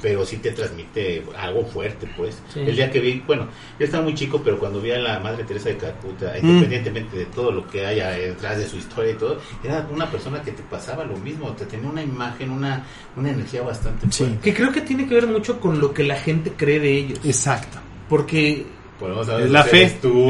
[0.00, 2.40] pero sí te transmite algo fuerte, pues.
[2.54, 2.60] Sí.
[2.60, 3.48] El día que vi, bueno,
[3.80, 6.46] yo estaba muy chico, pero cuando vi a la Madre Teresa de Calcuta, Mm.
[6.46, 10.40] independientemente de todo lo que haya detrás de su historia y todo, era una persona
[10.40, 12.84] que te pasaba lo mismo, te tenía una imagen, una,
[13.16, 14.18] una energía bastante Sí.
[14.22, 14.38] fuerte.
[14.40, 17.18] Que creo que tiene que ver mucho con lo que la gente cree de ellos.
[17.24, 17.78] Exacto.
[18.08, 18.66] Porque
[18.98, 19.82] Podemos hablar Es de la fe,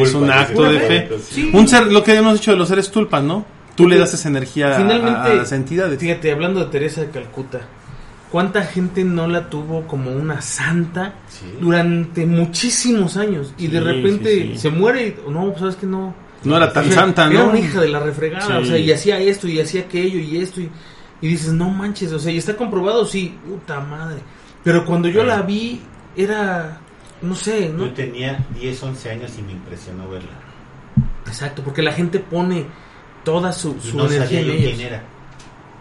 [0.03, 1.09] es un acto de fe.
[1.31, 1.51] Sí.
[1.55, 3.45] Un ser, lo que hemos dicho de los seres tulpas, ¿no?
[3.75, 5.99] Tú le das esa energía a- finalmente, a, las entidades.
[5.99, 7.61] fíjate, hablando de Teresa de Calcuta,
[8.31, 11.47] ¿cuánta gente no la tuvo como una santa Sí.
[11.61, 13.55] durante muchísimos años?
[13.57, 14.59] Y de repente sí, sí.
[14.59, 16.15] se muere y, no, pues, sabes que no.
[16.45, 17.33] No era tan O sea, santa, ¿no?
[17.33, 18.53] Era una hija de la refregada, Sí.
[18.53, 20.71] o sea, y hacía esto, y hacía aquello, y esto, y,
[21.21, 24.19] y dices, no manches, o sea, y está comprobado, sí, puta madre.
[24.63, 25.81] Pero cuando yo la vi,
[26.17, 26.81] era,
[27.23, 27.87] no sé, ¿no?
[27.87, 30.31] Yo tenía 10, 11 años y me impresionó verla.
[31.27, 32.67] Exacto, porque la gente pone
[33.25, 34.75] toda su, Y su no energía sabía en yo ellos.
[34.77, 35.03] quién era.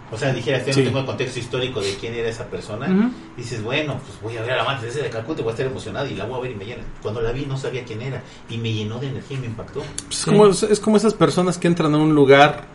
[0.10, 0.80] O sea, dijera, yo Sí.
[0.80, 3.12] no tengo el contexto histórico de quién era esa persona.
[3.36, 5.66] Dices, bueno, pues voy a ver a la madre Teresa de Calcuta, voy a estar
[5.68, 6.84] emocionado y la voy a ver y me llena.
[7.02, 9.82] Cuando la vi no sabía quién era y me llenó de energía y me impactó.
[10.06, 12.66] Pues es, como, es como esas personas que entran a un lugar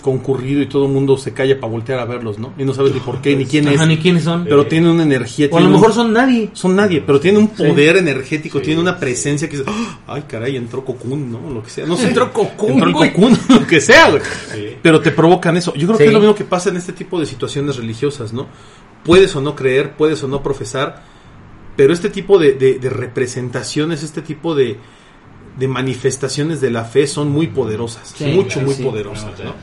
[0.00, 2.52] concurrido y todo el mundo se calla para voltear a verlos, ¿no?
[2.58, 3.76] Y no sabes ni por qué, ni quién es.
[3.76, 4.44] Ajá, ni quiénes son.
[4.44, 5.48] Pero tienen una energía.
[5.50, 6.50] o a lo un- mejor son nadie.
[6.52, 9.00] son nadie, pero tienen un poder energético, Sí, tienen una sí.
[9.00, 11.50] presencia que dice, "Ah, ay caray, entró Cocoon, ¿no?
[11.50, 12.08] Lo que sea, no sé.
[12.08, 13.12] Entró Cocoon, Entró el güey.
[13.12, 14.22] Cocoon, lo que sea, güey.
[14.52, 14.76] Sí.
[14.82, 15.72] Pero te provocan eso.
[15.74, 16.04] Yo creo Sí.
[16.04, 18.46] que es lo mismo que pasa en este tipo de situaciones religiosas, ¿no?
[19.04, 21.02] Puedes o no creer, puedes o no profesar,
[21.76, 24.76] pero este tipo de, de- de representaciones, este tipo de,
[25.58, 28.82] de manifestaciones de la fe son muy poderosas, Sí, mucho, claro, muy sí.
[28.84, 29.54] poderosas, No, o sea, ¿no?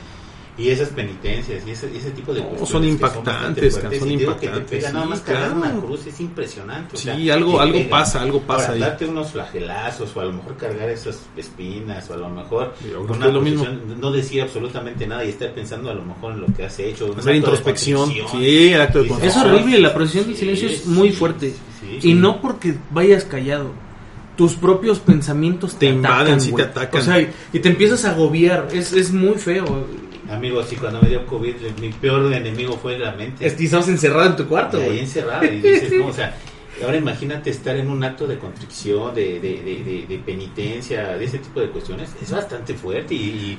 [0.58, 4.92] Y esas penitencias y ese, ese tipo de No, son impactantes, son que te impactantes,
[4.92, 5.56] nada más cargar claro.
[5.76, 6.96] una cruz es impresionante.
[6.96, 7.90] o Sí, sea, algo- algo pega.
[7.90, 8.80] pasa, algo pasa Ahora, ahí.
[8.80, 12.74] darte unos flagelazos o a lo mejor cargar esas espinas o a lo mejor
[13.08, 13.64] una lo mismo.
[14.00, 17.14] no decir absolutamente nada y estar pensando a lo mejor en lo que has hecho.
[17.16, 21.10] Hacer introspección, sí, el acto de Es horrible, la procesión del Sí, silencio es muy
[21.10, 21.50] sí, fuerte.
[21.80, 22.10] sí, sí.
[22.10, 23.70] Y no porque vayas callado.
[24.36, 27.00] Tus propios pensamientos te, Te invaden, atacan, sí te atacan.
[27.00, 28.68] O sea, y, y te empiezas a agobiar.
[28.72, 29.86] Es, es muy feo.
[30.30, 33.46] Amigos, sí, cuando me dio COVID, mi peor enemigo fue la mente.
[33.46, 36.34] Estás encerrado en tu cuarto, Y ahí encerrado y dices, no, o sea,
[36.84, 41.60] ahora imagínate estar en un acto de constricción, de, de, de, penitencia, de ese tipo
[41.60, 43.58] de cuestiones, es bastante fuerte y, y,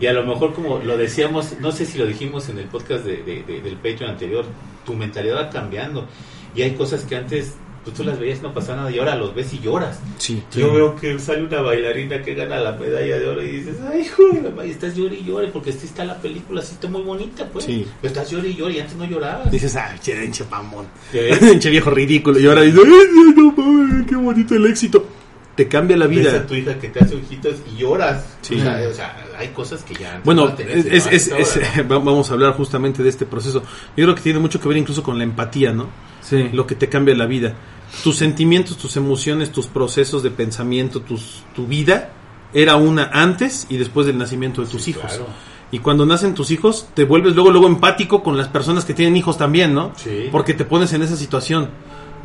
[0.00, 3.04] y a lo mejor como lo decíamos, no sé si lo dijimos en el podcast
[3.04, 4.44] de, de- de- del Patreon anterior,
[4.84, 6.06] tu mentalidad va cambiando
[6.54, 7.54] y hay cosas que antes
[7.86, 10.00] pues, tú las veías no pasaba nada y ahora los ves y lloras.
[10.18, 13.76] Sí, Yo veo que sale una bailarina que gana la medalla de oro y dices,
[13.90, 16.60] ay, hijo de la madre", y estás llorando y llore porque así está la película,
[16.60, 17.64] así está muy bonita, pues.
[17.64, 17.86] Sí.
[18.02, 19.50] Pero estás llorando y llorando y antes no llorabas.
[19.52, 20.86] Dices, ah, che, enche pamón.
[21.12, 21.28] ¿Qué?
[21.52, 22.40] Enche viejo ridículo.
[22.40, 25.06] Y ahora dices, ay, no mames, qué bonito el éxito.
[25.54, 26.36] Te cambia la Ves vida.
[26.36, 28.26] a tu hija que te hace ojitos y lloras.
[28.42, 28.56] Sí.
[28.56, 30.20] O, sea, o sea, hay cosas que ya...
[30.22, 32.00] Bueno, no es, es- ahora, es- ahora, ¿no?
[32.04, 33.62] vamos a hablar justamente de este proceso.
[33.96, 35.88] Yo creo que tiene mucho que ver incluso con la empatía, ¿no?
[36.20, 36.50] Sí.
[36.52, 37.54] Lo que te cambia la vida.
[38.02, 42.10] Tus sentimientos, tus emociones, tus procesos de pensamiento, tus, tu vida
[42.52, 45.04] era una antes y después del nacimiento de tus Sí, hijos.
[45.06, 45.26] claro.
[45.72, 49.16] Y cuando nacen tus hijos, te vuelves luego luego empático con las personas que tienen
[49.16, 49.92] hijos también, ¿no?
[49.96, 50.28] Sí.
[50.30, 51.70] Porque te pones en esa situación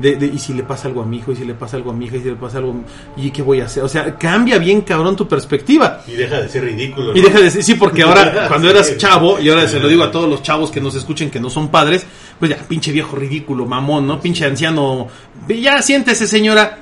[0.01, 1.91] de, de, y si le pasa algo a mi hijo, y si le pasa algo
[1.91, 2.75] a mi hija, y si le pasa algo,
[3.15, 3.83] y qué voy a hacer.
[3.83, 6.01] O sea, cambia bien cabrón tu perspectiva.
[6.07, 7.15] Y deja de ser ridículo.
[7.15, 7.27] Y ¿no?
[7.27, 10.11] deja de ser, sí, porque ahora, cuando eras chavo, y ahora se lo digo a
[10.11, 12.05] todos los chavos que nos escuchen que no son padres,
[12.39, 14.19] pues ya, pinche viejo ridículo, mamón, ¿no?
[14.19, 15.07] Pinche anciano,
[15.47, 16.79] ya siéntese, señora.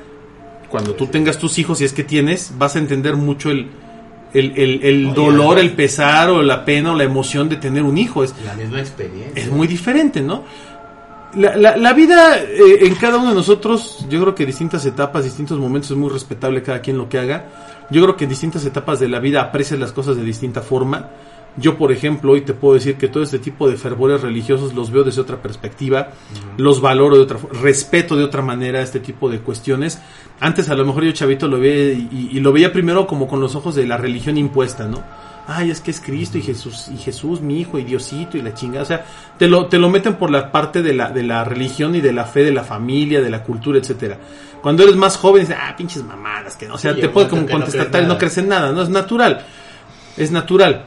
[0.70, 3.68] Cuando tú tengas tus hijos, si es que tienes, vas a entender mucho el,
[4.34, 7.98] el, el, el dolor, el pesar, o la pena, o la emoción de tener un
[7.98, 8.24] hijo.
[8.24, 9.32] Es, La misma experiencia.
[9.41, 10.44] es muy diferente, ¿no?
[11.35, 15.23] La, la, la vida eh, en cada uno de nosotros, yo creo que distintas etapas,
[15.23, 17.45] distintos momentos, es muy respetable cada quien lo que haga.
[17.91, 21.10] Yo creo que en distintas etapas de la vida aprecias las cosas de distinta forma.
[21.57, 24.91] Yo, por ejemplo, hoy te puedo decir que todo este tipo de fervores religiosos los
[24.91, 26.10] veo desde otra perspectiva,
[26.57, 29.99] los valoro de otra respeto de otra manera este tipo de cuestiones.
[30.39, 33.41] Antes a lo mejor yo chavito lo veía y, y lo veía primero como con
[33.41, 35.03] los ojos de la religión impuesta, ¿no?
[35.51, 38.53] Ay, es que es Cristo y Jesús, y Jesús, mi hijo, y Diosito, y la
[38.53, 38.84] chingada.
[38.84, 39.03] O sea,
[39.35, 42.13] te lo, te lo meten por la parte de la, de la religión y de
[42.13, 44.19] la fe de la familia, de la cultura, etcétera.
[44.61, 46.76] Cuando eres más joven, dices, ah, pinches mamadas, que no.
[46.76, 48.84] O sea, Sí, te puede como no contestar crees y no crees en nada, ¿no?
[48.84, 49.43] Es natural.
[50.17, 50.85] Es natural.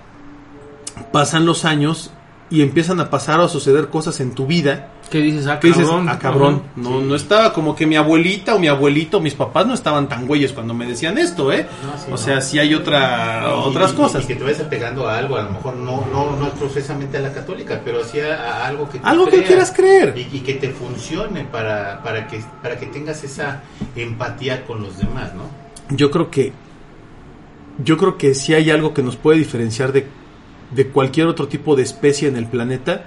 [1.11, 2.13] Pasan los años
[2.53, 5.47] y empiezan a pasar o a suceder cosas en tu vida ¿Qué dices?
[5.47, 6.09] Ah, que dices, cabrón.
[6.09, 9.75] ah, cabrón, no, no estaba como que mi abuelita o mi abuelito, mis papás no
[9.75, 11.67] estaban tan güeyes cuando me decían esto, ¿eh?
[11.85, 12.17] No, sí, o no.
[12.17, 14.25] sea, sí hay otra, Y- otras y- cosas.
[14.25, 17.33] Y que te vayas apegando a algo, a lo mejor no, no, no a la
[17.35, 20.15] católica, pero sí a, a algo que tú Algo que quieras creer.
[20.17, 23.61] Y, y que te funcione para, para, que, para que tengas esa
[23.95, 25.43] empatía con los demás, ¿no?
[25.95, 26.53] Yo creo que,
[27.85, 30.07] yo creo que si hay algo que nos puede diferenciar de,
[30.75, 33.05] de cualquier otro tipo de especie en el planeta,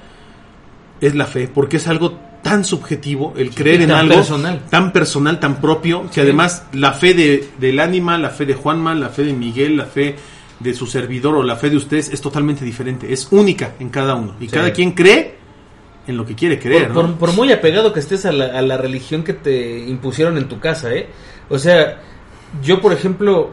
[1.02, 4.62] es la fe, porque es algo tan subjetivo, el creer en tan algo personal.
[4.70, 6.22] tan personal, tan propio, que Sí.
[6.22, 9.86] además la fe de, del ánima, la fe de Juanma, la fe de Miguel, la
[9.86, 10.16] fe
[10.60, 14.16] de su servidor o la fe de ustedes es totalmente diferente, es única en cada
[14.16, 14.36] uno.
[14.40, 14.52] Y Sí.
[14.52, 15.36] cada quien cree
[16.08, 16.90] en lo que quiere creer.
[16.94, 17.12] Por, ¿no?
[17.18, 20.48] por- por muy apegado que estés a la, a la religión que te impusieron en
[20.48, 21.08] tu casa, ¿eh?
[21.50, 22.00] O sea,
[22.64, 23.52] yo, por ejemplo,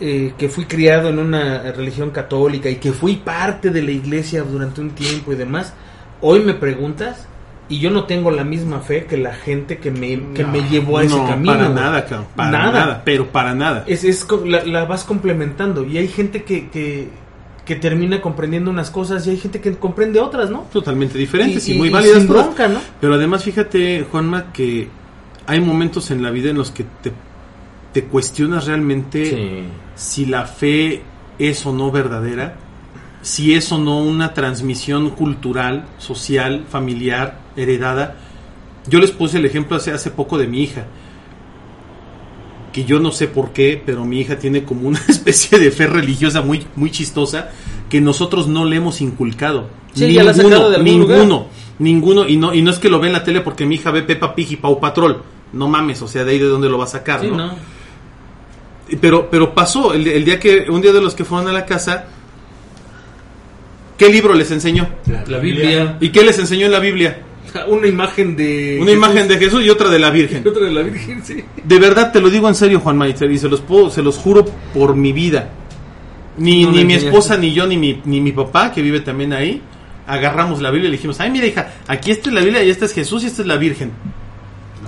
[0.00, 4.42] eh, que fui criado en una religión católica y que fui parte de la iglesia
[4.42, 5.74] durante un tiempo y demás,
[6.20, 7.26] hoy me preguntas
[7.68, 10.62] y yo no tengo la misma fe que la gente que me, que No, me
[10.68, 11.52] llevó a ese No, camino.
[11.54, 12.72] Para nada, cabrón, para Nada.
[12.72, 13.02] nada.
[13.04, 13.84] pero para nada.
[13.86, 17.08] Es, es la, la vas complementando y hay gente que, que,
[17.64, 20.66] que termina comprendiendo unas cosas y hay gente que comprende otras, ¿no?
[20.72, 22.46] Totalmente diferentes y, Y- muy y válidas sin todas.
[22.46, 22.80] bronca, ¿no?
[23.00, 24.88] Pero además, fíjate, Juanma, que
[25.46, 27.12] hay momentos en la vida en los que te,
[27.92, 29.64] te cuestionas realmente
[29.94, 31.02] si la fe
[31.38, 32.56] es o no verdadera,
[33.22, 38.16] si es o no una transmisión cultural, social, familiar, heredada.
[38.88, 40.86] Yo les puse el ejemplo hace, hace poco de mi hija,
[42.72, 45.86] que yo no sé por qué, pero mi hija tiene como una especie de fe
[45.86, 47.50] religiosa muy, muy chistosa
[47.88, 49.68] que nosotros no le hemos inculcado.
[49.92, 51.46] Sí, ya la sacado de algún ninguno, lugar.
[51.78, 53.90] ninguno, y no, y no es que lo ve en la tele porque mi hija
[53.90, 55.22] ve Peppa Pig y Pau Patrol.
[55.52, 57.36] No mames, o sea, de ahí de dónde lo va a sacar, Sí, ¿no?
[57.36, 57.54] ¿no?
[59.00, 61.64] Pero, pero pasó, el, el día que, un día de los que fueron a la
[61.64, 62.06] casa,
[63.96, 64.88] ¿qué libro les enseñó?
[65.26, 65.96] La Biblia.
[66.00, 67.22] ¿Y qué les enseñó en la Biblia?
[67.68, 68.78] Una imagen de.
[68.80, 70.42] Una imagen de Jesús y otra de la Virgen.
[70.44, 71.44] Y otra de la Virgen, sí.
[71.62, 74.16] De verdad, te lo digo en serio, Juan Maitzer, y se los puedo, se los
[74.16, 75.50] juro por mi vida.
[76.38, 79.34] Ni, No ni mi esposa, ni yo, ni mi, ni mi papá, que vive también
[79.34, 79.60] ahí,
[80.06, 82.70] agarramos la Biblia y le dijimos, ay, mira, hija, aquí esta es la Biblia y
[82.70, 83.92] esta es Jesús y esta es la Virgen.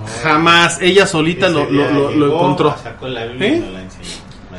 [0.05, 2.75] No, Jamás, ella solita lo, lo, lo- lo llegó, encontró.
[2.81, 3.55] Sacó la Biblia ¿Eh?
[3.55, 4.03] y nos la enseñó.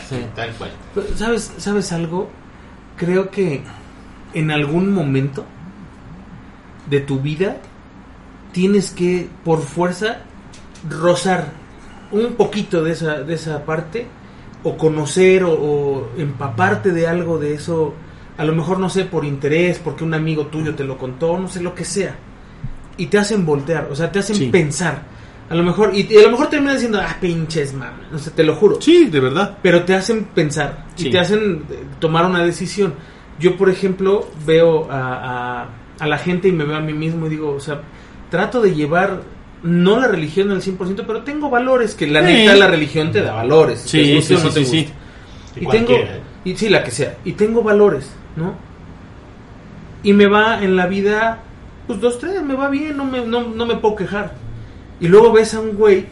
[0.09, 0.17] Sí.
[0.35, 0.71] Tal cual.
[0.95, 2.29] Pero, ¿Sabes, ¿Sabes algo?
[2.97, 3.63] Creo que
[4.35, 5.45] en algún momento
[6.89, 7.57] de tu vida
[8.53, 10.19] tienes que, por fuerza,
[10.89, 11.53] rozar
[12.13, 14.07] un poquito de esa, de esa parte
[14.63, 17.95] o conocer o, o empaparte de algo de eso.
[18.39, 21.49] A lo mejor, no sé, por interés, porque un amigo tuyo te lo contó, no
[21.49, 22.17] sé, lo que sea.
[22.99, 24.47] Y te hacen voltear, o sea, te hacen Sí.
[24.49, 25.03] pensar.
[25.49, 28.01] A lo mejor, y, y a lo mejor terminas diciendo, ah, pinches, mamá.
[28.13, 29.59] O sea, te lo juro Sí, de verdad.
[29.63, 31.07] pero te hacen pensar Sí.
[31.09, 32.95] y te hacen eh, tomar una decisión.
[33.39, 35.69] Yo, por ejemplo, veo a, a-
[36.01, 37.81] a la gente y me veo a mí mismo y digo, o sea,
[38.31, 39.23] trato de llevar
[39.63, 42.33] no la religión al 100%, pero tengo valores que la Sí.
[42.33, 43.81] neta la religión te da valores.
[43.81, 44.93] Sí, te sí, o no sí, te sí, guste.
[45.61, 46.21] Y Y tengo, ¿eh?
[46.45, 48.55] y sí, la que sea, y tengo valores, ¿no?
[50.03, 51.39] Y me va en la vida,
[51.87, 54.35] pues dos, tres, me va bien, no me, no, no me puedo quejar.
[55.01, 56.07] Y luego ves a un güey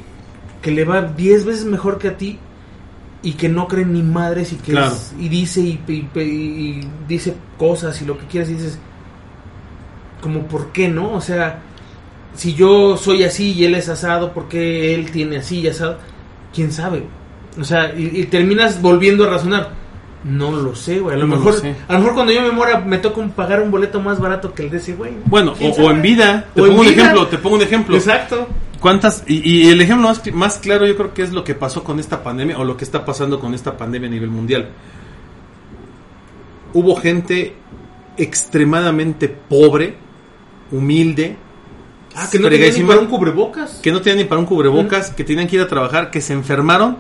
[0.63, 2.39] que le va diez veces mejor que a ti
[3.23, 4.93] y que no cree ni madres y que Claro.
[4.93, 8.79] es- y dice y, y- y dice cosas y lo que quieras y dices
[10.21, 11.61] como por qué no o sea
[12.35, 15.99] si yo soy así y él es asado ¿por qué él tiene así y asado
[16.55, 17.05] quién sabe
[17.59, 19.71] o sea y, y terminas volviendo a razonar
[20.25, 21.55] no lo sé güey a lo No mejor
[21.87, 24.55] a lo mejor cuando yo me muera me toca un- pagar un boleto más barato
[24.55, 26.47] que el de ese güey Bueno, ¿Quién o, en vida.
[26.55, 27.03] Te O pongo un vida.
[27.03, 27.97] ejemplo, te pongo un ejemplo.
[27.97, 28.49] exacto
[28.81, 29.23] ¿Cuántas?
[29.27, 31.99] Y, y el ejemplo más, más claro yo creo que es lo que pasó con
[32.01, 34.69] esta pandemia o lo que está pasando con esta pandemia a nivel mundial.
[36.73, 37.55] Hubo gente
[38.17, 39.95] extremadamente pobre,
[40.71, 41.37] humilde,
[42.17, 45.11] ah que no tenía ni para un cubrebocas que no tenían ni para un cubrebocas,
[45.11, 46.97] que tenían que ir a trabajar, que se enfermaron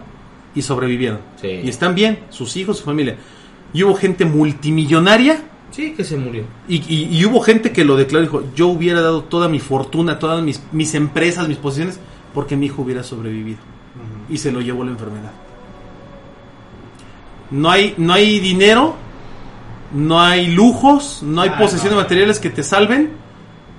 [0.55, 1.21] y sobrevivieron.
[1.41, 1.49] Sí.
[1.65, 3.17] Y están bien, sus hijos, su familia.
[3.73, 7.97] Y hubo gente multimillonaria sí que se murió y, y- y hubo gente que lo
[7.97, 11.99] declaró y dijo, yo hubiera dado toda mi fortuna, todas mis, mis empresas, mis posiciones,
[12.33, 13.59] porque mi hijo hubiera sobrevivido.
[14.31, 15.33] Y se lo llevó la enfermedad.
[17.51, 18.95] No hay, no hay dinero,
[19.93, 22.03] no hay lujos, no hay Ah, posesiones no.
[22.03, 23.11] materiales que te salven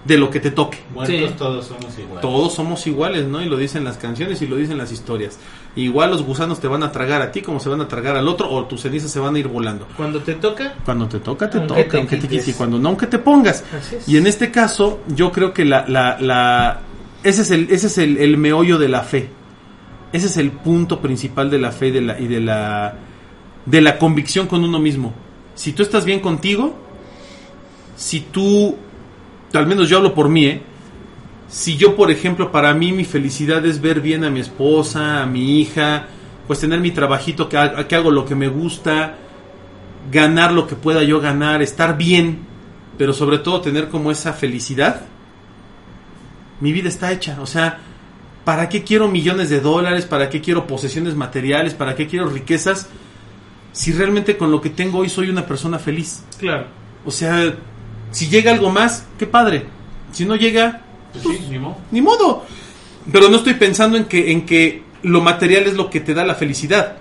[0.06, 0.78] de lo que te toque.
[0.94, 1.36] Muertos Sí.
[1.38, 2.22] todos somos iguales.
[2.22, 3.42] Todos somos iguales, ¿no?
[3.42, 5.40] Y lo dicen las canciones y lo dicen las historias.
[5.76, 8.28] Igual los gusanos te van a tragar a ti como se van a tragar al
[8.30, 9.88] otro o tus cenizas se van a ir volando.
[9.98, 12.48] Cuando te toca, Cuando te toca, te Aunque toca, te aunque te quites.
[12.48, 13.64] Y cuando no, aunque te pongas.
[14.08, 16.80] Y en este caso, yo creo que la, la, la-
[17.24, 19.30] ese es, el, ese es el, el meollo de la fe.
[20.14, 22.94] Ese es el punto principal de la fe y de la, y de la,
[23.66, 25.14] de la convicción con uno mismo.
[25.56, 26.74] Si tú estás bien contigo,
[27.98, 28.78] si tú,
[29.54, 30.62] al menos yo hablo por mí, ¿eh?
[31.56, 35.26] Si yo, por ejemplo, para mí mi felicidad es ver bien a mi esposa, a
[35.26, 36.06] mi hija,
[36.48, 37.58] pues tener mi trabajito, que,
[37.88, 39.16] que hago lo que me gusta,
[40.12, 42.40] ganar lo que pueda yo ganar, estar bien,
[42.98, 45.04] pero sobre todo tener como esa felicidad,
[46.60, 47.38] mi vida está hecha.
[47.40, 47.80] O sea,
[48.44, 50.04] ¿para qué quiero millones de dólares?
[50.04, 51.74] ¿Para qué quiero posesiones materiales?
[51.74, 52.90] ¿Para qué quiero riquezas?
[53.72, 56.22] Si realmente con lo que tengo hoy soy una persona feliz.
[56.38, 56.66] claro.
[57.06, 57.54] O sea,
[58.12, 59.68] si llega algo más, qué padre.
[60.12, 60.85] Si no llega,
[61.24, 61.78] Pues sí, ni modo.
[61.92, 62.46] ni modo.
[63.12, 66.24] Pero no estoy pensando en que, en que lo material es lo que te da
[66.26, 66.98] la felicidad.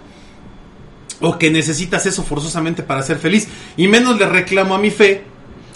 [1.21, 3.49] O que necesitas eso forzosamente para ser feliz.
[3.77, 5.23] Y menos le reclamo a mi fe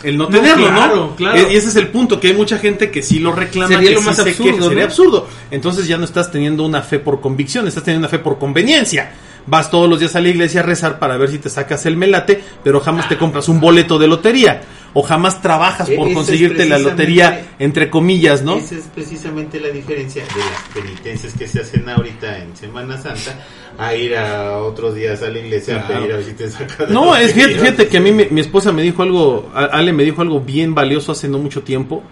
[0.03, 1.17] el no No, tenerlo, claro, ¿no?
[1.17, 1.39] claro.
[1.39, 3.69] E- Y ese es el punto, que hay mucha gente que sí lo reclama.
[3.69, 4.85] Sería que lo sí más se absurdo, queja, Sería ¿no?
[4.85, 5.29] absurdo.
[5.51, 9.11] Entonces ya no estás teniendo una fe por convicción, estás teniendo una fe por conveniencia.
[9.47, 11.97] Vas todos los días a la iglesia a rezar para ver si te sacas el
[11.97, 14.61] melate, pero jamás te compras un boleto de lotería.
[14.95, 18.57] O jamás trabajas E- por es conseguirte la lotería, entre comillas, ¿no?
[18.57, 23.45] Esa es precisamente la diferencia de las penitencias que se hacen ahorita en Semana Santa
[23.79, 25.95] a ir a otros días a la iglesia Claro.
[25.95, 28.13] a pedir a ver si te saca de No, es fíjate, fíjate que a mí
[28.13, 31.63] mi, mi esposa me dijo algo, Ale me dijo algo bien valioso hace no mucho
[31.63, 32.03] tiempo.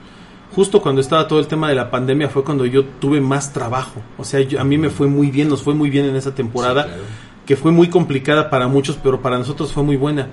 [0.55, 4.01] Justo cuando estaba todo el tema de la pandemia fue cuando yo tuve más trabajo.
[4.17, 6.35] O sea, yo- a mí me fue muy bien, nos fue muy bien en esa
[6.35, 7.03] temporada, Sí, claro.
[7.47, 10.29] que fue muy complicada para muchos, pero para nosotros fue muy buena.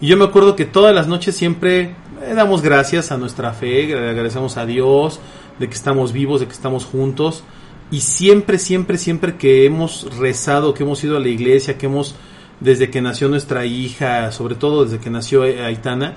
[0.00, 3.88] Y yo me acuerdo que todas las noches siempre eh, damos gracias a nuestra fe,
[3.88, 5.20] gra- agradecemos a Dios
[5.58, 7.44] de que estamos vivos, de que estamos juntos.
[7.90, 12.16] Y siempre, siempre, siempre que hemos rezado, que hemos ido a la iglesia, que hemos,
[12.60, 16.14] desde que nació nuestra hija, sobre todo desde que nació eh, Aitana,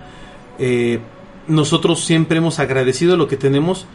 [0.60, 1.00] eh,
[1.48, 3.86] nosotros siempre hemos agradecido lo que tenemos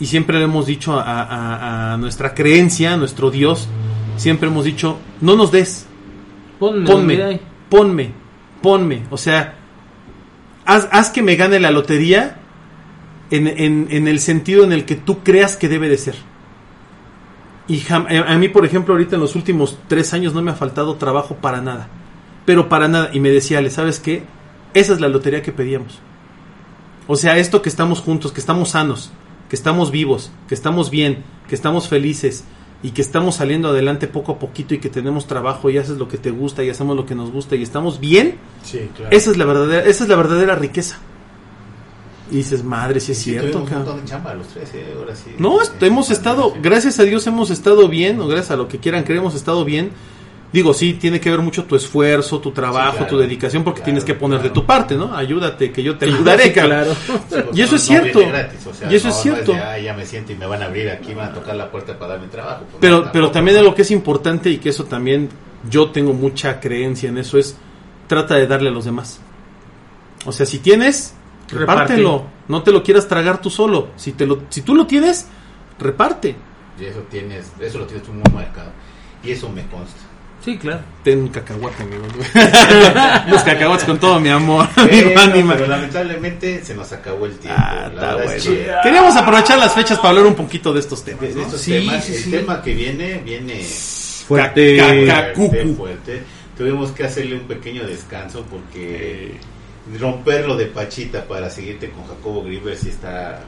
[0.00, 3.68] y siempre le hemos dicho a, a- a nuestra creencia, a nuestro Dios,
[4.16, 5.86] siempre hemos dicho, no nos des,
[6.86, 7.14] Ponme,
[7.68, 8.12] ponme,
[8.62, 9.02] ponme.
[9.10, 9.54] O sea,
[10.64, 12.36] haz, haz que me gane la lotería
[13.30, 16.14] en, en- en el sentido en el que tú creas que debe de ser.
[17.68, 20.54] Y eh, a mí, por ejemplo, ahorita en los últimos tres años no me ha
[20.54, 21.88] faltado trabajo para nada.
[22.44, 23.10] Pero para nada.
[23.12, 24.24] Y me decía, Ale, ¿sabes qué?
[24.74, 26.00] Esa es la lotería que pedíamos.
[27.06, 29.12] O sea, esto que estamos juntos, que estamos sanos,
[29.48, 32.44] que estamos vivos, que estamos bien, que estamos felices
[32.82, 36.08] y que estamos saliendo adelante poco a poquito y que tenemos trabajo y haces lo
[36.08, 39.14] que te gusta y hacemos lo que nos gusta y estamos bien, Sí, claro.
[39.16, 40.98] esa es la verdadera, esa es la verdadera riqueza.
[42.30, 43.86] Y dices, madre, si es Sí, cierto, tuvimos un cabrón.
[43.88, 45.30] montón de chamba los tres, eh, ahora sí.
[45.38, 48.78] No, Eh, hemos estado, gracias a Dios hemos estado bien, o gracias a lo que
[48.78, 49.90] quieran creer, hemos estado bien.
[50.52, 53.86] Digo, sí, tiene que ver mucho tu esfuerzo, tu trabajo, claro, tu dedicación, porque claro,
[53.86, 54.60] tienes que poner de claro.
[54.60, 55.16] tu parte, ¿no?
[55.16, 56.92] Ayúdate, que yo te ayudaré, claro.
[57.54, 58.20] Y eso es cierto.
[58.90, 59.52] Y eso es cierto.
[59.52, 61.70] de, "Ah, ya me siento y me van a abrir aquí, van a tocar la
[61.70, 62.64] puerta para darme trabajo.
[62.70, 63.60] Pues, Pero, no, pero también ¿no?
[63.60, 65.30] algo que es importante y que eso también
[65.70, 67.56] yo tengo mucha creencia en eso es
[68.06, 69.20] trata de darle a los demás.
[70.26, 71.14] O sea, si tienes,
[71.48, 71.94] Reparte.
[71.94, 72.26] repártelo.
[72.48, 73.88] No te lo quieras tragar tú solo.
[73.96, 75.26] Si te lo, si tú lo tienes,
[75.78, 76.36] reparte.
[76.78, 78.70] Y eso tienes, eso lo tienes tú muy marcado.
[79.24, 80.00] Y eso me consta.
[80.44, 80.80] Sí, claro.
[81.04, 82.02] Ten un cacahuate, amigo.
[83.30, 84.66] Los cacahuates con todo mi amor.
[84.76, 85.54] mi Pero, ánima.
[85.54, 87.60] pero lamentablemente se nos acabó el tiempo.
[87.64, 88.60] Ah, está es bueno.
[88.64, 91.32] que Queríamos aprovechar las fechas para hablar un poquito de estos temas.
[91.34, 92.30] de, estos Sí, temas, sí, el sí.
[92.32, 95.32] tema que viene, viene Fuerte.
[95.76, 96.22] Fuerte.
[96.56, 99.34] Tuvimos que hacerle un pequeño descanso porque
[99.98, 103.40] romperlo de Pachita para seguirte con Jacobo Greenberg si está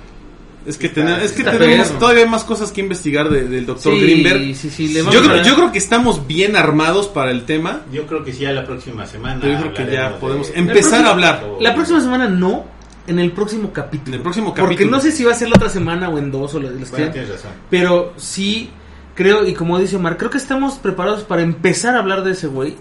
[0.66, 1.98] Es que, Está- es que tenemos perro.
[2.00, 4.54] todavía más cosas que investigar de- del doctor Sí, Greenberg.
[4.56, 7.44] sí, sí, le vamos Yo a creo, yo creo que estamos bien armados para el
[7.44, 7.82] tema.
[7.92, 9.44] Yo creo que sí, ya la próxima semana.
[9.46, 11.46] Yo creo que ya podemos de- empezar próxima- a hablar.
[11.60, 12.64] La próxima semana no,
[13.06, 14.08] en el próximo capítulo.
[14.08, 14.90] En el próximo Porque capítulo.
[14.96, 16.90] no sé si va a ser la otra semana o en dos o los los
[16.90, 17.50] Bueno, que- tienes razón.
[17.68, 18.70] Pero sí,
[19.14, 22.46] creo, y como dice Omar, creo que estamos preparados para empezar a hablar de ese
[22.46, 22.76] güey.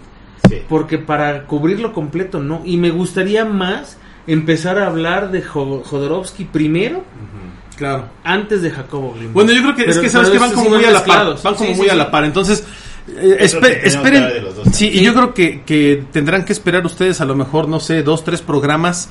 [0.48, 0.56] Sí.
[0.70, 2.62] Porque para cubrirlo completo no.
[2.64, 7.43] Y me gustaría más empezar a hablar de Jo- Jodorowsky primero, Ujú.
[7.76, 8.08] Claro.
[8.22, 9.32] antes de Jacobo Greenberg.
[9.32, 11.26] Bueno, yo creo que es que sabes que van como sí muy a la par.
[11.42, 12.24] Van como Sí, muy sí, a la par.
[12.24, 12.64] Entonces,
[13.08, 14.28] eh, esperen.
[14.72, 18.02] Sí, y yo creo que, que tendrán que esperar ustedes a lo mejor, no sé,
[18.02, 19.08] dos, tres programas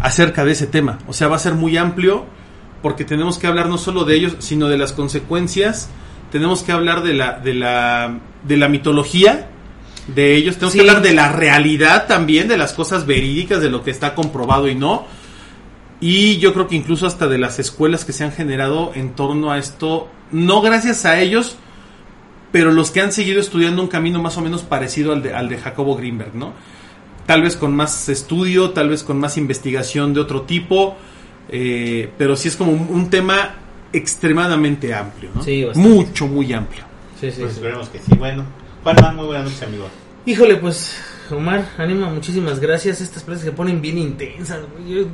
[0.00, 0.98] acerca de ese tema.
[1.06, 2.26] O sea, va a ser muy amplio
[2.82, 5.88] porque tenemos que hablar no solo de ellos, sino de las consecuencias.
[6.32, 9.48] Tenemos que hablar de la, de la, de la mitología
[10.08, 10.80] de ellos, tenemos Sí.
[10.80, 14.66] que hablar de la realidad también, de las cosas verídicas, de lo que está comprobado
[14.68, 15.06] y no.
[16.02, 19.52] Y yo creo que incluso hasta de las escuelas que se han generado en torno
[19.52, 21.56] a esto, no gracias a ellos,
[22.50, 25.48] pero los que han seguido estudiando un camino más o menos parecido al de, al
[25.48, 26.52] de Jacobo Greenberg, ¿no?
[27.26, 30.96] Tal vez con más estudio, tal vez con más investigación de otro tipo,
[31.48, 33.54] eh, pero sí es como un, un tema
[33.92, 35.42] extremadamente amplio, ¿no?
[35.44, 35.88] Sí, bastante.
[35.88, 36.82] Mucho, muy amplio.
[37.20, 37.58] Sí, sí, Pues sí.
[37.60, 38.12] esperemos que sí.
[38.18, 38.44] Bueno,
[38.82, 39.86] Juanma, muy buenas noches, amigo.
[40.26, 40.98] Híjole, pues,
[41.30, 43.00] Omar, ánima, muchísimas gracias.
[43.00, 44.60] Estas pláticas se ponen bien intensas.
[44.76, 44.92] güey.
[45.02, 45.06] Yo-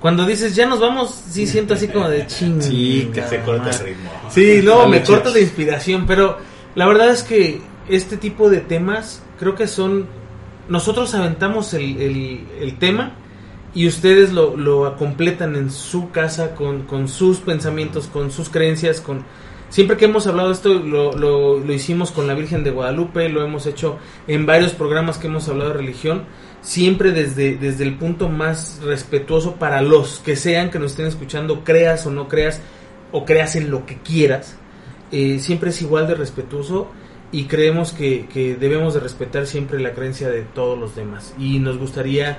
[0.00, 2.60] cuando dices ya nos vamos, sí siento así como de ching.
[2.62, 4.10] Sí, Que se corta el ritmo.
[4.30, 6.38] Sí, luego me cortas de inspiración, pero
[6.74, 10.06] la verdad es que este tipo de temas creo que son...
[10.68, 13.12] Nosotros aventamos el, el- el tema
[13.74, 19.00] y ustedes lo, lo completan en su casa con, con sus pensamientos, con sus creencias,
[19.00, 19.24] con...
[19.70, 23.28] Siempre que hemos hablado de esto, lo, lo, lo hicimos con la Virgen de Guadalupe,
[23.28, 26.24] lo hemos hecho en varios programas que hemos hablado de religión,
[26.60, 31.62] siempre desde, desde el punto más respetuoso para los que sean que nos estén escuchando,
[31.64, 32.60] creas o no creas,
[33.12, 34.56] o creas en lo que quieras,
[35.12, 36.88] eh, siempre es igual de respetuoso
[37.32, 41.60] y creemos que, que debemos de respetar siempre la creencia de todos los demás y
[41.60, 42.38] nos gustaría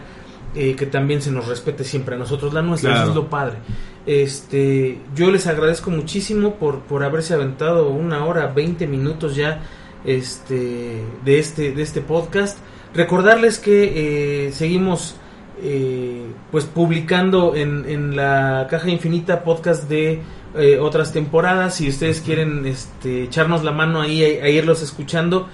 [0.53, 3.03] eh, que también se nos respete siempre a nosotros la nuestra, Claro.
[3.03, 3.57] eso es lo padre.
[4.05, 9.61] Este, yo les agradezco muchísimo por, por haberse aventado una hora, 20 minutos ya
[10.05, 12.57] este, de, este, de este podcast.
[12.93, 15.15] Recordarles que eh, seguimos
[15.63, 20.21] eh, pues publicando en, en la caja infinita podcast de
[20.55, 21.75] eh, otras temporadas.
[21.75, 25.47] Si ustedes quieren este, echarnos la mano ahí a, a irlos escuchando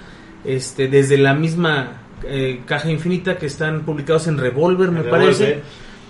[0.45, 5.22] este, desde la misma eh, caja infinita que están publicados en Revolver, me Revolver.
[5.22, 5.61] parece.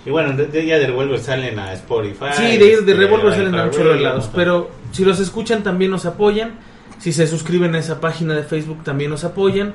[0.06, 2.26] Y bueno, de, de, ya de Revolver salen a Spotify.
[2.32, 4.30] Sí, de, de Revolver salen a iHeartRadio, lados.
[4.34, 6.52] Pero si los escuchan, también nos apoyan.
[6.98, 9.74] Si se suscriben a esa página de Facebook, también nos apoyan.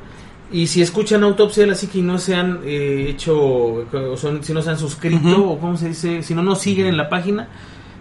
[0.52, 4.62] Y si escuchan Autopsia Psique y no se han eh, hecho, o son, si no
[4.62, 7.48] se han suscrito, o cómo se dice, si no nos siguen en la página,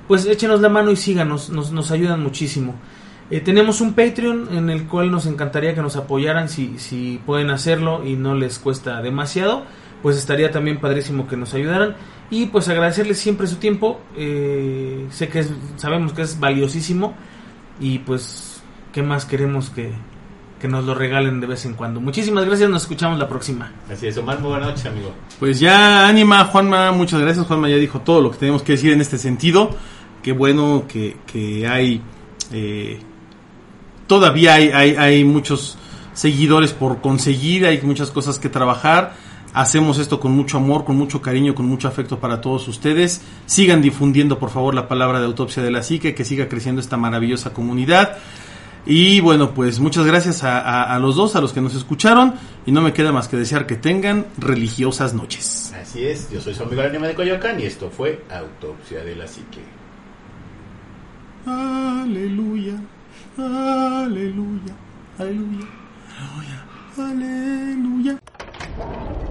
[0.06, 2.74] pues échenos la mano y síganos, nos, nos ayudan muchísimo.
[3.30, 7.48] Eh, tenemos un Patreon en el cual nos encantaría que nos apoyaran si, si pueden
[7.48, 9.64] hacerlo y no les cuesta demasiado,
[10.02, 11.96] pues estaría también padrísimo que nos ayudaran.
[12.30, 17.14] Y pues agradecerles siempre su tiempo, eh, sé que es- sabemos que es valiosísimo
[17.80, 18.62] y pues
[18.92, 19.92] qué más queremos que,
[20.58, 22.00] que nos lo regalen de vez en cuando.
[22.00, 23.72] Muchísimas gracias, nos escuchamos la próxima.
[23.92, 25.12] Así es, Omar, muy buenas noches, amigo.
[25.38, 27.46] Pues ya, ánima, Juanma, muchas gracias.
[27.46, 29.70] Juanma ya dijo todo lo que tenemos que decir en este sentido.
[30.22, 32.00] Qué bueno que, que hay,
[32.52, 32.98] eh,
[34.06, 35.76] todavía hay, hay, hay muchos
[36.14, 39.14] seguidores por conseguir, hay muchas cosas que trabajar.
[39.54, 43.20] Hacemos esto con mucho amor, con mucho cariño, con mucho afecto para todos ustedes.
[43.46, 46.96] Sigan difundiendo, por favor, la palabra de autopsia de la psique, que siga creciendo esta
[46.96, 48.16] maravillosa comunidad.
[48.86, 52.34] Y bueno, pues muchas gracias a, a- a los dos, a los que nos escucharon.
[52.66, 55.72] Y no me queda más que desear que tengan religiosas noches.
[55.80, 59.14] Así es, yo soy su amigo el anime de Coyoacán y esto fue Autopsia de
[59.16, 59.60] la Psique.
[61.44, 62.74] Aleluya,
[63.36, 64.74] aleluya,
[65.18, 65.66] aleluya,
[66.98, 69.21] aleluya, aleluya.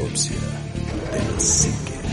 [0.00, 0.36] Autopsia
[1.12, 2.09] de la psique.